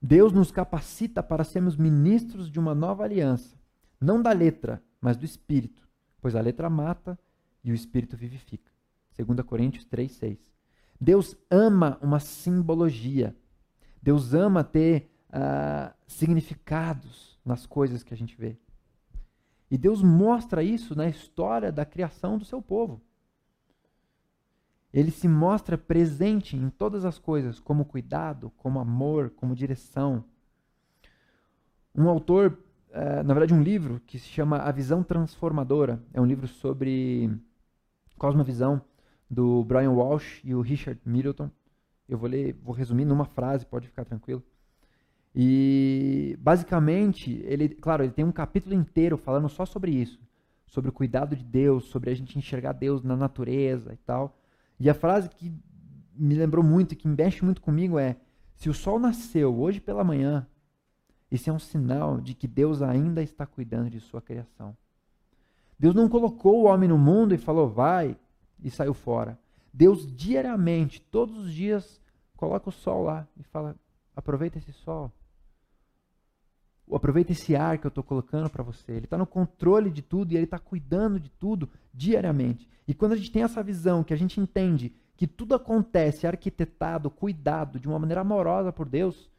Deus 0.01 0.31
nos 0.31 0.51
capacita 0.51 1.23
para 1.23 1.43
sermos 1.43 1.75
ministros 1.75 2.51
de 2.51 2.59
uma 2.59 2.75
nova 2.75 3.03
aliança, 3.03 3.57
não 3.99 4.21
da 4.21 4.31
letra, 4.31 4.83
mas 5.01 5.17
do 5.17 5.25
espírito, 5.25 5.87
pois 6.21 6.35
a 6.35 6.41
letra 6.41 6.69
mata 6.69 7.17
e 7.63 7.71
o 7.71 7.73
espírito 7.73 8.15
vivifica. 8.15 8.71
2 9.17 9.41
Coríntios 9.41 9.85
3:6. 9.85 10.37
Deus 10.99 11.37
ama 11.49 11.97
uma 12.01 12.19
simbologia. 12.19 13.35
Deus 14.01 14.33
ama 14.33 14.63
ter 14.63 15.09
uh, 15.29 15.93
significados 16.07 17.37
nas 17.43 17.65
coisas 17.65 18.03
que 18.03 18.13
a 18.13 18.17
gente 18.17 18.35
vê. 18.35 18.57
E 19.69 19.77
Deus 19.77 20.01
mostra 20.01 20.63
isso 20.63 20.95
na 20.95 21.07
história 21.07 21.71
da 21.71 21.85
criação 21.85 22.37
do 22.37 22.45
seu 22.45 22.61
povo. 22.61 23.01
Ele 24.93 25.11
se 25.11 25.27
mostra 25.27 25.77
presente 25.77 26.55
em 26.55 26.69
todas 26.69 27.03
as 27.03 27.19
coisas, 27.19 27.59
como 27.59 27.83
cuidado, 27.83 28.51
como 28.55 28.79
amor, 28.79 29.31
como 29.31 29.55
direção. 29.55 30.23
Um 31.93 32.07
autor, 32.07 32.57
uh, 32.91 33.23
na 33.23 33.33
verdade, 33.33 33.53
um 33.53 33.61
livro 33.61 33.99
que 34.05 34.17
se 34.17 34.27
chama 34.27 34.59
A 34.59 34.71
Visão 34.71 35.03
Transformadora, 35.03 36.01
é 36.13 36.21
um 36.21 36.25
livro 36.25 36.47
sobre 36.47 37.29
cosmovisão 38.17 38.81
do 39.29 39.63
Brian 39.63 39.91
Walsh 39.91 40.41
e 40.43 40.53
o 40.53 40.61
Richard 40.61 40.99
Middleton. 41.05 41.49
Eu 42.07 42.17
vou 42.17 42.29
ler, 42.29 42.53
vou 42.63 42.73
resumir 42.73 43.05
numa 43.05 43.25
frase, 43.25 43.65
pode 43.65 43.87
ficar 43.87 44.05
tranquilo. 44.05 44.43
E 45.33 46.37
basicamente, 46.39 47.41
ele, 47.45 47.69
claro, 47.69 48.03
ele 48.03 48.13
tem 48.13 48.23
um 48.23 48.31
capítulo 48.31 48.73
inteiro 48.73 49.17
falando 49.17 49.49
só 49.49 49.65
sobre 49.65 49.91
isso, 49.91 50.19
sobre 50.65 50.89
o 50.89 50.93
cuidado 50.93 51.35
de 51.35 51.43
Deus, 51.43 51.85
sobre 51.85 52.09
a 52.09 52.13
gente 52.15 52.37
enxergar 52.37 52.73
Deus 52.73 53.03
na 53.03 53.15
natureza 53.15 53.93
e 53.93 53.97
tal. 53.97 54.37
E 54.79 54.89
a 54.89 54.93
frase 54.93 55.29
que 55.29 55.53
me 56.15 56.35
lembrou 56.35 56.63
muito 56.63 56.95
que 56.95 57.07
mexe 57.07 57.43
muito 57.43 57.61
comigo 57.61 57.99
é: 57.99 58.15
se 58.55 58.69
o 58.69 58.73
sol 58.73 58.97
nasceu 58.97 59.53
hoje 59.59 59.81
pela 59.81 60.03
manhã, 60.03 60.47
isso 61.29 61.49
é 61.49 61.53
um 61.53 61.59
sinal 61.59 62.21
de 62.21 62.33
que 62.33 62.47
Deus 62.47 62.81
ainda 62.81 63.21
está 63.21 63.45
cuidando 63.45 63.89
de 63.89 63.99
sua 63.99 64.21
criação. 64.21 64.75
Deus 65.77 65.93
não 65.93 66.07
colocou 66.07 66.61
o 66.61 66.65
homem 66.65 66.87
no 66.87 66.97
mundo 66.97 67.35
e 67.35 67.37
falou, 67.37 67.69
vai, 67.69 68.17
e 68.65 68.71
saiu 68.71 68.95
fora. 68.95 69.37
Deus 69.71 70.07
diariamente, 70.07 70.99
todos 70.99 71.37
os 71.37 71.53
dias, 71.53 72.01
coloca 72.35 72.69
o 72.69 72.71
sol 72.71 73.03
lá 73.03 73.27
e 73.37 73.43
fala: 73.43 73.75
aproveita 74.15 74.57
esse 74.57 74.73
sol. 74.73 75.11
Aproveita 76.91 77.31
esse 77.31 77.55
ar 77.55 77.77
que 77.77 77.85
eu 77.85 77.89
estou 77.89 78.03
colocando 78.03 78.49
para 78.49 78.63
você. 78.63 78.91
Ele 78.91 79.05
está 79.05 79.17
no 79.17 79.25
controle 79.25 79.91
de 79.91 80.01
tudo 80.01 80.31
e 80.31 80.35
ele 80.35 80.45
está 80.45 80.57
cuidando 80.57 81.19
de 81.19 81.29
tudo 81.29 81.69
diariamente. 81.93 82.67
E 82.87 82.93
quando 82.93 83.13
a 83.13 83.15
gente 83.15 83.31
tem 83.31 83.43
essa 83.43 83.63
visão, 83.63 84.03
que 84.03 84.13
a 84.13 84.17
gente 84.17 84.39
entende 84.39 84.93
que 85.15 85.27
tudo 85.27 85.55
acontece 85.55 86.27
arquitetado, 86.27 87.09
cuidado, 87.09 87.79
de 87.79 87.87
uma 87.87 87.97
maneira 87.97 88.21
amorosa 88.21 88.71
por 88.71 88.87
Deus, 88.87 89.29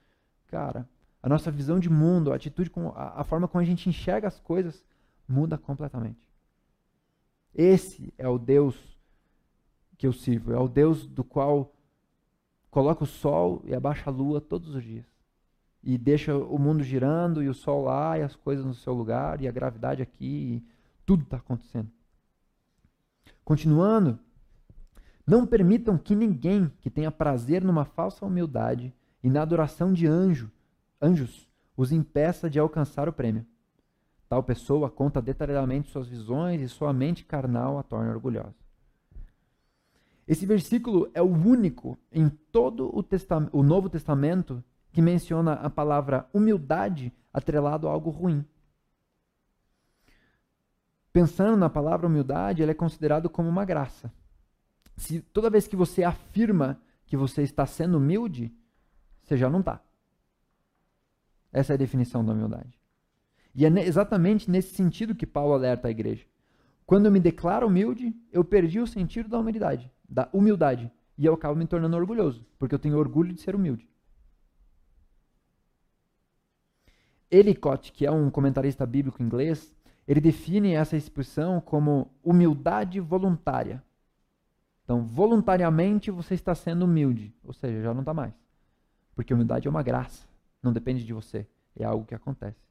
cara, 0.49 0.89
a 1.23 1.29
nossa 1.29 1.51
visão 1.51 1.79
de 1.79 1.89
mundo, 1.89 2.33
a 2.33 2.37
atitude, 2.37 2.71
a, 2.95 3.21
a 3.21 3.25
forma 3.25 3.47
como 3.47 3.63
a 3.63 3.65
gente 3.65 3.89
enxerga 3.89 4.27
as 4.27 4.41
coisas 4.41 4.85
muda 5.29 5.57
completamente. 5.57 6.29
Esse 7.55 8.13
é 8.19 8.29
o 8.29 8.39
Deus 8.39 8.96
que 9.97 10.07
eu 10.07 10.13
sirvo, 10.13 10.53
é 10.53 10.59
o 10.59 10.69
Deus 10.69 11.07
do 11.07 11.25
qual 11.25 11.73
coloca 12.71 13.05
o 13.05 13.07
sol 13.07 13.63
e 13.65 13.75
abaixa 13.75 14.11
a 14.11 14.13
lua 14.13 14.41
todos 14.41 14.75
os 14.75 14.83
dias. 14.83 15.07
E 15.83 15.97
deixa 15.97 16.37
o 16.37 16.59
mundo 16.59 16.83
girando 16.83 17.43
e 17.43 17.49
o 17.49 17.55
sol 17.55 17.85
lá 17.85 18.19
e 18.19 18.23
as 18.23 18.35
coisas 18.35 18.65
no 18.65 18.75
seu 18.75 18.93
lugar 18.93 19.41
e 19.41 19.49
a 19.49 19.53
gravidade 19.53 20.03
aqui, 20.03 20.63
tudo 21.05 21.23
está 21.23 21.37
acontecendo. 21.37 21.91
Continuando, 23.45 24.19
não 25.27 25.47
permitam 25.47 25.97
que 25.97 26.15
ninguém 26.15 26.71
que 26.81 26.91
tenha 26.91 27.11
prazer 27.11 27.65
numa 27.65 27.85
falsa 27.85 28.27
humildade 28.27 28.93
e 29.23 29.31
na 29.31 29.43
adoração 29.43 29.93
de 29.93 30.07
anjo, 30.07 30.51
anjos 31.01 31.49
os 31.77 31.93
impeça 31.93 32.51
de 32.51 32.59
alcançar 32.59 33.09
o 33.09 33.13
prêmio. 33.13 33.47
Tal 34.29 34.43
pessoa 34.43 34.91
conta 34.91 35.23
detalhadamente 35.23 35.91
suas 35.91 36.09
visões 36.09 36.61
e 36.61 36.69
sua 36.69 36.93
mente 36.93 37.25
carnal 37.25 37.79
a 37.79 37.83
torna 37.83 38.11
orgulhosa. 38.11 38.66
Esse 40.27 40.45
versículo 40.45 41.11
é 41.15 41.23
o 41.23 41.27
único 41.27 41.99
em 42.11 42.29
todo 42.29 42.87
o, 42.89 43.05
o 43.53 43.63
Novo 43.63 43.89
Testamento 43.89 44.63
que 44.93 45.01
menciona 45.01 45.53
a 45.55 45.71
palavra 45.71 46.29
humildade 46.33 47.13
atrelado 47.33 47.87
a 47.87 47.93
algo 47.93 48.11
ruim 48.11 48.45
pensando 51.17 51.57
na 51.57 51.71
palavra 51.71 52.07
humildade, 52.07 52.63
ela 52.63 52.73
é 52.73 52.75
considerada 52.75 53.27
como 53.27 53.49
uma 53.49 53.65
graça. 53.65 54.13
Se 54.99 55.23
toda 55.23 55.49
vez 55.49 55.67
que 55.67 55.75
você 55.75 56.05
afirma 56.05 56.79
que 57.07 57.17
você 57.17 57.41
está 57.41 57.65
sendo 57.65 57.97
humilde, 57.97 58.55
você 59.23 59.35
já 59.35 59.49
não 59.49 59.61
está. 59.61 59.81
Essa 61.51 61.73
é 61.73 61.75
a 61.75 61.79
definição 61.79 62.23
da 62.23 62.35
humildade. 62.35 62.79
E 63.55 63.65
é 63.65 63.69
exatamente 63.87 64.51
nesse 64.51 64.75
sentido 64.75 65.15
que 65.15 65.27
Paulo 65.27 65.55
alerta 65.55 65.89
a 65.89 65.91
igreja. 65.91 66.27
Quando 66.87 67.07
eu 67.07 67.13
me 67.13 67.19
declaro 67.19 67.67
humilde, 67.67 68.15
eu 68.31 68.45
perdi 68.45 68.79
o 68.79 68.87
sentido 68.87 69.29
da 69.29 69.39
humildade, 69.39 69.91
da 70.09 70.29
humildade, 70.33 70.91
e 71.19 71.27
eu 71.27 71.35
acabo 71.35 71.57
me 71.57 71.67
tornando 71.67 71.97
orgulhoso, 71.97 72.47
porque 72.59 72.75
eu 72.75 72.79
tenho 72.79 72.97
orgulho 72.97 73.35
de 73.35 73.41
ser 73.41 73.57
humilde. 73.57 73.89
Ellicott, 77.29 77.91
que 77.91 78.07
é 78.07 78.11
um 78.11 78.31
comentarista 78.31 78.87
bíblico 78.87 79.21
inglês, 79.21 79.75
ele 80.07 80.21
define 80.21 80.75
essa 80.75 80.97
expressão 80.97 81.61
como 81.61 82.09
humildade 82.23 83.01
voluntária. 83.01 83.83
Então, 84.85 85.05
voluntariamente 85.05 86.13
você 86.13 86.35
está 86.35 86.55
sendo 86.55 86.85
humilde, 86.85 87.35
ou 87.43 87.53
seja, 87.53 87.83
já 87.83 87.93
não 87.93 88.03
está 88.03 88.15
mais. 88.15 88.33
Porque 89.17 89.35
humildade 89.35 89.67
é 89.67 89.71
uma 89.71 89.83
graça, 89.83 90.25
não 90.63 90.73
depende 90.73 91.05
de 91.05 91.13
você, 91.13 91.49
é 91.75 91.85
algo 91.85 92.05
que 92.05 92.15
acontece. 92.15 92.66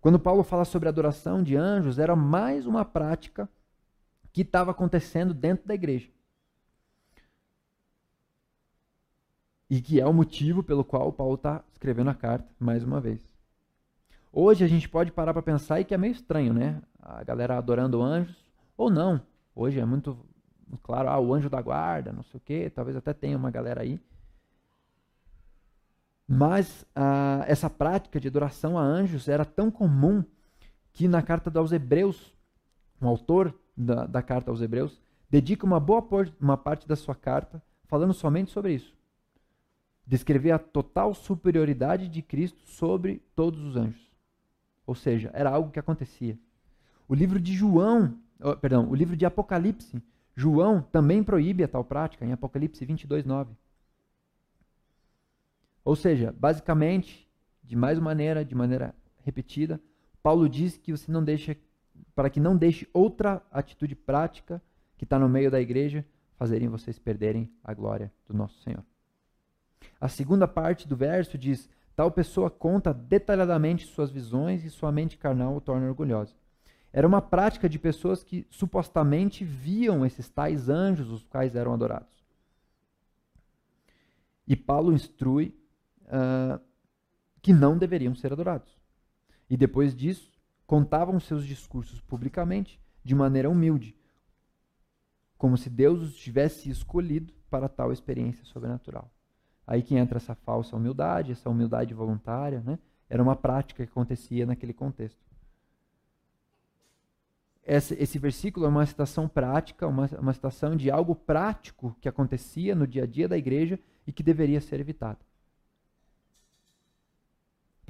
Quando 0.00 0.18
Paulo 0.18 0.42
fala 0.42 0.64
sobre 0.64 0.88
a 0.88 0.90
adoração 0.90 1.42
de 1.42 1.56
anjos, 1.56 1.98
era 1.98 2.16
mais 2.16 2.66
uma 2.66 2.84
prática 2.84 3.48
que 4.32 4.42
estava 4.42 4.70
acontecendo 4.70 5.34
dentro 5.34 5.66
da 5.66 5.74
igreja. 5.74 6.08
E 9.68 9.80
que 9.80 10.00
é 10.00 10.06
o 10.06 10.12
motivo 10.12 10.62
pelo 10.62 10.84
qual 10.84 11.12
Paulo 11.12 11.34
está 11.34 11.62
escrevendo 11.70 12.10
a 12.10 12.14
carta 12.14 12.48
mais 12.58 12.82
uma 12.82 13.00
vez. 13.00 13.20
Hoje 14.32 14.64
a 14.64 14.68
gente 14.68 14.88
pode 14.88 15.12
parar 15.12 15.32
para 15.32 15.42
pensar 15.42 15.80
e 15.80 15.84
que 15.84 15.94
é 15.94 15.98
meio 15.98 16.12
estranho, 16.12 16.54
né? 16.54 16.80
A 17.00 17.22
galera 17.22 17.58
adorando 17.58 18.02
anjos, 18.02 18.36
ou 18.76 18.88
não. 18.88 19.20
Hoje 19.54 19.80
é 19.80 19.84
muito 19.84 20.18
claro, 20.82 21.08
ah, 21.08 21.18
o 21.18 21.34
anjo 21.34 21.50
da 21.50 21.60
guarda, 21.60 22.12
não 22.12 22.22
sei 22.22 22.38
o 22.38 22.40
quê, 22.40 22.70
talvez 22.70 22.96
até 22.96 23.12
tenha 23.12 23.36
uma 23.36 23.50
galera 23.50 23.82
aí. 23.82 24.00
Mas 26.32 26.86
ah, 26.94 27.44
essa 27.48 27.68
prática 27.68 28.20
de 28.20 28.28
adoração 28.28 28.78
a 28.78 28.82
anjos 28.82 29.26
era 29.26 29.44
tão 29.44 29.68
comum 29.68 30.22
que 30.92 31.08
na 31.08 31.20
carta 31.22 31.50
aos 31.58 31.72
Hebreus, 31.72 32.32
um 33.02 33.08
autor 33.08 33.52
da, 33.76 34.06
da 34.06 34.22
carta 34.22 34.48
aos 34.48 34.62
Hebreus, 34.62 35.02
dedica 35.28 35.66
uma 35.66 35.80
boa 35.80 36.00
por, 36.00 36.32
uma 36.40 36.56
parte 36.56 36.86
da 36.86 36.94
sua 36.94 37.16
carta 37.16 37.60
falando 37.86 38.14
somente 38.14 38.52
sobre 38.52 38.74
isso. 38.74 38.94
Descrever 40.06 40.52
a 40.52 40.58
total 40.60 41.14
superioridade 41.14 42.06
de 42.06 42.22
Cristo 42.22 42.60
sobre 42.64 43.20
todos 43.34 43.60
os 43.64 43.74
anjos. 43.74 44.12
Ou 44.86 44.94
seja, 44.94 45.32
era 45.34 45.50
algo 45.50 45.72
que 45.72 45.80
acontecia. 45.80 46.38
O 47.08 47.14
livro 47.14 47.40
de 47.40 47.52
João, 47.54 48.14
oh, 48.40 48.54
perdão, 48.56 48.88
o 48.88 48.94
livro 48.94 49.16
de 49.16 49.26
Apocalipse, 49.26 50.00
João 50.36 50.80
também 50.80 51.24
proíbe 51.24 51.64
a 51.64 51.68
tal 51.68 51.82
prática 51.82 52.24
em 52.24 52.30
Apocalipse 52.30 52.84
22, 52.84 53.24
9. 53.24 53.52
Ou 55.84 55.96
seja, 55.96 56.34
basicamente, 56.38 57.28
de 57.62 57.76
mais 57.76 57.98
maneira, 57.98 58.44
de 58.44 58.54
maneira 58.54 58.94
repetida, 59.22 59.80
Paulo 60.22 60.48
diz 60.48 60.76
que 60.76 60.92
você 60.92 61.10
não 61.10 61.24
deixa, 61.24 61.56
para 62.14 62.28
que 62.28 62.40
não 62.40 62.56
deixe 62.56 62.88
outra 62.92 63.42
atitude 63.50 63.94
prática 63.94 64.62
que 64.98 65.04
está 65.04 65.18
no 65.18 65.28
meio 65.28 65.50
da 65.50 65.60
igreja 65.60 66.04
fazerem 66.36 66.68
vocês 66.68 66.98
perderem 66.98 67.50
a 67.62 67.72
glória 67.74 68.12
do 68.26 68.34
nosso 68.34 68.60
Senhor. 68.62 68.84
A 70.00 70.08
segunda 70.08 70.48
parte 70.48 70.88
do 70.88 70.96
verso 70.96 71.36
diz: 71.38 71.68
Tal 71.94 72.10
pessoa 72.10 72.50
conta 72.50 72.94
detalhadamente 72.94 73.86
suas 73.86 74.10
visões 74.10 74.64
e 74.64 74.70
sua 74.70 74.90
mente 74.90 75.18
carnal 75.18 75.56
o 75.56 75.60
torna 75.60 75.86
orgulhosa. 75.86 76.34
Era 76.92 77.06
uma 77.06 77.22
prática 77.22 77.68
de 77.68 77.78
pessoas 77.78 78.24
que 78.24 78.46
supostamente 78.50 79.44
viam 79.44 80.04
esses 80.04 80.28
tais 80.28 80.68
anjos, 80.68 81.10
os 81.10 81.22
quais 81.22 81.54
eram 81.54 81.72
adorados. 81.72 82.24
E 84.46 84.56
Paulo 84.56 84.92
instrui 84.92 85.54
uh, 86.10 86.60
que 87.40 87.52
não 87.52 87.78
deveriam 87.78 88.14
ser 88.14 88.32
adorados. 88.32 88.78
E 89.48 89.56
depois 89.56 89.94
disso, 89.94 90.30
contavam 90.66 91.18
seus 91.18 91.44
discursos 91.44 92.00
publicamente, 92.00 92.80
de 93.02 93.14
maneira 93.14 93.48
humilde, 93.48 93.96
como 95.38 95.56
se 95.56 95.70
Deus 95.70 96.02
os 96.02 96.16
tivesse 96.16 96.68
escolhido 96.68 97.32
para 97.48 97.68
tal 97.68 97.92
experiência 97.92 98.44
sobrenatural. 98.44 99.10
Aí 99.66 99.82
que 99.82 99.96
entra 99.96 100.18
essa 100.18 100.34
falsa 100.34 100.76
humildade, 100.76 101.32
essa 101.32 101.48
humildade 101.48 101.94
voluntária, 101.94 102.60
né? 102.60 102.78
Era 103.08 103.22
uma 103.22 103.34
prática 103.34 103.84
que 103.84 103.90
acontecia 103.90 104.44
naquele 104.44 104.72
contexto. 104.72 105.18
Esse, 107.64 107.94
esse 107.94 108.18
versículo 108.18 108.66
é 108.66 108.68
uma 108.68 108.84
citação 108.84 109.28
prática, 109.28 109.86
uma, 109.86 110.06
uma 110.18 110.32
citação 110.32 110.76
de 110.76 110.90
algo 110.90 111.14
prático 111.14 111.96
que 112.00 112.08
acontecia 112.08 112.74
no 112.74 112.86
dia 112.86 113.04
a 113.04 113.06
dia 113.06 113.28
da 113.28 113.38
igreja 113.38 113.78
e 114.06 114.12
que 114.12 114.22
deveria 114.22 114.60
ser 114.60 114.80
evitado. 114.80 115.18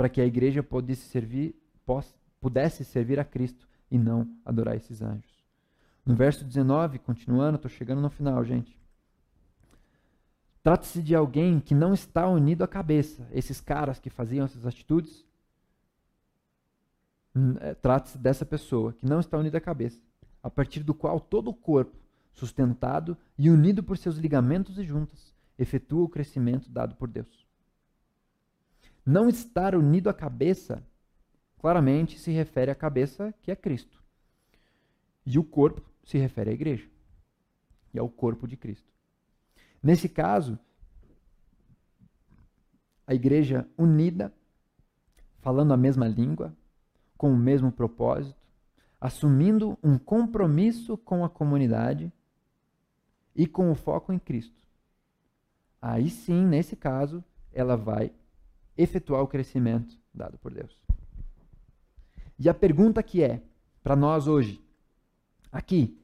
Para 0.01 0.09
que 0.09 0.19
a 0.19 0.25
igreja 0.25 0.63
pudesse 0.63 1.03
servir, 1.11 1.55
pudesse 2.41 2.87
servir 2.87 3.21
a 3.21 3.25
Cristo 3.25 3.69
e 3.91 3.99
não 3.99 4.35
adorar 4.47 4.75
esses 4.75 5.03
anjos. 5.03 5.45
No 6.07 6.15
verso 6.15 6.43
19, 6.43 6.99
continuando, 7.01 7.57
estou 7.57 7.71
chegando 7.71 8.01
no 8.01 8.09
final, 8.09 8.43
gente. 8.43 8.81
Trata-se 10.63 11.03
de 11.03 11.15
alguém 11.15 11.61
que 11.61 11.75
não 11.75 11.93
está 11.93 12.27
unido 12.27 12.65
à 12.65 12.67
cabeça. 12.67 13.29
Esses 13.31 13.61
caras 13.61 14.01
que 14.01 14.09
faziam 14.09 14.47
essas 14.47 14.65
atitudes, 14.65 15.23
é, 17.61 17.75
trata-se 17.75 18.17
dessa 18.17 18.47
pessoa 18.47 18.95
que 18.95 19.05
não 19.05 19.21
está 19.21 19.37
unida 19.37 19.59
à 19.59 19.61
cabeça, 19.61 20.01
a 20.43 20.49
partir 20.49 20.83
do 20.83 20.95
qual 20.95 21.21
todo 21.21 21.49
o 21.49 21.55
corpo, 21.55 21.99
sustentado 22.33 23.19
e 23.37 23.51
unido 23.51 23.83
por 23.83 23.99
seus 23.99 24.17
ligamentos 24.17 24.79
e 24.79 24.83
juntas, 24.83 25.35
efetua 25.59 26.05
o 26.05 26.09
crescimento 26.09 26.71
dado 26.71 26.95
por 26.95 27.07
Deus. 27.07 27.50
Não 29.11 29.29
estar 29.29 29.75
unido 29.75 30.09
à 30.09 30.15
cabeça, 30.15 30.87
claramente 31.59 32.17
se 32.17 32.31
refere 32.31 32.71
à 32.71 32.77
cabeça 32.77 33.35
que 33.43 33.51
é 33.51 33.57
Cristo. 33.57 34.01
E 35.27 35.37
o 35.37 35.43
corpo 35.43 35.83
se 36.05 36.17
refere 36.17 36.51
à 36.51 36.53
igreja 36.53 36.89
e 37.93 37.99
ao 37.99 38.09
corpo 38.09 38.47
de 38.47 38.57
Cristo. 38.57 38.89
Nesse 39.83 40.09
caso, 40.09 40.57
a 43.05 43.13
igreja 43.13 43.69
unida, 43.77 44.33
falando 45.41 45.75
a 45.75 45.77
mesma 45.77 46.07
língua, 46.07 46.57
com 47.19 47.33
o 47.33 47.37
mesmo 47.37 47.73
propósito, 47.73 48.39
assumindo 49.01 49.77
um 49.83 49.99
compromisso 49.99 50.97
com 50.97 51.25
a 51.25 51.29
comunidade 51.29 52.13
e 53.35 53.45
com 53.45 53.73
o 53.73 53.75
foco 53.75 54.13
em 54.13 54.21
Cristo. 54.21 54.65
Aí 55.83 56.09
sim, 56.09 56.47
nesse 56.47 56.77
caso, 56.77 57.25
ela 57.53 57.77
vai 57.77 58.13
efetuar 58.83 59.23
o 59.23 59.29
crescimento 59.29 59.99
dado 60.13 60.39
por 60.39 60.53
Deus. 60.53 60.81
E 62.39 62.49
a 62.49 62.55
pergunta 62.55 63.03
que 63.03 63.23
é 63.23 63.43
para 63.83 63.95
nós 63.95 64.27
hoje, 64.27 64.65
aqui, 65.53 65.99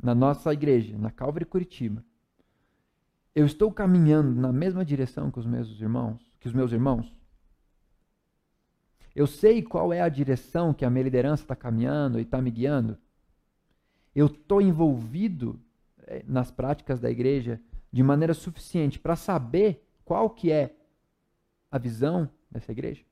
na 0.00 0.14
nossa 0.14 0.52
igreja, 0.52 0.96
na 0.96 1.10
Calvary 1.10 1.44
Curitiba, 1.44 2.04
eu 3.34 3.44
estou 3.44 3.72
caminhando 3.72 4.40
na 4.40 4.52
mesma 4.52 4.84
direção 4.84 5.30
que 5.30 5.38
os 5.40 5.46
meus 5.46 5.68
irmãos, 5.80 6.32
que 6.38 6.46
os 6.46 6.52
meus 6.52 6.70
irmãos? 6.70 7.12
Eu 9.14 9.26
sei 9.26 9.62
qual 9.62 9.92
é 9.92 10.00
a 10.00 10.08
direção 10.08 10.72
que 10.72 10.84
a 10.84 10.90
minha 10.90 11.04
liderança 11.04 11.42
está 11.42 11.56
caminhando 11.56 12.18
e 12.18 12.22
está 12.22 12.40
me 12.40 12.50
guiando? 12.50 12.96
Eu 14.14 14.26
estou 14.26 14.60
envolvido 14.60 15.60
eh, 16.02 16.24
nas 16.26 16.50
práticas 16.50 17.00
da 17.00 17.10
igreja 17.10 17.60
de 17.92 18.02
maneira 18.02 18.34
suficiente 18.34 18.98
para 18.98 19.16
saber 19.16 19.84
qual 20.04 20.30
que 20.30 20.52
é 20.52 20.76
a 21.74 21.78
visão 21.78 22.30
dessa 22.48 22.70
igreja? 22.70 23.04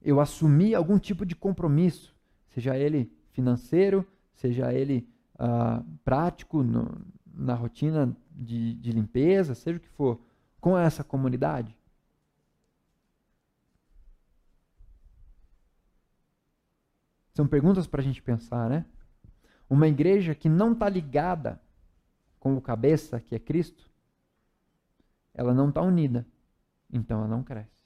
Eu 0.00 0.18
assumi 0.18 0.74
algum 0.74 0.98
tipo 0.98 1.26
de 1.26 1.36
compromisso, 1.36 2.16
seja 2.54 2.74
ele 2.74 3.12
financeiro, 3.32 4.06
seja 4.32 4.72
ele 4.72 5.06
uh, 5.34 5.84
prático, 6.02 6.62
no, 6.62 7.04
na 7.26 7.54
rotina 7.54 8.16
de, 8.30 8.76
de 8.76 8.92
limpeza, 8.92 9.54
seja 9.54 9.76
o 9.76 9.80
que 9.80 9.90
for, 9.90 10.18
com 10.58 10.78
essa 10.78 11.04
comunidade? 11.04 11.76
São 17.34 17.46
perguntas 17.46 17.86
para 17.86 18.00
a 18.00 18.04
gente 18.04 18.22
pensar, 18.22 18.70
né? 18.70 18.86
Uma 19.68 19.86
igreja 19.86 20.34
que 20.34 20.48
não 20.48 20.72
está 20.72 20.88
ligada 20.88 21.60
com 22.40 22.56
o 22.56 22.62
cabeça, 22.62 23.20
que 23.20 23.34
é 23.34 23.38
Cristo, 23.38 23.87
ela 25.38 25.54
não 25.54 25.68
está 25.68 25.80
unida, 25.80 26.26
então 26.92 27.18
ela 27.18 27.28
não 27.28 27.44
cresce. 27.44 27.78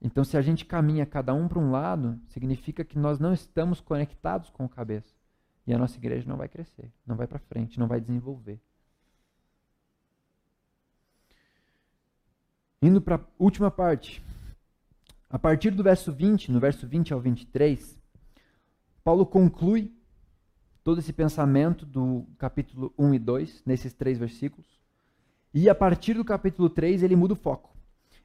Então, 0.00 0.22
se 0.22 0.36
a 0.36 0.40
gente 0.40 0.64
caminha 0.64 1.04
cada 1.04 1.34
um 1.34 1.48
para 1.48 1.58
um 1.58 1.72
lado, 1.72 2.20
significa 2.28 2.84
que 2.84 2.96
nós 2.96 3.18
não 3.18 3.34
estamos 3.34 3.80
conectados 3.80 4.48
com 4.48 4.64
o 4.64 4.68
cabeça. 4.68 5.12
E 5.66 5.74
a 5.74 5.78
nossa 5.78 5.98
igreja 5.98 6.26
não 6.28 6.36
vai 6.36 6.48
crescer, 6.48 6.88
não 7.04 7.16
vai 7.16 7.26
para 7.26 7.40
frente, 7.40 7.80
não 7.80 7.88
vai 7.88 8.00
desenvolver. 8.00 8.60
Indo 12.80 13.02
para 13.02 13.16
a 13.16 13.20
última 13.40 13.72
parte. 13.72 14.24
A 15.28 15.38
partir 15.38 15.72
do 15.72 15.82
verso 15.82 16.12
20, 16.12 16.52
no 16.52 16.60
verso 16.60 16.86
20 16.86 17.12
ao 17.12 17.20
23, 17.20 17.98
Paulo 19.02 19.26
conclui 19.26 19.92
todo 20.82 21.00
esse 21.00 21.12
pensamento 21.12 21.84
do 21.84 22.26
capítulo 22.38 22.92
1 22.98 23.14
e 23.14 23.18
2, 23.18 23.62
nesses 23.66 23.92
três 23.92 24.18
versículos. 24.18 24.66
E 25.52 25.68
a 25.68 25.74
partir 25.74 26.14
do 26.14 26.24
capítulo 26.24 26.70
3, 26.70 27.02
ele 27.02 27.16
muda 27.16 27.34
o 27.34 27.36
foco 27.36 27.70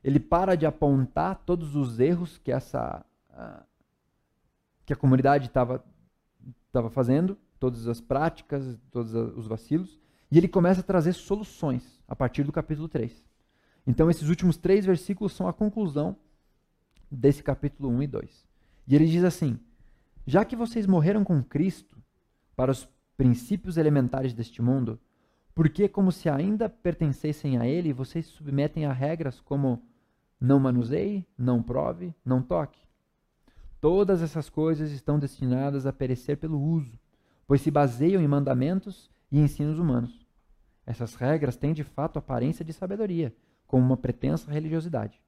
ele 0.06 0.20
para 0.20 0.53
de 0.53 0.68
apontar 0.68 1.41
todos 1.47 1.76
os 1.76 1.99
erros 1.99 2.38
que 2.38 2.51
essa 2.51 3.03
que 4.86 4.93
a 4.93 4.95
comunidade 4.95 5.47
estava 5.47 5.84
estava 6.68 6.91
fazendo, 6.91 7.36
todas 7.60 7.88
as 7.88 7.99
práticas, 7.99 8.78
todos 8.91 9.16
os 9.16 9.47
vacilos, 9.47 9.99
e 10.30 10.38
ele 10.38 10.47
começa 10.47 10.82
a 10.82 10.84
trazer 10.84 11.14
soluções 11.14 11.99
a 12.08 12.16
partir 12.16 12.43
do 12.43 12.51
capítulo 12.51 12.88
3. 12.88 13.24
Então 13.88 14.08
esses 14.08 14.30
últimos 14.30 14.58
três 14.58 14.86
versículos 14.86 15.34
são 15.34 15.47
a 15.47 15.53
conclusão 15.53 16.16
desse 17.10 17.41
capítulo 17.41 17.89
1 17.89 18.03
e 18.03 18.08
2. 18.08 18.47
E 18.88 18.95
ele 18.95 19.08
diz 19.08 19.24
assim: 19.24 19.60
Já 20.28 20.45
que 20.45 20.56
vocês 20.56 20.86
morreram 20.86 21.24
com 21.24 21.43
Cristo 21.43 21.95
para 22.56 22.72
os 22.72 22.88
princípios 23.18 23.78
elementares 23.78 24.34
deste 24.34 24.62
mundo, 24.62 24.99
por 25.53 25.70
que, 25.70 25.88
como 25.88 26.12
se 26.12 26.30
ainda 26.30 26.68
pertencessem 26.68 27.58
a 27.58 27.66
ele, 27.66 27.93
vocês 27.93 28.26
se 28.26 28.34
submetem 28.34 28.86
a 28.86 28.91
regras 28.91 29.39
como 29.39 29.82
não 30.39 30.60
manuseie, 30.60 31.26
não 31.38 31.64
prove, 31.64 32.14
não 32.26 32.41
toque. 32.41 32.80
Todas 33.80 34.22
essas 34.22 34.49
coisas 34.49 34.91
estão 34.91 35.18
destinadas 35.18 35.86
a 35.86 35.93
perecer 35.93 36.38
pelo 36.38 36.62
uso, 36.62 36.99
pois 37.47 37.62
se 37.62 37.72
baseiam 37.72 38.22
em 38.22 38.28
mandamentos 38.28 39.10
e 39.32 39.39
ensinos 39.39 39.80
humanos. 39.80 40.26
Essas 40.86 41.16
regras 41.16 41.56
têm 41.56 41.74
de 41.74 41.84
fato 41.84 42.20
aparência 42.20 42.66
de 42.66 42.74
sabedoria, 42.74 43.34
como 43.66 43.86
uma 43.86 43.97
pretensa 43.97 44.51
religiosidade. 44.51 45.22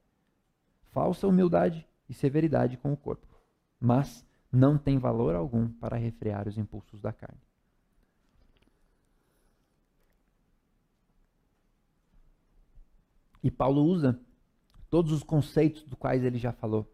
Falsa 0.92 1.26
humildade 1.26 1.86
e 2.08 2.14
severidade 2.14 2.76
com 2.76 2.92
o 2.92 2.96
corpo, 2.96 3.26
mas 3.80 4.24
não 4.52 4.78
tem 4.78 4.98
valor 4.98 5.34
algum 5.34 5.68
para 5.68 5.96
refrear 5.96 6.48
os 6.48 6.56
impulsos 6.56 7.00
da 7.00 7.12
carne. 7.12 7.40
E 13.42 13.50
Paulo 13.50 13.82
usa 13.82 14.18
todos 14.90 15.12
os 15.12 15.22
conceitos 15.22 15.82
dos 15.84 15.94
quais 15.94 16.24
ele 16.24 16.38
já 16.38 16.52
falou. 16.52 16.90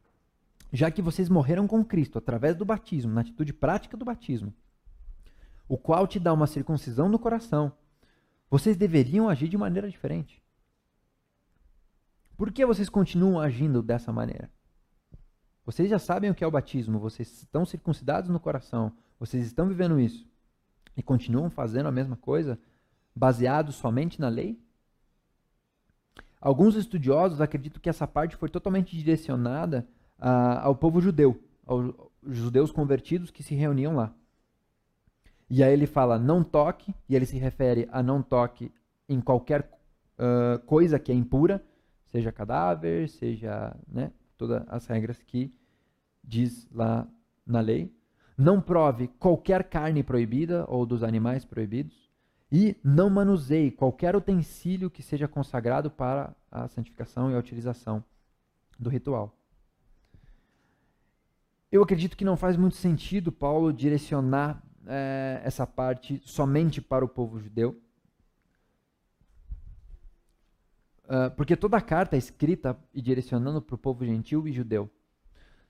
Já 0.73 0.91
que 0.91 1.01
vocês 1.01 1.29
morreram 1.29 1.67
com 1.67 1.85
Cristo 1.85 2.19
através 2.19 2.57
do 2.57 2.65
batismo, 2.65 3.13
na 3.13 3.21
atitude 3.21 3.53
prática 3.53 3.97
do 3.97 4.05
batismo, 4.05 4.53
o 5.69 5.79
qual 5.79 6.07
te 6.07 6.19
dá 6.19 6.33
uma 6.33 6.47
circuncisão 6.47 7.09
no 7.09 7.19
coração, 7.19 7.73
vocês 8.51 8.77
deveriam 8.77 9.29
agir 9.29 9.49
de 9.49 9.57
maneira 9.57 9.89
diferente. 9.89 10.43
Por 12.37 12.53
que 12.53 12.67
vocês 12.67 12.89
continuam 12.89 13.41
agindo 13.41 13.83
dessa 13.83 14.13
maneira? 14.13 14.51
Vocês 15.65 15.89
já 15.89 15.99
sabem 15.99 16.31
o 16.31 16.35
que 16.35 16.45
é 16.45 16.47
o 16.47 16.51
batismo, 16.51 16.99
vocês 16.99 17.43
estão 17.43 17.65
circuncidados 17.65 18.29
no 18.29 18.39
coração, 18.39 18.93
vocês 19.19 19.47
estão 19.47 19.67
vivendo 19.67 19.99
isso 19.99 20.27
e 20.97 21.03
continuam 21.03 21.49
fazendo 21.49 21.87
a 21.87 21.93
mesma 21.93 22.17
coisa, 22.17 22.59
baseados 23.17 23.77
somente 23.77 24.21
na 24.21 24.29
lei? 24.29 24.59
Alguns 26.41 26.77
estudiosos 26.77 27.41
acreditam 27.41 27.81
que 27.81 27.89
essa 27.89 28.07
parte 28.07 28.37
foi 28.37 28.51
totalmente 28.51 28.95
direcionada 28.95 29.87
uh, 30.19 30.61
ao 30.61 30.77
povo 30.77 31.01
judeu, 31.01 31.43
aos 31.67 31.95
judeus 32.27 32.71
convertidos 32.71 33.31
que 33.31 33.43
se 33.43 33.55
reuniam 33.55 33.97
lá. 33.97 34.13
E 35.49 35.63
aí 35.63 35.73
ele 35.73 35.87
fala 35.87 36.19
não 36.19 36.45
toque, 36.45 36.95
e 37.09 37.17
ele 37.17 37.25
se 37.25 37.39
refere 37.39 37.89
a 37.91 38.03
não 38.03 38.23
toque 38.23 38.71
em 39.09 39.21
qualquer 39.21 39.63
uh, 40.19 40.59
coisa 40.67 40.99
que 40.99 41.11
é 41.11 41.15
impura, 41.15 41.65
seja 42.07 42.31
cadáver, 42.31 43.09
seja 43.09 43.75
né, 43.89 44.13
todas 44.45 44.63
as 44.69 44.87
regras 44.87 45.23
que 45.23 45.53
diz 46.23 46.69
lá 46.71 47.09
na 47.47 47.61
lei. 47.61 47.91
Não 48.37 48.61
prove 48.61 49.09
qualquer 49.19 49.65
carne 49.65 50.03
proibida 50.03 50.65
ou 50.69 50.85
dos 50.85 51.03
animais 51.03 51.45
proibidos. 51.45 52.13
E 52.53 52.77
não 52.85 53.11
manuseie 53.11 53.71
qualquer 53.71 54.15
utensílio 54.15 54.91
que 54.91 55.03
seja 55.03 55.27
consagrado 55.27 55.91
para 55.91 56.35
a 56.51 56.69
santificação 56.69 57.31
e 57.31 57.35
a 57.35 57.39
utilização 57.39 58.05
do 58.79 58.91
ritual. 58.91 59.37
Eu 61.73 61.83
acredito 61.83 62.17
que 62.17 62.25
não 62.25 62.37
faz 62.37 62.57
muito 62.57 62.77
sentido 62.77 63.33
Paulo 63.33 63.73
direcionar 63.73 64.63
é, 64.87 65.41
essa 65.43 65.67
parte 65.67 66.23
somente 66.25 66.81
para 66.81 67.05
o 67.05 67.09
povo 67.09 67.41
judeu. 67.41 67.81
Uh, 71.05 71.31
porque 71.37 71.55
toda 71.55 71.77
a 71.77 71.83
carta 71.83 72.17
é 72.17 72.19
escrita 72.19 72.79
e 72.93 73.03
direcionando 73.03 73.61
para 73.61 73.75
o 73.75 73.79
povo 73.79 74.05
gentil 74.05 74.49
e 74.49 74.53
judeu. 74.53 74.91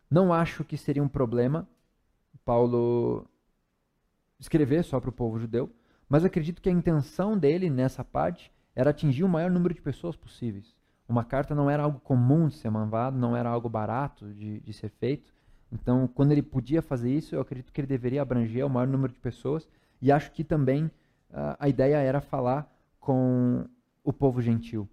Não 0.09 0.32
acho 0.32 0.64
que 0.64 0.76
seria 0.76 1.03
um 1.03 1.09
problema 1.09 1.68
Paulo 2.45 3.26
escrever 4.39 4.85
só 4.85 5.01
para 5.01 5.11
o 5.11 5.12
povo 5.12 5.39
judeu, 5.39 5.72
mas 6.09 6.24
acredito 6.24 6.61
que 6.61 6.68
a 6.68 6.72
intenção 6.72 7.37
dele 7.37 7.70
nessa 7.70 8.05
parte 8.05 8.53
era 8.74 8.91
atingir 8.91 9.24
o 9.24 9.28
maior 9.28 9.51
número 9.51 9.74
de 9.74 9.80
pessoas 9.80 10.14
possíveis. 10.14 10.74
Uma 11.09 11.24
carta 11.24 11.55
não 11.55 11.68
era 11.68 11.82
algo 11.82 12.01
comum 12.01 12.49
de 12.49 12.55
ser 12.57 12.70
mandado, 12.70 13.16
não 13.18 13.37
era 13.37 13.49
algo 13.49 13.68
barato 13.68 14.32
de, 14.32 14.61
de 14.61 14.72
ser 14.72 14.91
feito. 14.91 15.32
Então, 15.70 16.07
quando 16.07 16.32
ele 16.32 16.43
podia 16.43 16.80
fazer 16.80 17.12
isso, 17.12 17.35
eu 17.35 17.41
acredito 17.41 17.72
que 17.72 17.80
ele 17.80 17.89
deveria 17.89 18.22
abranger 18.22 18.64
o 18.64 18.70
maior 18.70 18.87
número 18.87 19.12
de 19.12 19.18
pessoas. 19.18 19.68
E 20.01 20.11
acho 20.11 20.30
que 20.32 20.45
também 20.45 20.85
uh, 20.85 21.57
a 21.59 21.68
ideia 21.68 21.97
era 21.97 22.20
falar 22.20 22.70
com 23.01 23.66
o 24.03 24.12
povo 24.12 24.41
gentil. 24.41 24.89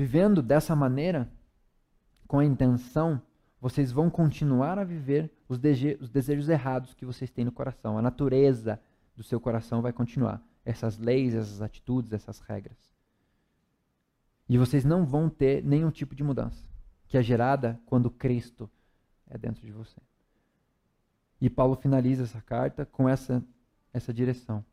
Vivendo 0.00 0.40
dessa 0.40 0.74
maneira, 0.74 1.30
com 2.26 2.38
a 2.38 2.44
intenção, 2.46 3.20
vocês 3.60 3.92
vão 3.92 4.08
continuar 4.08 4.78
a 4.78 4.82
viver 4.82 5.30
os, 5.46 5.60
os 6.00 6.08
desejos 6.08 6.48
errados 6.48 6.94
que 6.94 7.04
vocês 7.04 7.30
têm 7.30 7.44
no 7.44 7.52
coração. 7.52 7.98
A 7.98 8.00
natureza 8.00 8.80
do 9.14 9.22
seu 9.22 9.38
coração 9.38 9.82
vai 9.82 9.92
continuar. 9.92 10.42
Essas 10.64 10.96
leis, 10.96 11.34
essas 11.34 11.60
atitudes, 11.60 12.14
essas 12.14 12.40
regras. 12.40 12.78
E 14.48 14.56
vocês 14.56 14.86
não 14.86 15.04
vão 15.04 15.28
ter 15.28 15.62
nenhum 15.62 15.90
tipo 15.90 16.14
de 16.14 16.24
mudança 16.24 16.66
que 17.06 17.18
é 17.18 17.22
gerada 17.22 17.78
quando 17.84 18.10
Cristo 18.10 18.70
é 19.28 19.36
dentro 19.36 19.66
de 19.66 19.70
você. 19.70 20.00
E 21.38 21.50
Paulo 21.50 21.76
finaliza 21.76 22.22
essa 22.22 22.40
carta 22.40 22.86
com 22.86 23.06
essa, 23.06 23.44
essa 23.92 24.14
direção. 24.14 24.64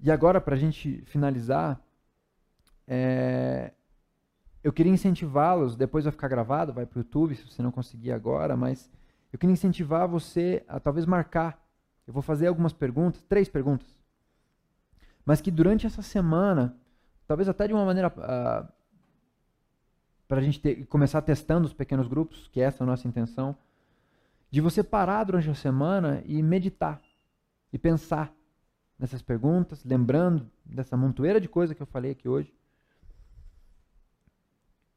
E 0.00 0.10
agora, 0.10 0.40
para 0.40 0.54
a 0.54 0.58
gente 0.58 1.02
finalizar, 1.02 1.84
é, 2.86 3.72
eu 4.62 4.72
queria 4.72 4.92
incentivá-los, 4.92 5.76
depois 5.76 6.04
vai 6.04 6.12
ficar 6.12 6.28
gravado, 6.28 6.72
vai 6.72 6.86
para 6.86 6.96
o 6.98 7.00
YouTube, 7.00 7.34
se 7.34 7.44
você 7.44 7.62
não 7.62 7.70
conseguir 7.70 8.12
agora, 8.12 8.56
mas 8.56 8.90
eu 9.32 9.38
queria 9.38 9.52
incentivar 9.52 10.08
você 10.08 10.64
a 10.66 10.80
talvez 10.80 11.06
marcar. 11.06 11.62
Eu 12.06 12.12
vou 12.12 12.22
fazer 12.22 12.46
algumas 12.46 12.72
perguntas, 12.72 13.22
três 13.24 13.48
perguntas, 13.48 13.94
mas 15.24 15.40
que 15.40 15.50
durante 15.50 15.86
essa 15.86 16.02
semana, 16.02 16.76
talvez 17.26 17.48
até 17.48 17.66
de 17.66 17.72
uma 17.72 17.84
maneira 17.84 18.08
uh, 18.08 18.20
ah, 18.20 18.68
para 20.28 20.38
a 20.38 20.42
gente 20.42 20.60
ter, 20.60 20.86
começar 20.86 21.22
testando 21.22 21.66
os 21.66 21.72
pequenos 21.72 22.06
grupos, 22.06 22.48
que 22.48 22.60
essa 22.60 22.82
é 22.82 22.84
a 22.84 22.86
nossa 22.86 23.08
intenção, 23.08 23.56
de 24.50 24.60
você 24.60 24.82
parar 24.82 25.24
durante 25.24 25.48
a 25.50 25.54
semana 25.54 26.22
e 26.26 26.42
meditar 26.42 27.00
e 27.72 27.78
pensar 27.78 28.32
nessas 28.98 29.22
perguntas, 29.22 29.84
lembrando 29.84 30.50
dessa 30.64 30.96
montoeira 30.96 31.40
de 31.40 31.48
coisa 31.48 31.74
que 31.74 31.82
eu 31.82 31.86
falei 31.86 32.12
aqui 32.12 32.28
hoje 32.28 32.54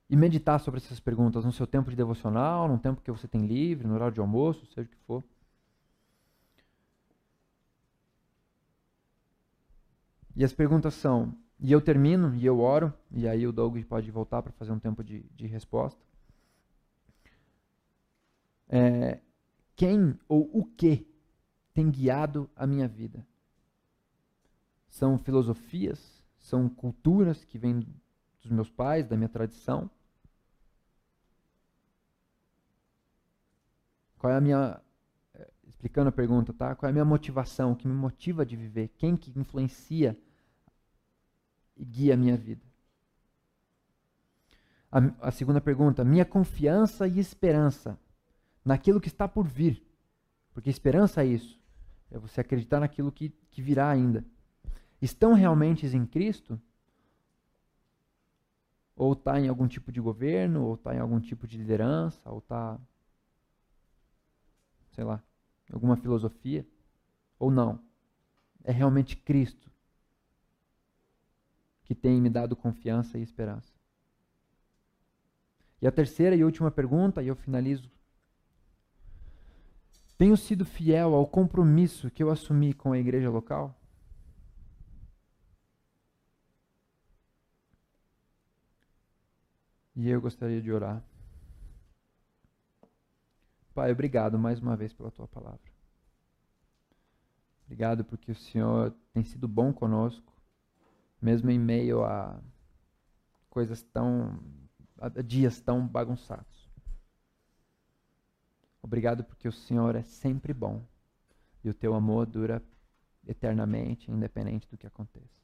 e 0.10 0.16
meditar 0.16 0.60
sobre 0.60 0.80
essas 0.80 0.99
perguntas 0.99 1.43
no 1.43 1.51
seu 1.51 1.68
tempo 1.68 1.89
de 1.89 1.95
devocional, 1.95 2.68
no 2.68 2.80
tempo 2.80 3.01
que 3.01 3.12
você 3.12 3.28
tem 3.28 3.45
livre, 3.45 3.88
no 3.88 3.93
horário 3.93 4.14
de 4.14 4.20
almoço, 4.22 4.66
seja 4.68 4.88
o 4.88 4.89
que 4.89 4.97
for. 5.05 5.24
E 10.36 10.43
as 10.43 10.53
perguntas 10.53 10.93
são, 10.93 11.36
e 11.60 11.72
eu 11.72 11.82
termino, 11.82 12.34
e 12.36 12.45
eu 12.45 12.60
oro, 12.60 12.93
e 13.12 13.28
aí 13.28 13.45
o 13.45 13.51
Doug 13.51 13.78
pode 13.86 14.10
voltar 14.12 14.41
para 14.41 14.53
fazer 14.53 14.72
um 14.72 14.80
tempo 14.80 15.03
de, 15.03 15.24
de 15.36 15.47
resposta. 15.47 15.99
É, 18.70 19.20
quem 19.76 20.18
ou 20.28 20.49
o 20.53 20.64
que 20.64 21.08
tem 21.74 21.89
guiado 21.89 22.49
a 22.55 22.66
minha 22.66 22.88
vida? 22.88 23.26
São 24.89 25.18
filosofias, 25.18 26.24
são 26.38 26.70
culturas 26.70 27.43
que 27.43 27.58
vêm 27.58 27.86
dos 28.41 28.51
meus 28.51 28.70
pais, 28.70 29.05
da 29.08 29.18
minha 29.18 29.30
tradição? 29.30 29.89
Qual 34.18 34.32
é 34.32 34.36
a 34.36 34.41
minha. 34.41 34.82
Eh, 35.34 35.51
explicando 35.68 36.09
a 36.09 36.11
pergunta, 36.11 36.53
tá? 36.53 36.76
Qual 36.76 36.88
é 36.88 36.89
a 36.89 36.93
minha 36.93 37.05
motivação? 37.05 37.72
O 37.72 37.76
que 37.76 37.88
me 37.88 37.93
motiva 37.93 38.45
de 38.45 38.55
viver? 38.55 38.89
Quem 38.97 39.15
que 39.15 39.38
influencia 39.39 40.18
e 41.76 41.86
guia 41.86 42.13
a 42.13 42.18
minha 42.18 42.36
vida? 42.36 42.65
A, 44.91 45.28
a 45.28 45.32
segunda 45.32 45.61
pergunta, 45.61 46.03
minha 46.03 46.26
confiança 46.26 47.07
e 47.07 47.20
esperança 47.20 47.99
naquilo 48.63 48.99
que 48.99 49.07
está 49.07 49.28
por 49.28 49.47
vir. 49.47 49.84
Porque 50.53 50.70
esperança 50.70 51.24
é 51.24 51.28
isso. 51.28 51.59
É 52.09 52.18
você 52.18 52.41
acreditar 52.41 52.80
naquilo 52.80 53.11
que, 53.11 53.30
que 53.51 53.61
virá 53.61 53.89
ainda. 53.89 54.26
Estão 55.01 55.34
realmente 55.34 55.86
em 55.86 56.05
Cristo? 56.05 56.59
Ou 58.95 59.13
está 59.13 59.39
em 59.39 59.47
algum 59.47 59.68
tipo 59.68 59.91
de 59.91 60.01
governo, 60.01 60.63
ou 60.65 60.74
está 60.74 60.95
em 60.95 60.99
algum 60.99 61.20
tipo 61.20 61.45
de 61.45 61.57
liderança, 61.57 62.20
ou 62.30 62.39
está 62.39 62.80
sei 64.98 65.04
lá, 65.04 65.24
alguma 65.72 65.95
filosofia, 65.95 66.68
ou 67.38 67.52
não. 67.52 67.80
É 68.64 68.72
realmente 68.72 69.15
Cristo 69.15 69.69
que 71.84 71.94
tem 71.94 72.19
me 72.19 72.32
dado 72.32 72.56
confiança 72.56 73.15
e 73.19 73.22
esperança. 73.22 73.72
E 75.80 75.86
a 75.86 75.91
terceira 75.91 76.36
e 76.36 76.44
última 76.44 76.72
pergunta, 76.72 77.22
e 77.22 77.28
eu 77.28 77.36
finalizo. 77.36 77.91
Tenho 80.18 80.36
sido 80.36 80.65
fiel 80.65 81.14
ao 81.14 81.28
compromisso 81.28 82.10
que 82.10 82.24
eu 82.24 82.32
assumi 82.32 82.74
com 82.74 82.91
a 82.91 82.98
igreja 82.98 83.30
local? 83.30 83.80
E 89.95 90.10
eu 90.10 90.19
gostaria 90.19 90.60
de 90.60 90.72
orar. 90.72 91.03
Pai, 93.78 93.91
obrigado 93.91 94.40
mais 94.40 94.60
uma 94.60 94.76
vez 94.76 94.91
pela 94.91 95.12
tua 95.12 95.28
palavra. 95.28 95.72
Obrigado 97.64 98.04
porque 98.04 98.32
o 98.32 98.36
Senhor 98.36 98.91
tem 99.14 99.24
sido 99.24 99.48
bom 99.48 99.72
conosco, 99.72 100.34
mesmo 101.22 101.52
em 101.52 101.60
meio 101.60 102.04
a 102.04 102.41
coisas 103.52 103.84
tão. 103.84 104.40
a 104.99 105.22
dias 105.22 105.62
tão 105.62 105.88
bagunçados. 105.88 106.68
Obrigado 108.82 109.24
porque 109.24 109.48
o 109.48 109.52
Senhor 109.52 109.95
é 109.95 110.02
sempre 110.02 110.56
bom 110.56 110.84
e 111.64 111.70
o 111.70 111.74
teu 111.76 111.94
amor 111.94 112.26
dura 112.26 112.64
eternamente, 113.28 114.10
independente 114.10 114.68
do 114.68 114.76
que 114.76 114.88
aconteça. 114.88 115.40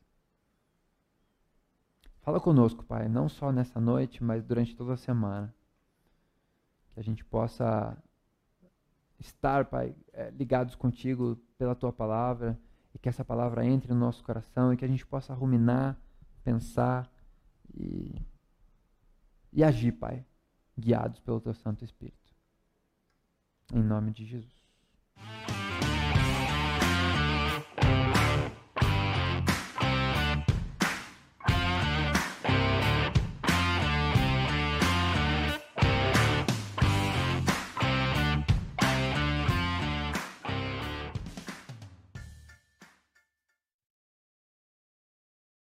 Fala 2.21 2.39
conosco, 2.39 2.83
Pai, 2.83 3.07
não 3.07 3.29
só 3.29 3.51
nessa 3.51 3.79
noite, 3.79 4.23
mas 4.23 4.43
durante 4.43 4.75
toda 4.75 4.93
a 4.93 4.97
semana. 4.97 5.53
Que 6.89 6.99
a 6.99 7.03
gente 7.03 7.23
possa 7.23 7.95
estar, 9.23 9.65
Pai, 9.65 9.95
é, 10.11 10.29
ligados 10.31 10.75
contigo 10.75 11.37
pela 11.57 11.75
tua 11.75 11.91
palavra 11.91 12.59
e 12.93 12.99
que 12.99 13.09
essa 13.09 13.23
palavra 13.23 13.65
entre 13.65 13.91
no 13.93 13.99
nosso 13.99 14.23
coração 14.23 14.73
e 14.73 14.77
que 14.77 14.85
a 14.85 14.87
gente 14.87 15.05
possa 15.05 15.33
ruminar, 15.33 15.97
pensar 16.43 17.09
e, 17.73 18.21
e 19.51 19.63
agir, 19.63 19.93
Pai, 19.93 20.25
guiados 20.77 21.19
pelo 21.19 21.39
teu 21.39 21.53
Santo 21.53 21.83
Espírito. 21.83 22.33
Em 23.73 23.81
nome 23.81 24.11
de 24.11 24.25
Jesus. 24.25 24.63